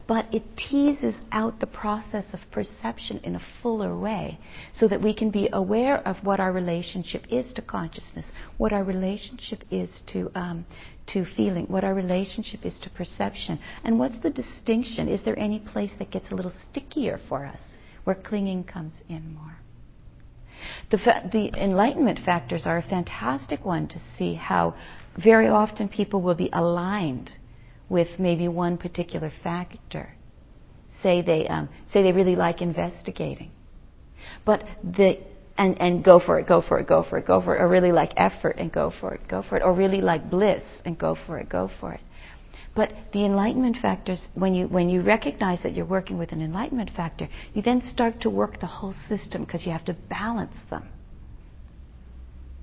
But 0.07 0.27
it 0.33 0.43
teases 0.57 1.15
out 1.31 1.61
the 1.61 1.67
process 1.67 2.27
of 2.35 2.41
perception 2.51 3.21
in 3.25 3.37
a 3.37 3.43
fuller 3.63 3.97
way 3.97 4.39
so 4.75 4.87
that 4.89 5.01
we 5.01 5.15
can 5.15 5.31
be 5.31 5.49
aware 5.53 6.07
of 6.07 6.17
what 6.25 6.41
our 6.41 6.53
relationship 6.53 7.25
is 7.31 7.53
to 7.55 7.63
consciousness, 7.63 8.27
what 8.59 8.73
our 8.73 8.85
relationship 8.85 9.65
is 9.71 10.03
to, 10.09 10.31
um, 10.35 10.67
to 11.09 11.25
feeling, 11.37 11.67
what 11.67 11.85
our 11.85 11.95
relationship 11.95 12.67
is 12.67 12.79
to 12.81 12.91
perception, 12.91 13.59
and 13.85 13.99
what's 13.99 14.19
the 14.19 14.31
distinction. 14.31 15.09
Is 15.09 15.23
there 15.23 15.39
any 15.39 15.61
place 15.61 15.93
that 15.99 16.11
gets 16.11 16.31
a 16.31 16.35
little 16.35 16.53
stickier 16.71 17.19
for 17.29 17.47
us? 17.47 17.61
Where 18.05 18.17
clinging 18.17 18.65
comes 18.65 18.93
in 19.09 19.35
more. 19.35 19.59
The, 20.91 20.99
fa- 20.99 21.29
the 21.33 21.51
enlightenment 21.61 22.21
factors 22.25 22.67
are 22.67 22.79
a 22.79 22.83
fantastic 22.83 23.65
one 23.65 23.89
to 23.89 24.01
see 24.17 24.35
how 24.35 24.75
very 25.23 25.49
often 25.49 25.89
people 25.89 26.21
will 26.21 26.35
be 26.35 26.51
aligned 26.53 27.33
with 27.89 28.19
maybe 28.19 28.49
one 28.49 28.79
particular 28.79 29.31
factor. 29.43 30.15
Say 31.03 31.21
they, 31.23 31.47
um, 31.49 31.69
say 31.93 32.03
they 32.03 32.13
really 32.13 32.37
like 32.37 32.63
investigating. 32.63 33.51
But 34.45 34.65
the, 34.83 35.19
and, 35.59 35.81
and 35.81 36.05
go 36.05 36.21
for 36.21 36.39
it, 36.39 36.47
go 36.47 36.63
for 36.63 36.79
it, 36.79 36.87
go 36.87 37.05
for 37.09 37.19
it, 37.19 37.27
go 37.27 37.43
for 37.43 37.57
it, 37.57 37.61
or 37.61 37.69
really 37.69 37.93
like 37.93 38.13
effort 38.17 38.57
and 38.59 38.73
go 38.73 38.93
for 39.01 39.15
it, 39.15 39.29
go 39.29 39.43
for 39.43 39.57
it, 39.57 39.63
or 39.63 39.75
really 39.75 40.01
like 40.01 40.31
bliss 40.31 40.63
and 40.85 40.99
go 40.99 41.17
for 41.27 41.39
it, 41.39 41.49
go 41.49 41.71
for 41.81 41.93
it. 41.93 42.01
But 42.75 42.93
the 43.13 43.25
enlightenment 43.25 43.77
factors, 43.83 44.21
when 44.35 44.55
you, 44.55 44.67
when 44.67 44.89
you 44.89 45.03
recognize 45.03 45.63
that 45.63 45.75
you're 45.75 45.85
working 45.85 46.17
with 46.17 46.33
an 46.33 46.41
enlightenment 46.41 46.91
factor, 46.97 47.29
you 47.53 47.61
then 47.61 47.83
start 47.83 48.21
to 48.23 48.31
work 48.31 48.61
the 48.61 48.67
whole 48.67 48.95
system 49.09 49.45
because 49.45 49.67
you 49.67 49.73
have 49.73 49.85
to 49.87 49.95
balance 50.09 50.57
them. 50.71 50.89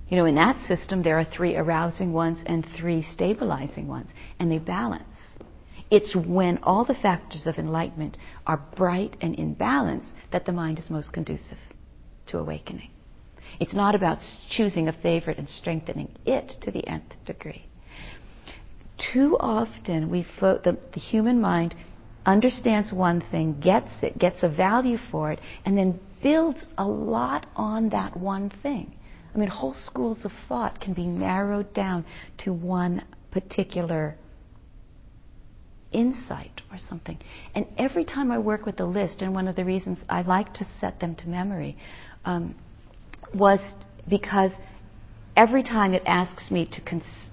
You 0.08 0.16
know, 0.16 0.24
in 0.24 0.34
that 0.34 0.56
system, 0.66 1.04
there 1.04 1.18
are 1.20 1.24
three 1.24 1.54
arousing 1.54 2.12
ones 2.12 2.40
and 2.46 2.66
three 2.76 3.06
stabilizing 3.12 3.86
ones, 3.86 4.10
and 4.40 4.50
they 4.50 4.58
balance. 4.58 5.04
It's 5.88 6.16
when 6.16 6.58
all 6.64 6.84
the 6.84 6.94
factors 6.94 7.46
of 7.46 7.58
enlightenment 7.58 8.16
are 8.46 8.60
bright 8.76 9.16
and 9.20 9.36
in 9.36 9.54
balance 9.54 10.04
that 10.32 10.44
the 10.44 10.52
mind 10.52 10.80
is 10.80 10.90
most 10.90 11.12
conducive 11.12 11.58
to 12.26 12.38
awakening. 12.38 12.90
It's 13.60 13.74
not 13.74 13.94
about 13.94 14.18
choosing 14.48 14.88
a 14.88 14.92
favorite 14.92 15.38
and 15.38 15.48
strengthening 15.48 16.16
it 16.26 16.54
to 16.62 16.72
the 16.72 16.86
nth 16.88 17.14
degree 17.24 17.69
too 19.12 19.36
often 19.40 20.10
we 20.10 20.26
the, 20.40 20.76
the 20.92 21.00
human 21.00 21.40
mind 21.40 21.74
understands 22.26 22.92
one 22.92 23.22
thing, 23.30 23.58
gets 23.60 23.90
it, 24.02 24.18
gets 24.18 24.42
a 24.42 24.48
value 24.48 24.98
for 25.10 25.32
it, 25.32 25.40
and 25.64 25.76
then 25.76 25.98
builds 26.22 26.66
a 26.76 26.84
lot 26.84 27.46
on 27.56 27.88
that 27.90 28.16
one 28.16 28.50
thing. 28.62 28.94
I 29.34 29.38
mean, 29.38 29.48
whole 29.48 29.74
schools 29.74 30.24
of 30.24 30.32
thought 30.48 30.80
can 30.80 30.92
be 30.92 31.06
narrowed 31.06 31.72
down 31.72 32.04
to 32.38 32.52
one 32.52 33.04
particular 33.30 34.16
insight 35.92 36.62
or 36.70 36.78
something. 36.88 37.18
And 37.54 37.66
every 37.78 38.04
time 38.04 38.30
I 38.30 38.38
work 38.38 38.66
with 38.66 38.76
the 38.76 38.86
list, 38.86 39.22
and 39.22 39.34
one 39.34 39.48
of 39.48 39.56
the 39.56 39.64
reasons 39.64 39.98
I 40.08 40.22
like 40.22 40.52
to 40.54 40.66
set 40.80 41.00
them 41.00 41.14
to 41.16 41.28
memory 41.28 41.76
um, 42.24 42.54
was 43.34 43.60
because 44.08 44.52
every 45.36 45.62
time 45.62 45.94
it 45.94 46.02
asks 46.06 46.50
me 46.50 46.66
to 46.66 46.80
cons- 46.80 47.29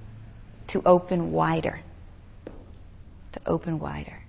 to 0.69 0.81
open 0.85 1.31
wider. 1.31 1.81
To 3.33 3.41
open 3.45 3.79
wider. 3.79 4.23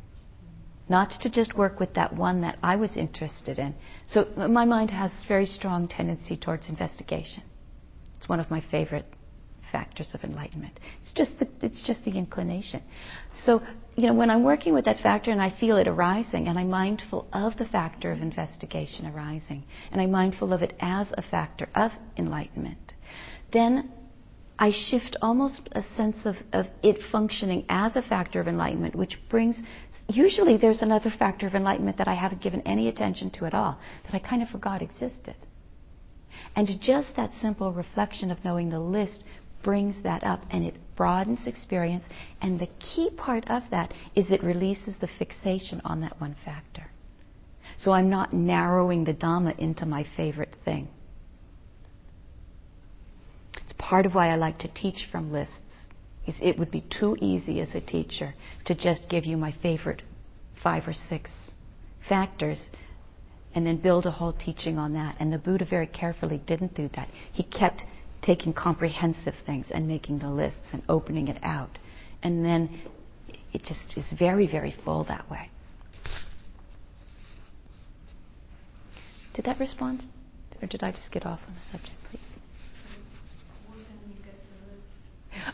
Not 0.89 1.11
to 1.21 1.29
just 1.29 1.55
work 1.55 1.79
with 1.79 1.95
that 1.95 2.15
one 2.15 2.41
that 2.41 2.59
I 2.63 2.77
was 2.77 2.97
interested 2.97 3.59
in. 3.59 3.75
So 4.07 4.27
my 4.37 4.65
mind 4.65 4.91
has 4.91 5.11
very 5.27 5.47
strong 5.47 5.87
tendency 5.87 6.37
towards 6.37 6.69
investigation. 6.69 7.43
It's 8.17 8.29
one 8.29 8.41
of 8.41 8.51
my 8.51 8.63
favorite 8.71 9.07
factors 9.71 10.09
of 10.15 10.25
enlightenment. 10.25 10.81
It's 11.03 11.13
just 11.13 11.39
the, 11.39 11.49
it's 11.61 11.83
just 11.83 12.05
the 12.05 12.13
inclination. 12.13 12.83
So, 13.45 13.63
you 13.97 14.07
know, 14.07 14.15
when 14.15 14.31
I'm 14.31 14.43
working 14.43 14.73
with 14.73 14.87
that 14.87 15.01
factor 15.01 15.31
and 15.31 15.43
I 15.43 15.55
feel 15.59 15.77
it 15.77 15.87
arising 15.87 16.49
and 16.49 16.59
I'm 16.59 16.71
mindful 16.71 17.27
of 17.33 17.57
the 17.59 17.67
factor 17.67 18.11
of 18.11 18.21
investigation 18.21 19.07
arising 19.07 19.65
and 19.93 20.01
I'm 20.01 20.11
mindful 20.11 20.53
of 20.53 20.63
it 20.63 20.75
as 20.81 21.09
a 21.13 21.23
factor 21.23 21.69
of 21.75 21.93
enlightenment, 22.17 22.95
then 23.53 23.93
I 24.59 24.73
shift 24.73 25.17
almost 25.23 25.69
a 25.73 25.83
sense 25.97 26.17
of, 26.25 26.37
of 26.53 26.67
it 26.83 26.99
functioning 27.13 27.65
as 27.69 27.95
a 27.95 28.03
factor 28.03 28.41
of 28.41 28.49
enlightenment, 28.49 28.97
which 28.97 29.19
brings, 29.29 29.57
usually 30.09 30.57
there's 30.57 30.83
another 30.83 31.11
factor 31.17 31.47
of 31.47 31.55
enlightenment 31.55 31.99
that 31.99 32.09
I 32.09 32.15
haven't 32.15 32.43
given 32.43 32.63
any 32.63 32.89
attention 32.89 33.31
to 33.33 33.45
at 33.45 33.55
all, 33.55 33.79
that 34.05 34.15
I 34.15 34.19
kind 34.19 34.43
of 34.43 34.49
forgot 34.49 34.83
existed. 34.83 35.37
And 36.57 36.69
just 36.81 37.15
that 37.17 37.33
simple 37.35 37.73
reflection 37.73 38.31
of 38.31 38.45
knowing 38.45 38.71
the 38.71 38.81
list 38.81 39.23
brings 39.63 40.03
that 40.03 40.25
up 40.25 40.43
and 40.51 40.65
it 40.65 40.75
broadens 40.97 41.47
experience. 41.47 42.05
And 42.41 42.59
the 42.59 42.69
key 42.79 43.11
part 43.17 43.49
of 43.49 43.63
that 43.71 43.93
is 44.15 44.31
it 44.31 44.43
releases 44.43 44.97
the 45.01 45.09
fixation 45.19 45.81
on 45.85 46.01
that 46.01 46.21
one 46.21 46.37
factor. 46.45 46.91
So 47.77 47.93
I'm 47.93 48.11
not 48.11 48.33
narrowing 48.33 49.05
the 49.05 49.15
Dhamma 49.15 49.57
into 49.59 49.87
my 49.87 50.05
favorite 50.17 50.55
thing. 50.65 50.89
Part 53.79 54.07
of 54.07 54.15
why 54.15 54.29
I 54.29 54.37
like 54.37 54.59
to 54.59 54.69
teach 54.69 55.09
from 55.11 55.33
lists. 55.33 55.55
Is 56.27 56.35
it 56.43 56.59
would 56.59 56.71
be 56.71 56.83
too 56.83 57.17
easy 57.21 57.61
as 57.61 57.75
a 57.75 57.81
teacher 57.81 58.35
to 58.67 58.75
just 58.75 59.09
give 59.09 59.25
you 59.25 59.37
my 59.37 59.53
favorite 59.63 60.03
five 60.63 60.87
or 60.87 60.93
six 60.93 61.31
factors 62.09 62.59
and 63.55 63.67
then 63.67 63.79
build 63.79 64.05
a 64.07 64.11
whole 64.11 64.33
teaching 64.33 64.79
on 64.79 64.93
that. 64.93 65.17
And 65.19 65.33
the 65.33 65.39
Buddha 65.39 65.65
very 65.65 65.87
carefully 65.87 66.43
didn't 66.47 66.75
do 66.75 66.91
that. 66.97 67.09
He 67.33 67.43
kept 67.45 67.83
taking 68.21 68.53
comprehensive 68.53 69.35
things 69.47 69.67
and 69.71 69.89
making 69.89 70.19
the 70.19 70.31
lists 70.31 70.69
and 70.73 70.83
opening 70.89 71.29
it 71.29 71.39
out. 71.43 71.79
And 72.23 72.45
then 72.45 72.81
it 73.53 73.63
just 73.63 73.97
is 73.97 74.05
very, 74.19 74.47
very 74.47 74.75
full 74.85 75.05
that 75.05 75.31
way. 75.31 75.51
Did 79.35 79.47
that 79.47 79.59
respond? 79.59 80.05
Or 80.61 80.67
did 80.67 80.83
I 80.83 80.91
just 80.91 81.11
get 81.13 81.25
off 81.25 81.41
on 81.47 81.55
the 81.55 81.79
subject, 81.79 81.97
please? 82.11 82.28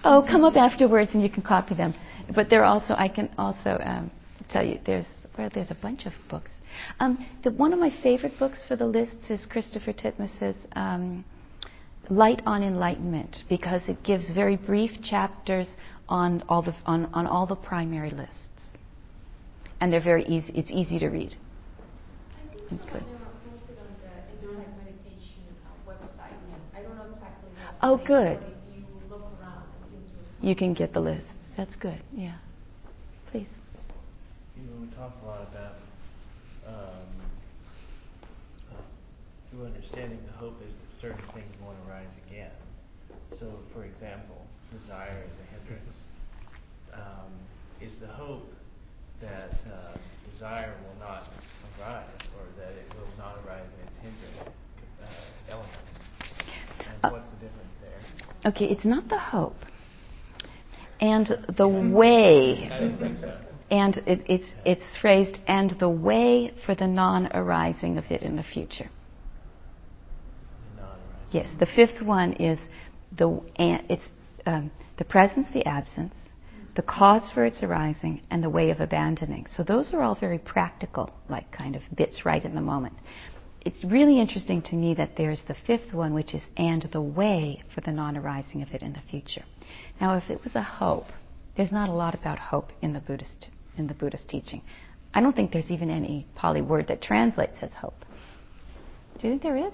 Oh, 0.05 0.23
come 0.29 0.45
up 0.45 0.57
afterwards 0.57 1.13
and 1.15 1.23
you 1.23 1.31
can 1.31 1.43
copy 1.43 1.75
them. 1.75 1.95
But 2.35 2.51
there 2.51 2.65
also, 2.65 2.95
I 2.97 3.09
can 3.09 3.31
also 3.39 3.79
um, 3.83 4.11
tell 4.51 4.65
you, 4.65 4.79
there's 4.85 5.07
well, 5.37 5.51
there's 5.53 5.71
a 5.71 5.77
bunch 5.77 6.07
of 6.07 6.13
books. 6.31 6.51
Um, 7.01 7.27
the, 7.43 7.51
one 7.51 7.73
of 7.73 7.79
my 7.79 7.91
favorite 8.03 8.39
books 8.39 8.59
for 8.69 8.77
the 8.77 8.87
lists 8.87 9.31
is 9.31 9.47
Christopher 9.47 9.93
Titmuss's 9.93 10.57
um, 10.77 11.25
Light 12.11 12.43
on 12.47 12.63
Enlightenment 12.63 13.45
because 13.49 13.89
it 13.89 14.03
gives 14.05 14.31
very 14.33 14.57
brief 14.57 14.91
chapters 15.03 15.67
on 16.09 16.43
all 16.49 16.63
the 16.63 16.75
on, 16.85 17.07
on 17.15 17.27
all 17.27 17.47
the 17.47 17.57
primary 17.57 18.11
lists, 18.11 18.37
and 19.81 19.93
they're 19.93 20.03
very 20.03 20.25
easy. 20.27 20.53
It's 20.55 20.71
easy 20.71 20.99
to 20.99 21.09
read. 21.09 21.35
I 22.37 22.69
think 22.69 22.83
good. 22.93 23.05
Oh, 27.83 28.01
good. 28.07 28.54
You 30.45 30.55
can 30.55 30.75
get 30.75 30.93
the 30.93 31.01
lists. 31.01 31.31
That's 31.57 31.75
good. 31.77 32.03
Yeah. 32.13 32.37
Please. 33.31 33.49
You 34.55 34.65
know, 34.65 34.77
we 34.79 34.95
talk 34.95 35.17
a 35.23 35.27
lot 35.27 35.41
about 35.41 35.77
um, 36.69 37.09
uh, 38.71 38.77
through 39.49 39.65
understanding 39.65 40.19
the 40.27 40.37
hope 40.37 40.61
is 40.69 40.75
that 40.75 41.01
certain 41.01 41.25
things 41.33 41.49
won't 41.65 41.79
arise 41.89 42.13
again. 42.29 42.53
So, 43.41 43.57
for 43.73 43.87
example, 43.87 44.37
desire 44.71 45.25
is 45.33 45.39
a 45.41 45.47
hindrance. 45.57 45.97
Um, 46.93 47.33
is 47.81 47.97
the 47.99 48.09
hope 48.09 48.53
that 49.23 49.57
uh, 49.65 49.97
desire 50.31 50.75
will 50.85 51.01
not 51.01 51.25
arise, 51.81 52.21
or 52.37 52.45
that 52.61 52.73
it 52.73 52.93
will 53.01 53.09
not 53.17 53.39
arise 53.47 53.65
in 53.81 53.89
its 53.89 53.97
hindrance 53.97 54.53
uh, 55.03 55.53
element? 55.53 55.73
And 56.81 56.99
uh, 57.03 57.09
what's 57.17 57.31
the 57.31 57.37
difference 57.37 57.75
there? 57.81 58.53
Okay, 58.53 58.67
it's 58.67 58.85
not 58.85 59.09
the 59.09 59.19
hope. 59.19 59.57
And 61.05 61.55
the 61.59 61.69
way. 61.69 62.71
And 63.71 63.99
it, 64.07 64.25
it's, 64.27 64.47
it's 64.65 64.85
phrased, 65.03 65.39
and 65.47 65.73
the 65.79 65.89
way 65.89 66.55
for 66.65 66.75
the 66.75 66.87
non 66.87 67.29
arising 67.35 67.99
of 67.99 68.05
it 68.11 68.23
in 68.23 68.37
the 68.37 68.43
future. 68.43 68.89
Yes, 71.31 71.49
the 71.59 71.67
fifth 71.67 72.01
one 72.01 72.33
is 72.35 72.59
the, 73.19 73.39
it's, 73.59 74.05
um, 74.47 74.71
the 74.97 75.05
presence, 75.05 75.47
the 75.53 75.67
absence, 75.67 76.15
the 76.75 76.83
cause 76.83 77.31
for 77.35 77.45
its 77.45 77.63
arising, 77.63 78.23
and 78.31 78.43
the 78.43 78.49
way 78.51 78.71
of 78.71 78.81
abandoning. 78.81 79.47
So 79.55 79.63
those 79.63 79.93
are 79.93 80.03
all 80.03 80.15
very 80.15 80.39
practical, 80.39 81.11
like 81.29 81.51
kind 81.53 81.77
of 81.77 81.83
bits 81.95 82.25
right 82.25 82.43
in 82.43 82.55
the 82.55 82.63
moment 82.63 82.95
it's 83.65 83.83
really 83.85 84.21
interesting 84.21 84.61
to 84.63 84.75
me 84.75 84.95
that 84.95 85.17
there's 85.17 85.43
the 85.49 85.57
fifth 85.67 85.93
one, 85.93 86.13
which 86.15 86.35
is 86.35 86.43
and 86.57 86.83
the 86.93 87.01
way 87.01 87.63
for 87.75 87.81
the 87.81 87.93
non 87.93 88.17
arising 88.17 88.63
of 88.63 88.71
it 88.71 88.83
in 88.83 88.93
the 88.93 89.03
future. 89.11 89.45
Now, 90.01 90.17
if 90.17 90.29
it 90.29 90.43
was 90.45 90.55
a 90.55 90.63
hope, 90.63 91.07
there's 91.57 91.73
not 91.73 91.89
a 91.89 91.93
lot 91.93 92.15
about 92.15 92.39
hope 92.39 92.71
in 92.83 92.93
the 92.93 93.01
Buddhist 93.01 93.49
in 93.77 93.87
the 93.87 93.95
Buddhist 93.95 94.29
teaching. 94.29 94.63
I 95.13 95.21
don't 95.21 95.35
think 95.35 95.53
there's 95.53 95.71
even 95.71 95.91
any 95.91 96.27
Pali 96.35 96.61
word 96.61 96.89
that 96.89 97.03
translates 97.03 97.57
as 97.63 97.71
hope. 97.81 98.05
Do 99.19 99.27
you 99.27 99.33
think 99.33 99.43
there 99.43 99.57
is? 99.57 99.73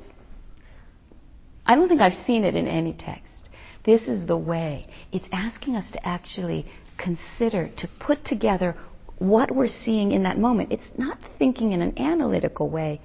I 1.66 1.74
don't 1.74 1.88
think 1.88 2.01
I've 2.01 2.26
seen 2.26 2.45
it 2.45 2.55
in 2.55 2.66
any 2.66 2.93
text. 2.93 3.49
This 3.84 4.03
is 4.03 4.26
the 4.26 4.36
way. 4.36 4.86
It's 5.12 5.26
asking 5.32 5.76
us 5.76 5.91
to 5.93 6.07
actually 6.07 6.66
consider, 6.99 7.70
to 7.78 7.88
put 7.99 8.24
together 8.24 8.76
what 9.18 9.55
we're 9.55 9.68
seeing 9.84 10.12
in 10.12 10.22
that 10.24 10.38
moment. 10.38 10.72
It's 10.72 10.99
not 10.99 11.18
thinking 11.38 11.72
in 11.72 11.80
an 11.80 11.99
analytical 11.99 12.68
way, 12.68 13.01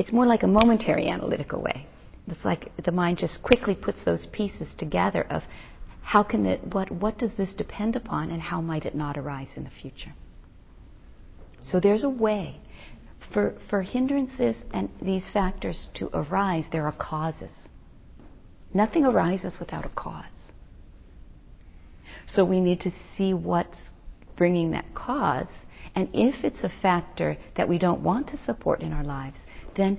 it's 0.00 0.12
more 0.12 0.24
like 0.24 0.42
a 0.42 0.46
momentary 0.46 1.08
analytical 1.10 1.60
way. 1.60 1.86
It's 2.26 2.42
like 2.42 2.72
the 2.82 2.90
mind 2.90 3.18
just 3.18 3.42
quickly 3.42 3.74
puts 3.74 4.02
those 4.02 4.24
pieces 4.32 4.68
together 4.78 5.26
of 5.28 5.42
how 6.00 6.22
can 6.22 6.46
it, 6.46 6.72
what, 6.72 6.90
what 6.90 7.18
does 7.18 7.32
this 7.36 7.52
depend 7.52 7.96
upon 7.96 8.30
and 8.30 8.40
how 8.40 8.62
might 8.62 8.86
it 8.86 8.94
not 8.94 9.18
arise 9.18 9.50
in 9.56 9.64
the 9.64 9.70
future. 9.82 10.14
So 11.62 11.80
there's 11.80 12.02
a 12.02 12.08
way. 12.08 12.62
For, 13.34 13.58
for 13.68 13.82
hindrances 13.82 14.56
and 14.72 14.88
these 15.02 15.24
factors 15.34 15.88
to 15.96 16.08
arise, 16.14 16.64
there 16.72 16.86
are 16.86 16.92
causes. 16.92 17.50
Nothing 18.72 19.04
arises 19.04 19.60
without 19.60 19.84
a 19.84 19.90
cause. 19.90 20.24
So 22.26 22.42
we 22.42 22.60
need 22.60 22.80
to 22.80 22.92
see 23.18 23.34
what's 23.34 23.76
bringing 24.38 24.70
that 24.70 24.94
cause, 24.94 25.52
and 25.94 26.08
if 26.14 26.42
it's 26.42 26.64
a 26.64 26.72
factor 26.80 27.36
that 27.56 27.68
we 27.68 27.76
don't 27.78 28.00
want 28.00 28.28
to 28.28 28.42
support 28.44 28.80
in 28.80 28.94
our 28.94 29.04
lives, 29.04 29.36
then 29.76 29.98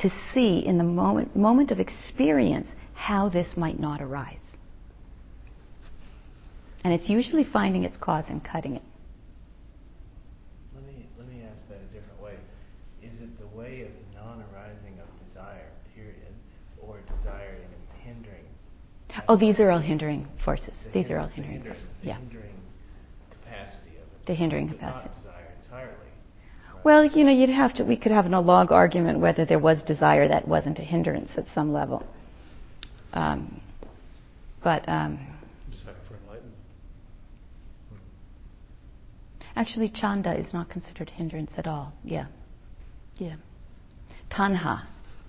to 0.00 0.10
see 0.32 0.64
in 0.64 0.78
the 0.78 0.84
moment, 0.84 1.36
moment 1.36 1.70
of 1.70 1.78
experience 1.78 2.68
how 2.94 3.28
this 3.28 3.56
might 3.56 3.78
not 3.78 4.00
arise. 4.00 4.38
And 6.82 6.94
it's 6.94 7.08
usually 7.08 7.44
finding 7.44 7.84
its 7.84 7.96
cause 7.98 8.24
and 8.28 8.42
cutting 8.42 8.76
it. 8.76 8.82
Let 10.74 10.86
me, 10.86 11.06
let 11.18 11.28
me 11.28 11.42
ask 11.42 11.68
that 11.68 11.76
a 11.76 11.94
different 11.94 12.20
way. 12.22 12.36
Is 13.02 13.20
it 13.20 13.38
the 13.38 13.46
way 13.48 13.82
of 13.82 13.88
the 13.88 14.18
non 14.18 14.42
arising 14.52 14.98
of 15.00 15.26
desire, 15.26 15.68
period, 15.94 16.32
or 16.80 17.00
desire 17.16 17.56
and 17.62 17.72
its 17.82 17.90
hindering? 18.02 18.44
Oh, 19.28 19.36
these 19.36 19.60
are 19.60 19.70
all 19.70 19.80
hindering 19.80 20.26
forces. 20.42 20.72
The 20.84 20.90
these 20.90 21.08
hinder, 21.08 21.16
are 21.16 21.20
all 21.20 21.28
hindering. 21.28 21.62
The, 21.62 21.70
the 21.70 21.76
yeah. 22.02 22.18
hindering 22.18 22.56
capacity 23.30 23.96
of 23.96 24.04
it. 24.04 24.26
The 24.26 24.34
hindering 24.34 24.68
capacity. 24.70 25.10
Well, 26.82 27.04
you 27.04 27.24
know, 27.24 27.32
you'd 27.32 27.50
have 27.50 27.74
to, 27.74 27.84
we 27.84 27.96
could 27.96 28.12
have 28.12 28.26
an 28.26 28.32
log 28.32 28.72
argument 28.72 29.20
whether 29.20 29.44
there 29.44 29.58
was 29.58 29.82
desire 29.82 30.28
that 30.28 30.48
wasn't 30.48 30.78
a 30.78 30.82
hindrance 30.82 31.30
at 31.36 31.44
some 31.54 31.72
level. 31.72 32.04
Um, 33.12 33.60
but. 34.64 34.88
Um, 34.88 35.18
desire 35.70 35.94
for 36.08 36.16
enlightenment. 36.16 36.54
Actually, 39.56 39.90
chanda 39.90 40.34
is 40.38 40.54
not 40.54 40.70
considered 40.70 41.10
hindrance 41.10 41.52
at 41.58 41.66
all. 41.66 41.92
Yeah. 42.02 42.26
Yeah. 43.16 43.36
Tanha, 44.30 44.86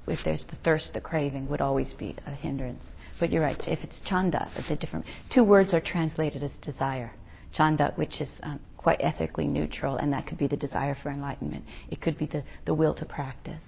if 0.07 0.19
there's 0.23 0.45
the 0.49 0.55
thirst, 0.57 0.93
the 0.93 1.01
craving, 1.01 1.49
would 1.49 1.61
always 1.61 1.91
be 1.93 2.15
a 2.25 2.31
hindrance. 2.31 2.85
But 3.19 3.31
you're 3.31 3.43
right, 3.43 3.59
if 3.67 3.79
it's 3.83 3.99
chanda, 4.05 4.49
it's 4.55 4.69
a 4.69 4.75
different. 4.75 5.05
Two 5.33 5.43
words 5.43 5.73
are 5.73 5.81
translated 5.81 6.43
as 6.43 6.51
desire. 6.61 7.11
Chanda, 7.53 7.93
which 7.95 8.21
is 8.21 8.29
um, 8.43 8.59
quite 8.77 8.99
ethically 9.01 9.47
neutral, 9.47 9.97
and 9.97 10.11
that 10.13 10.25
could 10.27 10.37
be 10.37 10.47
the 10.47 10.57
desire 10.57 10.95
for 11.01 11.09
enlightenment. 11.09 11.63
It 11.89 12.01
could 12.01 12.17
be 12.17 12.25
the, 12.25 12.43
the 12.65 12.73
will 12.73 12.93
to 12.95 13.05
practice. 13.05 13.61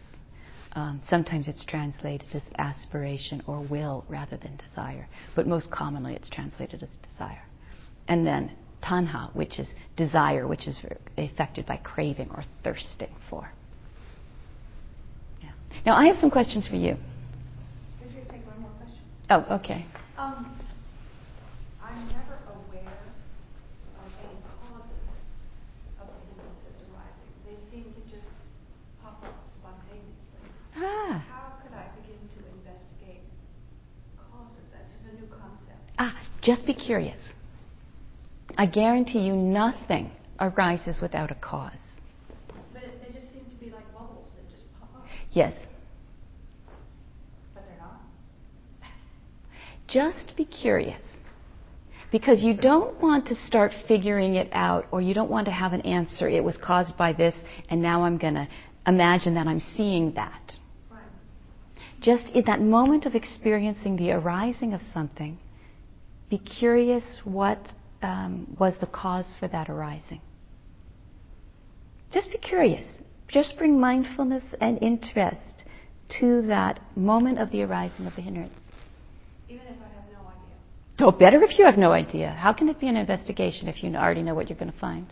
Um, 0.75 1.01
sometimes 1.07 1.47
it's 1.47 1.63
translated 1.65 2.27
as 2.33 2.41
aspiration 2.57 3.43
or 3.45 3.61
will 3.61 4.05
rather 4.09 4.37
than 4.37 4.57
desire, 4.69 5.07
but 5.35 5.45
most 5.47 5.69
commonly 5.69 6.15
it's 6.15 6.29
translated 6.29 6.81
as 6.81 6.89
desire. 7.11 7.43
And 8.07 8.25
then 8.25 8.51
tanha, 8.83 9.33
which 9.35 9.59
is 9.59 9.67
desire, 9.95 10.47
which 10.47 10.67
is 10.67 10.79
affected 11.17 11.65
by 11.65 11.77
craving 11.77 12.29
or 12.31 12.43
thirsting 12.63 13.13
for. 13.29 13.51
Yeah. 15.43 15.51
Now 15.85 15.95
I 15.95 16.07
have 16.07 16.17
some 16.19 16.31
questions 16.31 16.67
for 16.67 16.75
you. 16.75 16.95
Could 18.01 18.11
you 18.11 18.21
take 18.29 18.45
one 18.47 18.61
more 18.61 18.71
question? 18.71 18.99
Oh, 19.29 19.45
okay. 19.57 19.85
Um, 20.17 20.57
I'm 21.83 22.07
never 22.07 22.37
aware 22.49 22.97
of 24.03 24.11
any 24.23 24.37
causes 24.59 25.15
of 26.01 26.07
the 26.07 26.13
hindrances 26.27 26.75
arising. 26.89 27.31
They 27.45 27.57
seem 27.71 27.93
to 27.93 28.01
just 28.11 28.27
pop 29.01 29.23
up 29.23 29.35
spontaneously. 29.59 30.49
Ah. 30.83 31.23
How 31.29 31.53
could 31.63 31.73
I 31.73 31.85
begin 32.01 32.19
to 32.35 32.39
investigate 32.57 33.21
causes? 34.19 35.77
Ah, 35.97 36.19
Just 36.41 36.65
be 36.65 36.73
curious. 36.73 37.19
I 38.57 38.65
guarantee 38.65 39.19
you 39.19 39.33
nothing 39.35 40.11
arises 40.39 41.01
without 41.01 41.31
a 41.31 41.35
cause. 41.35 41.71
But 42.73 42.83
it, 42.83 43.01
they 43.01 43.19
just 43.19 43.33
seem 43.33 43.45
to 43.45 43.55
be 43.63 43.71
like 43.71 43.91
bubbles 43.93 44.27
that 44.35 44.49
just 44.51 44.63
pop 44.79 44.89
up, 44.95 45.05
Yes. 45.31 45.53
but 47.53 47.63
they're 47.67 47.77
not. 47.79 48.01
Just 49.87 50.35
be 50.35 50.45
curious. 50.45 51.01
Because 52.11 52.43
you 52.43 52.53
don't 52.53 52.99
want 53.01 53.25
to 53.27 53.35
start 53.47 53.71
figuring 53.87 54.35
it 54.35 54.49
out 54.51 54.85
or 54.91 55.01
you 55.01 55.15
don't 55.15 55.31
want 55.31 55.45
to 55.45 55.51
have 55.51 55.73
an 55.73 55.81
answer. 55.81 56.29
It 56.29 56.43
was 56.43 56.55
caused 56.57 56.95
by 56.95 57.11
this, 57.13 57.33
and 57.69 57.81
now 57.81 58.03
I'm 58.03 58.17
going 58.19 58.35
to 58.35 58.47
imagine 58.85 59.33
that 59.35 59.47
I'm 59.47 59.61
seeing 59.75 60.13
that. 60.13 60.53
Just 62.03 62.25
in 62.35 62.43
that 62.45 62.61
moment 62.61 63.05
of 63.05 63.15
experiencing 63.15 63.95
the 63.95 64.11
arising 64.11 64.73
of 64.73 64.81
something, 64.93 65.39
be 66.29 66.37
curious 66.37 67.03
what 67.23 67.73
um, 68.01 68.55
was 68.59 68.73
the 68.81 68.85
cause 68.87 69.35
for 69.39 69.47
that 69.47 69.69
arising. 69.69 70.19
Just 72.11 72.29
be 72.29 72.37
curious. 72.37 72.85
Just 73.29 73.57
bring 73.57 73.79
mindfulness 73.79 74.43
and 74.59 74.81
interest 74.83 75.63
to 76.19 76.43
that 76.47 76.79
moment 76.95 77.39
of 77.39 77.49
the 77.51 77.63
arising 77.63 78.05
of 78.05 78.15
the 78.15 78.21
hindrance. 78.21 78.53
Even 79.49 79.65
if 79.65 79.77
I 79.79 79.95
have 79.95 80.11
no 80.11 80.19
idea. 80.27 81.07
Oh, 81.07 81.11
better 81.11 81.41
if 81.41 81.57
you 81.57 81.65
have 81.65 81.77
no 81.77 81.93
idea. 81.93 82.29
How 82.31 82.51
can 82.51 82.67
it 82.67 82.79
be 82.79 82.87
an 82.87 82.97
investigation 82.97 83.69
if 83.69 83.81
you 83.81 83.95
already 83.95 84.21
know 84.21 84.35
what 84.35 84.49
you're 84.49 84.59
going 84.59 84.71
to 84.71 84.77
find? 84.77 85.07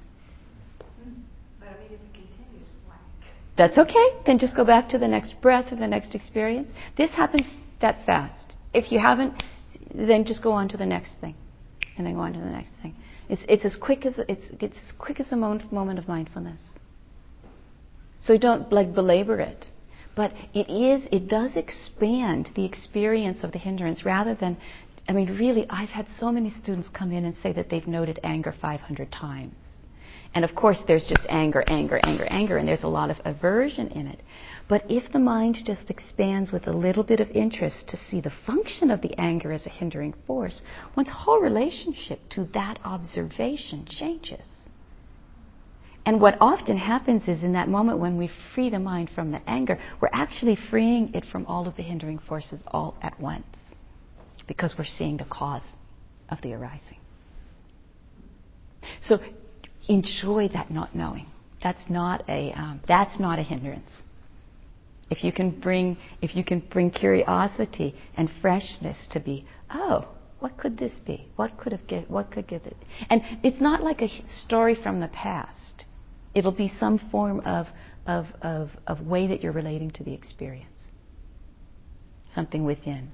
But 1.60 1.70
I 1.70 1.72
mean, 1.80 1.86
if 1.86 1.92
it 1.94 2.14
continues 2.14 2.68
blank. 2.86 3.02
That's 3.62 3.78
okay. 3.78 4.08
Then 4.26 4.40
just 4.40 4.56
go 4.56 4.66
back 4.66 4.90
to 4.90 4.98
the 4.98 5.08
next 5.08 5.40
breath 5.40 5.72
or 5.72 5.76
the 5.76 5.88
next 5.88 6.16
experience. 6.16 6.72
This 6.98 7.12
happens 7.12 7.46
that 7.80 8.04
fast. 8.08 8.56
If 8.74 8.92
you 8.92 8.98
haven't, 8.98 9.44
then 9.94 10.26
just 10.26 10.42
go 10.42 10.52
on 10.52 10.68
to 10.70 10.78
the 10.78 10.86
next 10.88 11.14
thing, 11.22 11.36
and 11.96 12.08
then 12.08 12.16
go 12.16 12.22
on 12.22 12.34
to 12.34 12.40
the 12.40 12.46
next 12.46 12.72
thing. 12.82 12.96
It's, 13.30 13.44
it's 13.48 13.64
as 13.64 13.76
quick 13.76 14.04
as 14.04 14.16
it's, 14.28 14.46
it's 14.60 14.78
as 14.78 14.92
quick 14.98 15.20
as 15.20 15.32
a 15.32 15.36
mo- 15.36 15.62
moment 15.70 16.00
of 16.00 16.08
mindfulness. 16.08 16.60
So 18.26 18.36
don't 18.36 18.74
like 18.74 18.96
belabor 18.96 19.40
it, 19.40 19.68
but 20.16 20.34
it 20.56 20.68
is 20.68 21.08
it 21.12 21.28
does 21.28 21.52
expand 21.56 22.50
the 22.56 22.66
experience 22.66 23.44
of 23.44 23.52
the 23.52 23.60
hindrance 23.60 24.04
rather 24.04 24.34
than. 24.34 24.58
I 25.08 25.14
mean, 25.14 25.38
really, 25.38 25.68
I've 25.70 25.90
had 25.90 26.08
so 26.18 26.32
many 26.32 26.50
students 26.50 26.90
come 26.90 27.12
in 27.12 27.26
and 27.26 27.38
say 27.38 27.54
that 27.54 27.70
they've 27.70 27.86
noted 27.86 28.20
anger 28.24 28.56
500 28.60 29.12
times. 29.12 29.54
And 30.34 30.46
of 30.46 30.56
course, 30.56 30.80
there's 30.88 31.06
just 31.08 31.26
anger, 31.28 31.66
anger, 31.68 32.00
anger, 32.06 32.26
anger, 32.30 32.58
and 32.58 32.68
there's 32.68 32.84
a 32.84 32.88
lot 32.88 33.10
of 33.10 33.18
aversion 33.26 33.88
in 33.90 34.08
it. 34.08 34.22
But 34.70 34.84
if 34.90 35.12
the 35.12 35.20
mind 35.20 35.58
just 35.66 35.90
expands 35.90 36.54
with 36.54 36.68
a 36.68 36.72
little 36.72 37.04
bit 37.04 37.20
of 37.20 37.30
interest 37.32 37.88
to 37.90 37.98
see 38.10 38.22
the 38.22 38.32
function 38.46 38.92
of 38.92 39.02
the 39.02 39.14
anger 39.20 39.52
as 39.52 39.66
a 39.66 39.70
hindering 39.70 40.14
force, 40.26 40.62
one's 40.96 41.10
whole 41.10 41.42
relationship 41.42 42.22
to 42.30 42.46
that 42.54 42.80
observation 42.86 43.86
changes. 43.90 44.46
And 46.06 46.22
what 46.22 46.38
often 46.40 46.78
happens 46.78 47.24
is 47.28 47.44
in 47.44 47.54
that 47.54 47.68
moment 47.68 48.00
when 48.00 48.18
we 48.18 48.30
free 48.56 48.70
the 48.70 48.80
mind 48.80 49.12
from 49.14 49.32
the 49.32 49.42
anger, 49.48 49.80
we're 50.00 50.10
actually 50.14 50.58
freeing 50.70 51.14
it 51.14 51.26
from 51.26 51.46
all 51.46 51.68
of 51.68 51.76
the 51.76 51.84
hindering 51.84 52.20
forces 52.20 52.64
all 52.68 52.96
at 53.02 53.20
once 53.20 53.58
because 54.48 54.76
we're 54.78 54.86
seeing 54.86 55.18
the 55.18 55.26
cause 55.26 55.62
of 56.30 56.42
the 56.42 56.54
arising. 56.54 56.98
So 59.02 59.20
enjoy 59.88 60.50
that 60.50 60.72
not 60.72 60.96
knowing. 60.96 61.28
That's 61.64 61.90
not 61.90 62.28
a 62.28 62.52
um, 62.54 62.82
that's 62.88 63.20
not 63.20 63.40
a 63.40 63.44
hindrance. 63.44 63.90
If 65.10 65.24
you 65.24 65.32
can 65.32 65.60
bring 65.60 65.98
if 66.22 66.36
you 66.36 66.44
can 66.44 66.60
bring 66.60 66.90
curiosity 66.90 67.96
and 68.16 68.30
freshness 68.42 68.98
to 69.12 69.20
be, 69.20 69.46
oh, 69.74 70.08
what 70.40 70.58
could 70.58 70.78
this 70.78 70.94
be? 71.06 71.28
What 71.36 71.58
could 71.58 71.72
have 71.72 71.86
give, 71.88 72.10
what 72.10 72.32
could 72.32 72.48
give 72.48 72.66
it? 72.66 72.78
And 73.10 73.22
it's 73.44 73.62
not 73.62 73.84
like 73.84 74.02
a 74.02 74.10
story 74.46 74.76
from 74.76 75.00
the 75.00 75.10
past. 75.10 75.86
It'll 76.34 76.52
be 76.52 76.74
some 76.80 76.98
form 77.12 77.42
of 77.42 77.68
of 78.08 78.26
of, 78.42 78.70
of 78.88 79.02
way 79.02 79.28
that 79.28 79.44
you're 79.44 79.52
relating 79.52 79.92
to 79.92 80.04
the 80.04 80.14
experience. 80.14 80.68
Something 82.34 82.66
within. 82.66 83.12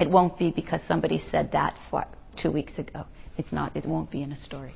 It 0.00 0.10
won't 0.10 0.38
be 0.38 0.50
because 0.50 0.80
somebody 0.88 1.22
said 1.30 1.52
that 1.52 1.76
two 2.36 2.50
weeks 2.50 2.78
ago. 2.78 3.04
It's 3.36 3.52
not. 3.52 3.76
It 3.76 3.86
won't 3.86 4.10
be 4.10 4.22
in 4.22 4.32
a 4.32 4.36
story. 4.36 4.74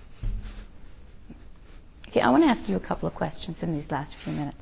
Okay, 2.16 2.22
I 2.24 2.30
want 2.30 2.44
to 2.44 2.48
ask 2.48 2.66
you 2.66 2.76
a 2.76 2.80
couple 2.80 3.06
of 3.06 3.14
questions 3.14 3.58
in 3.60 3.74
these 3.74 3.90
last 3.90 4.14
few 4.24 4.32
minutes. 4.32 4.56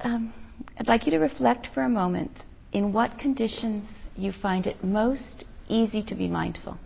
Um, 0.00 0.34
I'd 0.76 0.88
like 0.88 1.06
you 1.06 1.12
to 1.12 1.18
reflect 1.18 1.68
for 1.72 1.84
a 1.84 1.88
moment 1.88 2.32
in 2.72 2.92
what 2.92 3.16
conditions 3.16 3.86
you 4.16 4.32
find 4.32 4.66
it 4.66 4.82
most 4.82 5.44
easy 5.68 6.02
to 6.02 6.16
be 6.16 6.26
mindful. 6.26 6.76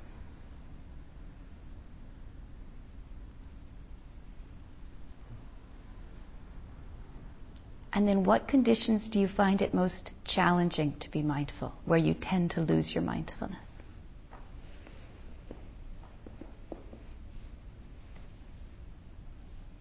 And 7.95 8.07
then 8.07 8.23
what 8.23 8.49
conditions 8.49 9.09
do 9.11 9.19
you 9.19 9.29
find 9.29 9.63
it 9.63 9.73
most 9.73 10.11
challenging 10.27 10.95
to 11.01 11.11
be 11.11 11.23
mindful, 11.23 11.73
where 11.87 11.99
you 11.99 12.15
tend 12.21 12.51
to 12.51 12.61
lose 12.61 12.93
your 12.93 13.03
mindfulness? 13.03 13.74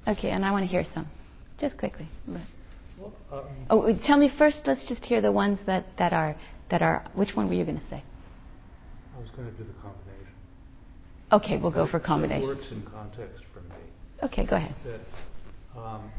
Okay, 0.07 0.29
and 0.31 0.45
I 0.45 0.51
want 0.51 0.63
to 0.63 0.67
hear 0.67 0.83
some. 0.93 1.07
Just 1.59 1.77
quickly. 1.77 2.07
Well, 2.97 3.13
um, 3.31 3.45
Oh, 3.69 3.97
tell 4.05 4.17
me 4.17 4.29
first, 4.37 4.61
let's 4.65 4.87
just 4.87 5.05
hear 5.05 5.21
the 5.21 5.31
ones 5.31 5.59
that, 5.65 5.85
that 5.97 6.13
are, 6.13 6.35
that 6.71 6.81
are, 6.81 7.05
which 7.15 7.35
one 7.35 7.47
were 7.47 7.53
you 7.53 7.63
going 7.63 7.79
to 7.79 7.89
say? 7.89 8.03
I 9.15 9.19
was 9.19 9.29
going 9.35 9.49
to 9.49 9.57
do 9.57 9.63
the 9.63 9.73
combination. 9.81 10.33
Okay, 11.31 11.57
we'll 11.57 11.71
go 11.71 11.87
for 11.87 11.97
It 11.97 12.03
combination. 12.03 12.47
works 12.47 12.71
in 12.71 12.83
context 12.91 13.43
for 13.53 13.61
me. 13.61 13.75
Okay, 14.23 14.45
go 14.45 14.55
ahead. 14.57 14.75
That, 14.85 15.79
um, 15.79 16.11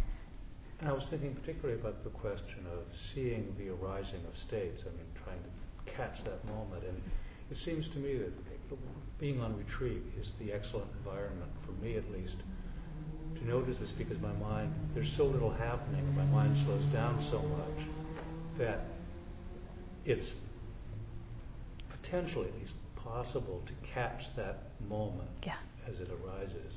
and 0.81 0.89
I 0.89 0.93
was 0.93 1.05
thinking 1.11 1.35
particularly 1.35 1.81
about 1.81 2.03
the 2.05 2.11
question 2.11 2.67
of 2.73 2.85
seeing 3.15 3.55
the 3.59 3.69
arising 3.71 4.21
of 4.27 4.37
states. 4.47 4.83
I 4.83 4.91
mean, 4.91 5.07
trying 5.25 5.39
to 5.43 5.93
catch 5.97 6.25
that 6.25 6.45
moment. 6.47 6.85
And 6.85 7.01
it 7.51 7.59
seems 7.59 7.89
to 7.91 7.99
me 7.99 8.19
that 8.19 8.33
being 9.21 9.41
on 9.41 9.57
retreat 9.57 10.03
is 10.21 10.31
the 10.41 10.53
excellent 10.53 10.89
environment, 10.99 11.51
for 11.67 11.73
me 11.85 11.97
at 11.97 12.11
least, 12.11 12.35
to 12.39 12.45
notice 13.45 13.77
this 13.79 13.91
because 13.97 14.19
my 14.21 14.33
mind, 14.35 14.73
there's 14.95 15.13
so 15.17 15.25
little 15.25 15.51
happening, 15.51 16.05
my 16.17 16.25
mind 16.27 16.57
slows 16.65 16.85
down 16.93 17.21
so 17.31 17.41
much 17.43 17.87
that 18.59 18.87
it's 20.05 20.31
potentially 21.91 22.49
at 22.49 22.55
least 22.59 22.75
possible 22.97 23.63
to 23.67 23.73
catch 23.93 24.23
that 24.37 24.71
moment 24.89 25.29
Yeah. 25.45 25.57
as 25.89 25.95
it 26.01 26.09
arises. 26.11 26.75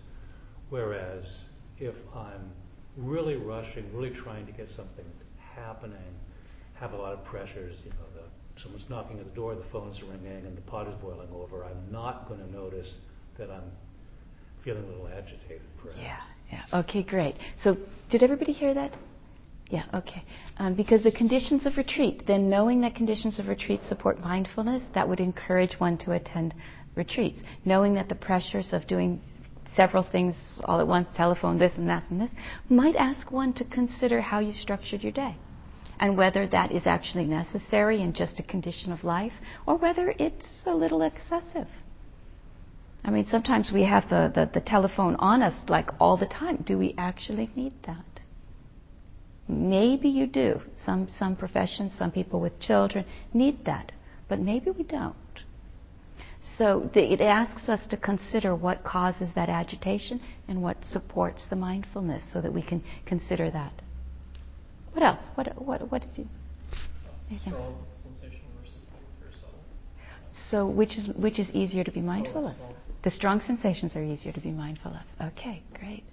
Whereas 0.69 1.25
if 1.79 1.95
I'm 2.15 2.51
really 2.97 3.35
rushing, 3.35 3.85
really 3.95 4.09
trying 4.09 4.45
to 4.45 4.51
get 4.51 4.69
something 4.71 5.05
happening, 5.55 6.13
have 6.75 6.93
a 6.93 6.97
lot 6.97 7.13
of 7.13 7.23
pressures, 7.25 7.77
you 7.83 7.91
know, 7.91 8.05
the, 8.21 8.61
someone's 8.61 8.89
knocking 8.89 9.19
at 9.19 9.25
the 9.25 9.35
door, 9.35 9.55
the 9.55 9.63
phone's 9.71 10.01
ringing, 10.03 10.45
and 10.45 10.57
the 10.57 10.61
pot 10.61 10.87
is 10.87 10.95
boiling 10.95 11.29
over, 11.33 11.63
I'm 11.63 11.91
not 11.91 12.27
going 12.27 12.39
to 12.39 12.51
notice 12.51 12.95
that 13.37 13.49
I'm 13.49 13.71
feeling 14.63 14.83
a 14.83 14.87
little 14.87 15.07
agitated, 15.07 15.61
perhaps. 15.77 15.99
Yeah, 16.01 16.21
yeah. 16.51 16.63
Okay, 16.73 17.03
great. 17.03 17.35
So, 17.63 17.77
did 18.09 18.23
everybody 18.23 18.53
hear 18.53 18.73
that? 18.73 18.93
Yeah, 19.69 19.83
okay. 19.93 20.23
Um, 20.57 20.75
because 20.75 21.03
the 21.03 21.11
conditions 21.11 21.65
of 21.65 21.75
retreat, 21.75 22.25
then 22.25 22.49
knowing 22.49 22.81
that 22.81 22.95
conditions 22.95 23.37
of 23.37 23.47
retreat 23.47 23.81
support 23.87 24.19
mindfulness, 24.21 24.81
that 24.93 25.07
would 25.07 25.19
encourage 25.19 25.73
one 25.79 25.97
to 25.99 26.13
attend 26.13 26.53
retreats. 26.95 27.39
Knowing 27.65 27.93
that 27.95 28.07
the 28.07 28.15
pressures 28.15 28.71
of 28.71 28.87
doing 28.87 29.21
several 29.75 30.03
things 30.03 30.35
all 30.63 30.79
at 30.79 30.87
once, 30.87 31.07
telephone, 31.15 31.59
this 31.59 31.73
and 31.75 31.89
that 31.89 32.03
and 32.09 32.21
this, 32.21 32.31
might 32.69 32.95
ask 32.95 33.29
one 33.29 33.53
to 33.53 33.65
consider 33.65 34.21
how 34.21 34.39
you 34.39 34.53
structured 34.53 35.03
your 35.03 35.11
day 35.11 35.35
and 35.99 36.17
whether 36.17 36.47
that 36.47 36.71
is 36.71 36.83
actually 36.85 37.25
necessary 37.25 38.01
and 38.01 38.15
just 38.15 38.39
a 38.39 38.43
condition 38.43 38.91
of 38.91 39.03
life 39.03 39.33
or 39.65 39.77
whether 39.77 40.13
it's 40.17 40.45
a 40.65 40.73
little 40.73 41.01
excessive. 41.01 41.67
I 43.07 43.09
mean, 43.09 43.25
sometimes 43.31 43.71
we 43.71 43.83
have 43.83 44.09
the, 44.09 44.29
the, 44.35 44.49
the 44.53 44.59
telephone 44.59 45.15
on 45.15 45.41
us 45.41 45.53
like 45.69 45.89
all 45.97 46.17
the 46.17 46.25
time. 46.25 46.57
Do 46.67 46.77
we 46.77 46.93
actually 46.97 47.49
need 47.55 47.71
that? 47.85 48.03
Maybe 49.47 50.09
you 50.09 50.27
do. 50.27 50.59
Some, 50.85 51.07
some 51.17 51.37
professions, 51.37 51.93
some 51.97 52.11
people 52.11 52.41
with 52.41 52.59
children 52.59 53.05
need 53.33 53.63
that, 53.63 53.93
but 54.27 54.41
maybe 54.41 54.71
we 54.71 54.83
don't. 54.83 55.15
So 56.57 56.89
the, 56.93 57.13
it 57.13 57.21
asks 57.21 57.69
us 57.69 57.87
to 57.87 57.95
consider 57.95 58.53
what 58.53 58.83
causes 58.83 59.29
that 59.35 59.47
agitation 59.47 60.19
and 60.49 60.61
what 60.61 60.75
supports 60.91 61.43
the 61.49 61.55
mindfulness 61.55 62.23
so 62.33 62.41
that 62.41 62.53
we 62.53 62.61
can 62.61 62.83
consider 63.05 63.49
that. 63.51 63.71
What 64.91 65.03
else? 65.03 65.23
What, 65.35 65.61
what, 65.61 65.91
what 65.91 66.01
did 66.01 66.17
you? 66.17 66.27
Yeah. 67.29 67.37
Strong 67.39 67.77
sensation 68.03 68.41
versus 68.59 68.75
subtle. 69.39 69.59
So 70.51 70.67
which 70.67 70.97
is, 70.97 71.07
which 71.15 71.39
is 71.39 71.49
easier 71.51 71.85
to 71.85 71.91
be 71.91 72.01
mindful 72.01 72.47
of? 72.47 72.55
The 73.03 73.11
strong 73.11 73.41
sensations 73.41 73.95
are 73.95 74.03
easier 74.03 74.31
to 74.31 74.41
be 74.41 74.51
mindful 74.51 74.91
of. 74.91 75.27
Okay, 75.33 75.61
great. 75.79 76.03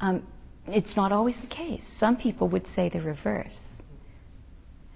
Um, 0.00 0.26
it's 0.66 0.96
not 0.96 1.12
always 1.12 1.36
the 1.40 1.54
case. 1.54 1.82
Some 1.98 2.16
people 2.16 2.48
would 2.48 2.66
say 2.74 2.88
the 2.88 3.00
reverse. 3.00 3.54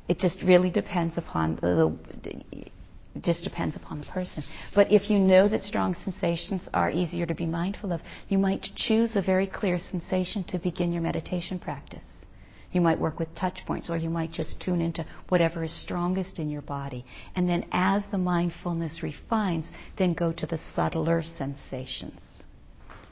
It 0.09 0.19
just 0.19 0.41
really 0.43 0.71
depends 0.71 1.19
upon 1.19 1.57
the, 1.57 1.97
the 2.23 2.71
just 3.23 3.45
depends 3.45 3.75
upon 3.77 4.01
the 4.01 4.07
person. 4.07 4.45
But 4.75 4.93
if 4.93 5.11
you 5.11 5.19
know 5.19 5.49
that 5.49 5.63
strong 5.63 5.97
sensations 6.05 6.69
are 6.75 6.91
easier 6.91 7.27
to 7.27 7.35
be 7.35 7.47
mindful 7.47 7.93
of, 7.93 8.01
you 8.29 8.39
might 8.39 8.69
choose 8.77 9.17
a 9.17 9.23
very 9.23 9.47
clear 9.47 9.79
sensation 9.91 10.45
to 10.49 10.59
begin 10.59 10.93
your 10.93 11.03
meditation 11.03 11.59
practice. 11.59 12.05
You 12.77 12.83
might 12.83 13.01
work 13.01 13.19
with 13.19 13.35
touch 13.35 13.61
points, 13.67 13.89
or 13.89 13.97
you 13.97 14.11
might 14.11 14.33
just 14.33 14.61
tune 14.61 14.83
into 14.83 15.07
whatever 15.31 15.65
is 15.65 15.73
strongest 15.81 16.39
in 16.39 16.51
your 16.51 16.61
body. 16.61 17.07
And 17.35 17.49
then, 17.49 17.65
as 17.73 18.03
the 18.11 18.19
mindfulness 18.19 19.03
refines, 19.03 19.65
then 19.97 20.13
go 20.13 20.31
to 20.33 20.45
the 20.45 20.61
subtler 20.75 21.23
sensations. 21.39 22.21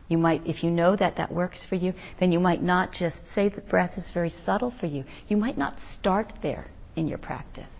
You 0.06 0.18
might, 0.18 0.46
if 0.46 0.62
you 0.62 0.70
know 0.70 0.96
that 0.96 1.16
that 1.16 1.32
works 1.32 1.64
for 1.66 1.76
you, 1.76 1.94
then 2.20 2.30
you 2.30 2.38
might 2.40 2.62
not 2.62 2.92
just 2.92 3.16
say 3.34 3.48
the 3.48 3.62
breath 3.62 3.96
is 3.96 4.04
very 4.12 4.28
subtle 4.44 4.70
for 4.78 4.84
you. 4.84 5.02
You 5.28 5.38
might 5.38 5.56
not 5.56 5.78
start 5.98 6.34
there 6.42 6.66
in 6.94 7.08
your 7.08 7.16
practice. 7.16 7.72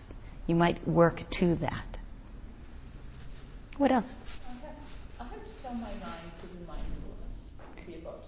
You 0.47 0.55
might 0.55 0.87
work 0.87 1.21
to 1.33 1.53
that. 1.57 1.99
What 3.77 3.91
else? 3.91 4.07
I 4.49 4.53
have, 4.53 4.61
I 5.19 5.23
have 5.25 5.33
to 5.33 5.61
tell 5.61 5.75
my 5.75 5.93
mind 5.93 6.31
to 6.41 6.47
be 6.47 6.65
mindfulness, 6.65 7.35
to 7.77 7.85
be 7.85 8.01
about 8.01 8.23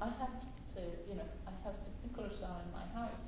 I 0.00 0.06
have 0.06 0.30
say, 0.74 0.84
you 1.08 1.14
know, 1.14 1.26
I 1.46 1.52
have 1.64 1.74
sprinklers 1.84 2.42
on 2.42 2.60
in 2.66 2.72
my 2.72 2.86
house, 2.98 3.20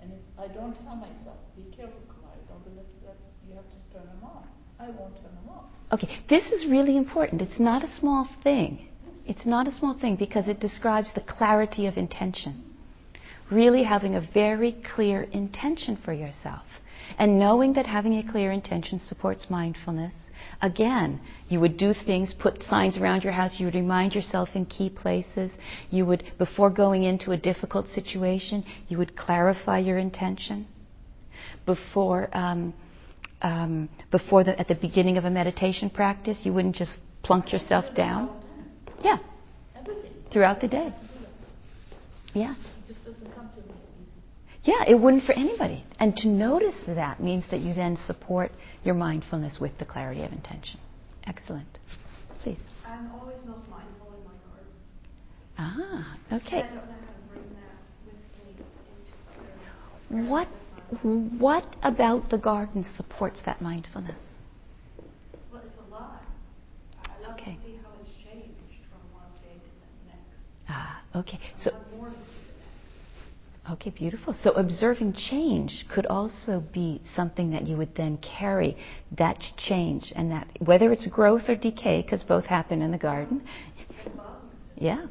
and 0.00 0.12
if 0.12 0.22
I 0.38 0.48
don't 0.48 0.74
tell 0.84 0.96
myself, 0.96 1.36
be 1.56 1.64
careful, 1.76 2.00
Kumari, 2.08 2.40
don't 2.48 2.64
believe 2.64 2.86
that 3.04 3.16
you 3.46 3.54
have 3.54 3.64
to 3.64 3.78
turn 3.92 4.06
them 4.06 4.24
off. 4.24 4.44
I 4.78 4.90
won't 4.90 5.14
turn 5.16 5.34
them 5.34 5.48
off. 5.50 5.64
Okay, 5.92 6.08
this 6.28 6.44
is 6.52 6.66
really 6.66 6.96
important. 6.96 7.42
It's 7.42 7.60
not 7.60 7.84
a 7.84 7.92
small 7.98 8.28
thing. 8.42 8.88
It's 9.26 9.46
not 9.46 9.68
a 9.68 9.72
small 9.72 9.98
thing 9.98 10.16
because 10.16 10.48
it 10.48 10.60
describes 10.60 11.08
the 11.14 11.20
clarity 11.20 11.86
of 11.86 11.96
intention. 11.96 12.64
Really 13.50 13.84
having 13.84 14.14
a 14.14 14.20
very 14.20 14.76
clear 14.94 15.22
intention 15.22 15.98
for 16.04 16.12
yourself. 16.12 16.64
And 17.18 17.38
knowing 17.38 17.74
that 17.74 17.86
having 17.86 18.14
a 18.18 18.30
clear 18.30 18.52
intention 18.52 19.00
supports 19.00 19.50
mindfulness 19.50 20.14
Again, 20.62 21.20
you 21.48 21.58
would 21.60 21.78
do 21.78 21.94
things, 21.94 22.34
put 22.38 22.62
signs 22.62 22.98
around 22.98 23.24
your 23.24 23.32
house, 23.32 23.58
you 23.58 23.66
would 23.66 23.74
remind 23.74 24.14
yourself 24.14 24.50
in 24.54 24.66
key 24.66 24.90
places. 24.90 25.50
You 25.90 26.04
would, 26.06 26.24
before 26.38 26.68
going 26.68 27.04
into 27.04 27.32
a 27.32 27.36
difficult 27.36 27.88
situation, 27.88 28.64
you 28.88 28.98
would 28.98 29.16
clarify 29.16 29.78
your 29.78 29.96
intention. 29.96 30.66
Before, 31.64 32.28
um, 32.36 32.74
um, 33.40 33.88
before 34.10 34.42
at 34.48 34.68
the 34.68 34.74
beginning 34.74 35.16
of 35.16 35.24
a 35.24 35.30
meditation 35.30 35.88
practice, 35.88 36.38
you 36.42 36.52
wouldn't 36.52 36.76
just 36.76 36.92
plunk 37.22 37.52
yourself 37.52 37.86
down. 37.94 38.28
Yeah. 39.02 39.16
Throughout 40.30 40.60
the 40.60 40.68
day. 40.68 40.92
Yeah. 42.34 42.54
Yeah, 44.62 44.84
it 44.86 44.94
wouldn't 44.94 45.24
for 45.24 45.32
anybody. 45.32 45.84
And 45.98 46.14
to 46.16 46.28
notice 46.28 46.74
that 46.86 47.20
means 47.20 47.44
that 47.50 47.60
you 47.60 47.72
then 47.74 47.96
support 48.06 48.52
your 48.84 48.94
mindfulness 48.94 49.58
with 49.60 49.78
the 49.78 49.84
clarity 49.84 50.22
of 50.22 50.32
intention. 50.32 50.78
Excellent. 51.24 51.78
Please. 52.42 52.58
I'm 52.86 53.10
always 53.12 53.38
most 53.46 53.68
mindful 53.70 54.12
in 54.12 54.24
my 54.24 54.32
garden. 54.44 54.72
Ah, 55.58 56.16
okay. 56.36 56.58
I 56.58 56.62
don't 56.62 56.74
know 56.74 56.80
how 56.80 57.12
to 57.12 57.22
bring 57.32 57.44
that 57.56 57.78
with 58.06 58.16
me 60.10 60.18
into 60.18 60.28
What 60.30 60.48
what 61.02 61.76
about 61.82 62.30
the 62.30 62.38
garden 62.38 62.84
supports 62.96 63.40
that 63.46 63.62
mindfulness? 63.62 64.16
Well, 65.52 65.62
it's 65.64 65.76
a 65.86 65.94
lot. 65.94 66.22
I 67.04 67.22
love 67.22 67.38
okay. 67.38 67.54
to 67.54 67.62
see 67.62 67.78
how 67.82 67.90
it's 68.02 68.10
changed 68.24 68.58
from 68.90 69.00
one 69.14 69.30
day 69.40 69.54
to 69.54 69.70
the 69.80 70.08
next. 70.08 70.68
Ah, 70.68 71.02
okay. 71.14 71.38
So 71.62 71.70
Okay, 73.72 73.90
beautiful. 73.90 74.34
So 74.42 74.50
observing 74.52 75.12
change 75.12 75.86
could 75.94 76.06
also 76.06 76.64
be 76.72 77.00
something 77.14 77.50
that 77.50 77.68
you 77.68 77.76
would 77.76 77.94
then 77.94 78.18
carry 78.18 78.76
that 79.16 79.38
change 79.56 80.12
and 80.16 80.30
that 80.32 80.48
whether 80.58 80.92
it's 80.92 81.06
growth 81.06 81.42
or 81.48 81.54
decay, 81.54 82.02
because 82.02 82.22
both 82.24 82.46
happen 82.46 82.82
in 82.82 82.90
the 82.90 82.98
garden. 82.98 83.42
Yeah. 84.76 85.06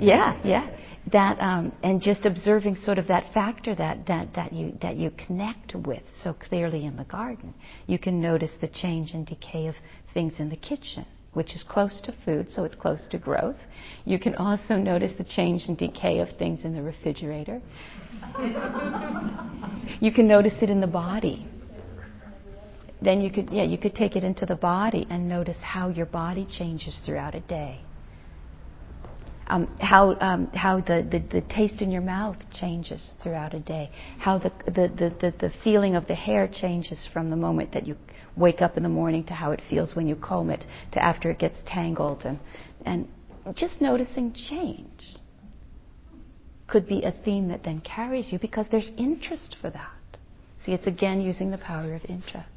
yeah, 0.00 0.40
yeah. 0.44 0.68
That 1.12 1.38
um, 1.38 1.72
and 1.82 2.02
just 2.02 2.24
observing 2.26 2.76
sort 2.76 2.98
of 2.98 3.06
that 3.08 3.32
factor 3.32 3.74
that, 3.74 4.06
that, 4.06 4.34
that 4.34 4.52
you 4.52 4.76
that 4.80 4.96
you 4.96 5.10
connect 5.10 5.74
with 5.74 6.02
so 6.22 6.32
clearly 6.32 6.86
in 6.86 6.96
the 6.96 7.04
garden. 7.04 7.54
You 7.86 7.98
can 7.98 8.20
notice 8.20 8.52
the 8.60 8.68
change 8.68 9.12
and 9.12 9.26
decay 9.26 9.66
of 9.66 9.74
things 10.14 10.34
in 10.38 10.48
the 10.48 10.56
kitchen 10.56 11.06
which 11.34 11.54
is 11.54 11.62
close 11.62 12.00
to 12.02 12.14
food, 12.24 12.50
so 12.50 12.64
it's 12.64 12.74
close 12.74 13.06
to 13.10 13.18
growth. 13.18 13.56
You 14.04 14.18
can 14.18 14.34
also 14.36 14.76
notice 14.76 15.12
the 15.18 15.24
change 15.24 15.64
and 15.68 15.76
decay 15.76 16.20
of 16.20 16.28
things 16.38 16.64
in 16.64 16.74
the 16.74 16.82
refrigerator. 16.82 17.60
you 20.00 20.12
can 20.12 20.26
notice 20.26 20.54
it 20.62 20.70
in 20.70 20.80
the 20.80 20.86
body. 20.86 21.46
Then 23.02 23.20
you 23.20 23.30
could, 23.30 23.50
yeah, 23.50 23.64
you 23.64 23.76
could 23.76 23.94
take 23.94 24.16
it 24.16 24.24
into 24.24 24.46
the 24.46 24.54
body 24.54 25.06
and 25.10 25.28
notice 25.28 25.58
how 25.60 25.88
your 25.88 26.06
body 26.06 26.46
changes 26.50 26.98
throughout 27.04 27.34
a 27.34 27.40
day. 27.40 27.80
Um, 29.46 29.76
how 29.78 30.18
um, 30.20 30.46
how 30.54 30.80
the, 30.80 31.06
the, 31.10 31.18
the, 31.30 31.42
taste 31.42 31.82
in 31.82 31.90
your 31.90 32.00
mouth 32.00 32.36
changes 32.50 33.10
throughout 33.22 33.52
a 33.52 33.60
day, 33.60 33.90
how 34.18 34.38
the, 34.38 34.50
the, 34.64 35.12
the, 35.20 35.34
the, 35.38 35.52
feeling 35.62 35.96
of 35.96 36.06
the 36.06 36.14
hair 36.14 36.48
changes 36.48 37.06
from 37.12 37.28
the 37.28 37.36
moment 37.36 37.70
that 37.72 37.86
you 37.86 37.94
wake 38.36 38.60
up 38.62 38.76
in 38.76 38.82
the 38.82 38.88
morning 38.88 39.24
to 39.24 39.34
how 39.34 39.52
it 39.52 39.62
feels 39.68 39.94
when 39.94 40.08
you 40.08 40.16
comb 40.16 40.50
it 40.50 40.64
to 40.92 41.02
after 41.02 41.30
it 41.30 41.38
gets 41.38 41.56
tangled 41.66 42.24
and 42.24 42.38
and 42.84 43.08
just 43.54 43.80
noticing 43.80 44.32
change 44.32 45.16
could 46.66 46.88
be 46.88 47.02
a 47.02 47.12
theme 47.24 47.48
that 47.48 47.62
then 47.62 47.80
carries 47.80 48.32
you 48.32 48.38
because 48.38 48.66
there's 48.70 48.90
interest 48.96 49.56
for 49.60 49.70
that. 49.70 49.90
See, 50.64 50.72
it's 50.72 50.86
again 50.86 51.20
using 51.20 51.50
the 51.50 51.58
power 51.58 51.94
of 51.94 52.04
interest. 52.08 52.48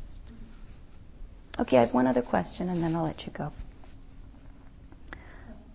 Okay, 1.60 1.78
I 1.78 1.86
have 1.86 1.94
one 1.94 2.08
other 2.08 2.22
question 2.22 2.70
and 2.70 2.82
then 2.82 2.96
I'll 2.96 3.04
let 3.04 3.26
you 3.26 3.34
go. 3.34 3.52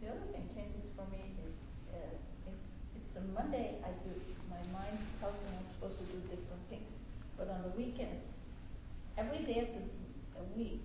The 0.00 0.08
other 0.08 0.26
thing 0.32 0.48
changes 0.54 0.88
for 0.96 1.04
me 1.10 1.20
is 1.44 1.52
uh, 1.92 2.48
it's 2.96 3.16
a 3.18 3.20
Monday 3.34 3.76
I 3.84 3.90
do, 4.02 4.14
my 4.48 4.62
mind 4.72 4.96
tells 5.20 5.34
me 5.44 5.58
I'm 5.58 5.66
supposed 5.74 5.98
to 5.98 6.06
do 6.06 6.18
different 6.22 6.62
things. 6.70 6.88
But 7.36 7.48
on 7.50 7.62
the 7.62 7.76
weekends, 7.76 8.24
every 9.18 9.44
day 9.44 9.60
of 9.60 9.68
the 9.74 9.91
week, 10.56 10.82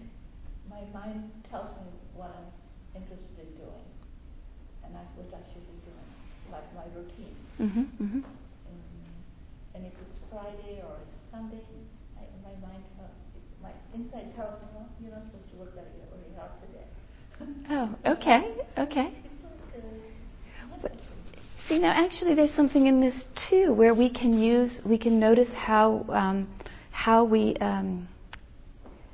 my 0.70 0.82
mind 0.93 1.32
tells 1.49 1.72
me 1.82 1.91
what 2.15 2.32
I'm 2.36 2.49
interested 2.95 3.38
in 3.39 3.51
doing, 3.57 3.88
and 4.84 4.95
I, 4.95 5.03
what 5.15 5.32
I 5.34 5.43
should 5.51 5.65
be 5.65 5.78
doing, 5.86 6.09
like 6.51 6.68
my 6.76 6.86
routine. 6.95 7.38
Mm-hmm, 7.59 8.03
mm-hmm. 8.03 8.22
And, 8.24 8.80
and 9.76 9.82
if 9.86 9.93
it's 9.93 10.18
Friday 10.30 10.82
or 10.84 10.97
it's 11.01 11.18
Sunday, 11.32 11.63
I, 12.18 12.26
my 12.43 12.55
mind, 12.61 12.84
uh, 12.99 13.07
my 13.61 13.72
inside 13.93 14.36
tells 14.36 14.59
me, 14.61 14.68
well, 14.76 14.89
you're 15.01 15.11
not 15.11 15.24
supposed 15.32 15.49
to 15.51 15.57
work 15.57 15.76
that 15.76 15.88
very 16.11 16.34
hard 16.36 16.51
today. 16.61 16.88
oh, 17.72 17.95
okay, 18.18 18.41
okay. 18.78 19.13
See, 21.68 21.80
now 21.80 21.91
actually, 21.91 22.34
there's 22.34 22.53
something 22.53 22.88
in 22.88 23.01
this 23.01 23.13
too, 23.49 23.74
where 23.74 23.93
we 23.93 24.09
can 24.09 24.39
use, 24.39 24.72
we 24.86 24.97
can 24.97 25.20
notice 25.20 25.49
how 25.53 26.05
um, 26.07 26.47
how 26.91 27.26
we 27.26 27.57
um, 27.57 28.07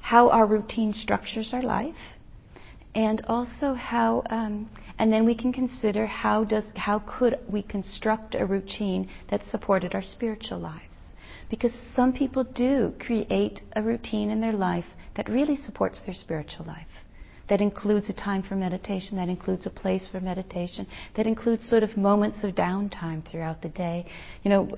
how 0.04 0.30
our 0.30 0.45
routine 0.45 0.91
structures 0.91 1.51
our 1.54 1.64
life, 1.64 1.95
and 2.93 3.24
also 3.26 3.74
how, 3.74 4.22
um, 4.30 4.70
and 4.99 5.14
then 5.14 5.26
we 5.26 5.34
can 5.34 5.54
consider 5.54 6.06
how 6.06 6.43
does 6.43 6.66
how 6.76 6.99
could 6.99 7.39
we 7.47 7.64
construct 7.64 8.36
a 8.36 8.45
routine 8.45 9.10
that 9.32 9.41
supported 9.49 9.95
our 9.95 10.01
spiritual 10.01 10.60
lives. 10.60 10.97
Because 11.49 11.72
some 11.95 12.12
people 12.12 12.43
do 12.43 12.93
create 12.99 13.62
a 13.78 13.82
routine 13.82 14.30
in 14.30 14.41
their 14.41 14.51
life 14.51 14.86
that 15.16 15.30
really 15.30 15.56
supports 15.56 15.99
their 16.06 16.16
spiritual 16.16 16.66
life. 16.66 16.93
That 17.47 17.62
includes 17.62 18.10
a 18.10 18.14
time 18.14 18.43
for 18.43 18.56
meditation, 18.56 19.16
that 19.18 19.30
includes 19.30 19.66
a 19.66 19.70
place 19.70 20.10
for 20.12 20.20
meditation, 20.20 20.86
that 21.16 21.28
includes 21.28 21.70
sort 21.70 21.84
of 21.84 21.95
moments 21.95 22.43
of 22.43 22.56
downtime 22.56 23.26
throughout 23.30 23.62
the 23.62 23.70
day. 23.70 24.06
You 24.43 24.49
know, 24.49 24.70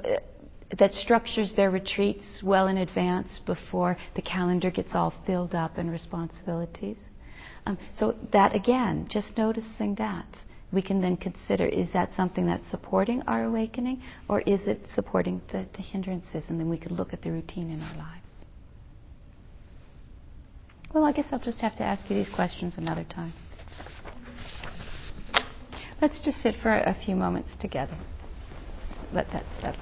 that 0.77 0.93
structures 0.93 1.53
their 1.55 1.71
retreats 1.71 2.41
well 2.43 2.67
in 2.67 2.77
advance 2.77 3.39
before 3.45 3.97
the 4.15 4.21
calendar 4.21 4.69
gets 4.69 4.93
all 4.93 5.13
filled 5.25 5.55
up 5.55 5.77
in 5.77 5.89
responsibilities. 5.89 6.97
Um, 7.65 7.77
so 7.97 8.15
that 8.31 8.55
again, 8.55 9.07
just 9.09 9.37
noticing 9.37 9.95
that, 9.95 10.27
we 10.71 10.81
can 10.81 11.01
then 11.01 11.17
consider 11.17 11.65
is 11.65 11.87
that 11.93 12.09
something 12.15 12.45
that's 12.45 12.69
supporting 12.69 13.21
our 13.23 13.45
awakening 13.45 14.01
or 14.27 14.41
is 14.41 14.61
it 14.67 14.81
supporting 14.93 15.41
the, 15.51 15.65
the 15.75 15.81
hindrances? 15.81 16.43
And 16.49 16.59
then 16.59 16.69
we 16.69 16.77
could 16.77 16.91
look 16.91 17.13
at 17.13 17.21
the 17.21 17.31
routine 17.31 17.69
in 17.69 17.81
our 17.81 17.97
lives. 17.97 18.21
Well, 20.93 21.05
I 21.05 21.11
guess 21.11 21.27
I'll 21.31 21.39
just 21.39 21.59
have 21.59 21.75
to 21.77 21.83
ask 21.83 22.09
you 22.09 22.15
these 22.15 22.33
questions 22.33 22.73
another 22.77 23.03
time. 23.03 23.33
Let's 26.01 26.19
just 26.23 26.41
sit 26.41 26.55
for 26.61 26.71
a 26.71 26.95
few 27.05 27.15
moments 27.15 27.49
together. 27.59 27.97
Let 29.13 29.31
that 29.31 29.45
settle. 29.61 29.81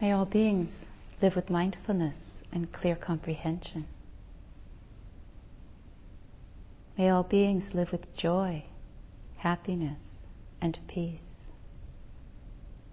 May 0.00 0.12
all 0.12 0.26
beings 0.26 0.70
live 1.20 1.34
with 1.34 1.50
mindfulness 1.50 2.16
and 2.52 2.72
clear 2.72 2.94
comprehension. 2.94 3.86
May 6.96 7.10
all 7.10 7.24
beings 7.24 7.74
live 7.74 7.90
with 7.90 8.16
joy, 8.16 8.64
happiness, 9.38 9.98
and 10.60 10.78
peace. 10.86 11.20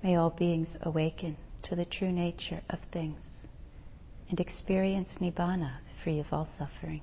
May 0.02 0.16
all 0.16 0.32
beings 0.32 0.70
awaken 0.82 1.38
to 1.64 1.76
the 1.76 1.86
true 1.86 2.12
nature 2.12 2.62
of 2.70 2.80
things 2.92 3.20
and 4.30 4.40
experience 4.40 5.10
Nibbana 5.20 5.78
free 6.04 6.20
of 6.20 6.28
all 6.32 6.48
suffering. 6.58 7.02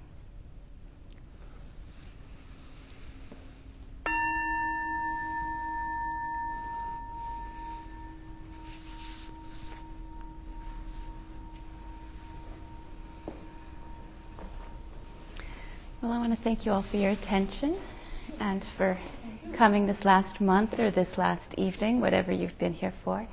Thank 16.42 16.66
you 16.66 16.72
all 16.72 16.84
for 16.90 16.96
your 16.96 17.12
attention 17.12 17.80
and 18.40 18.64
for 18.76 18.98
coming 19.56 19.86
this 19.86 20.04
last 20.04 20.40
month 20.40 20.74
or 20.76 20.90
this 20.90 21.16
last 21.16 21.54
evening, 21.56 22.00
whatever 22.00 22.32
you've 22.32 22.58
been 22.58 22.72
here 22.72 22.92
for. 23.04 23.26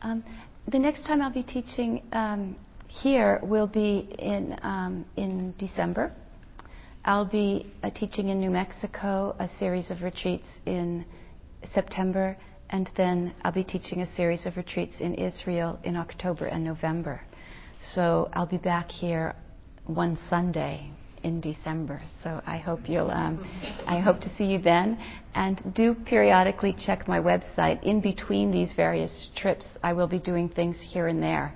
Um, 0.00 0.24
the 0.68 0.78
next 0.78 1.06
time 1.06 1.20
I'll 1.20 1.32
be 1.32 1.42
teaching 1.42 2.02
um, 2.12 2.56
here 2.88 3.38
will 3.42 3.66
be 3.66 4.08
in, 4.18 4.58
um, 4.62 5.04
in 5.16 5.54
December. 5.58 6.12
I'll 7.04 7.26
be 7.26 7.70
uh, 7.82 7.90
teaching 7.90 8.30
in 8.30 8.40
New 8.40 8.50
Mexico 8.50 9.36
a 9.38 9.48
series 9.58 9.90
of 9.90 10.02
retreats 10.02 10.48
in 10.64 11.04
September, 11.74 12.34
and 12.70 12.90
then 12.96 13.34
I'll 13.42 13.52
be 13.52 13.64
teaching 13.64 14.00
a 14.00 14.14
series 14.14 14.46
of 14.46 14.56
retreats 14.56 14.96
in 15.00 15.14
Israel 15.14 15.78
in 15.84 15.96
October 15.96 16.46
and 16.46 16.64
November. 16.64 17.20
So 17.94 18.30
I'll 18.32 18.46
be 18.46 18.56
back 18.56 18.90
here 18.90 19.34
one 19.86 20.18
Sunday 20.30 20.90
in 21.24 21.40
December. 21.40 22.00
So 22.22 22.40
I 22.46 22.58
hope 22.58 22.88
you'll, 22.88 23.10
um, 23.10 23.44
I 23.86 23.98
hope 23.98 24.20
to 24.20 24.32
see 24.36 24.44
you 24.44 24.60
then. 24.60 24.96
And 25.34 25.74
do 25.74 25.94
periodically 25.94 26.76
check 26.78 27.08
my 27.08 27.18
website. 27.18 27.82
In 27.82 28.00
between 28.00 28.52
these 28.52 28.70
various 28.76 29.30
trips, 29.34 29.66
I 29.82 29.92
will 29.94 30.06
be 30.06 30.20
doing 30.20 30.48
things 30.48 30.76
here 30.80 31.08
and 31.08 31.20
there. 31.20 31.52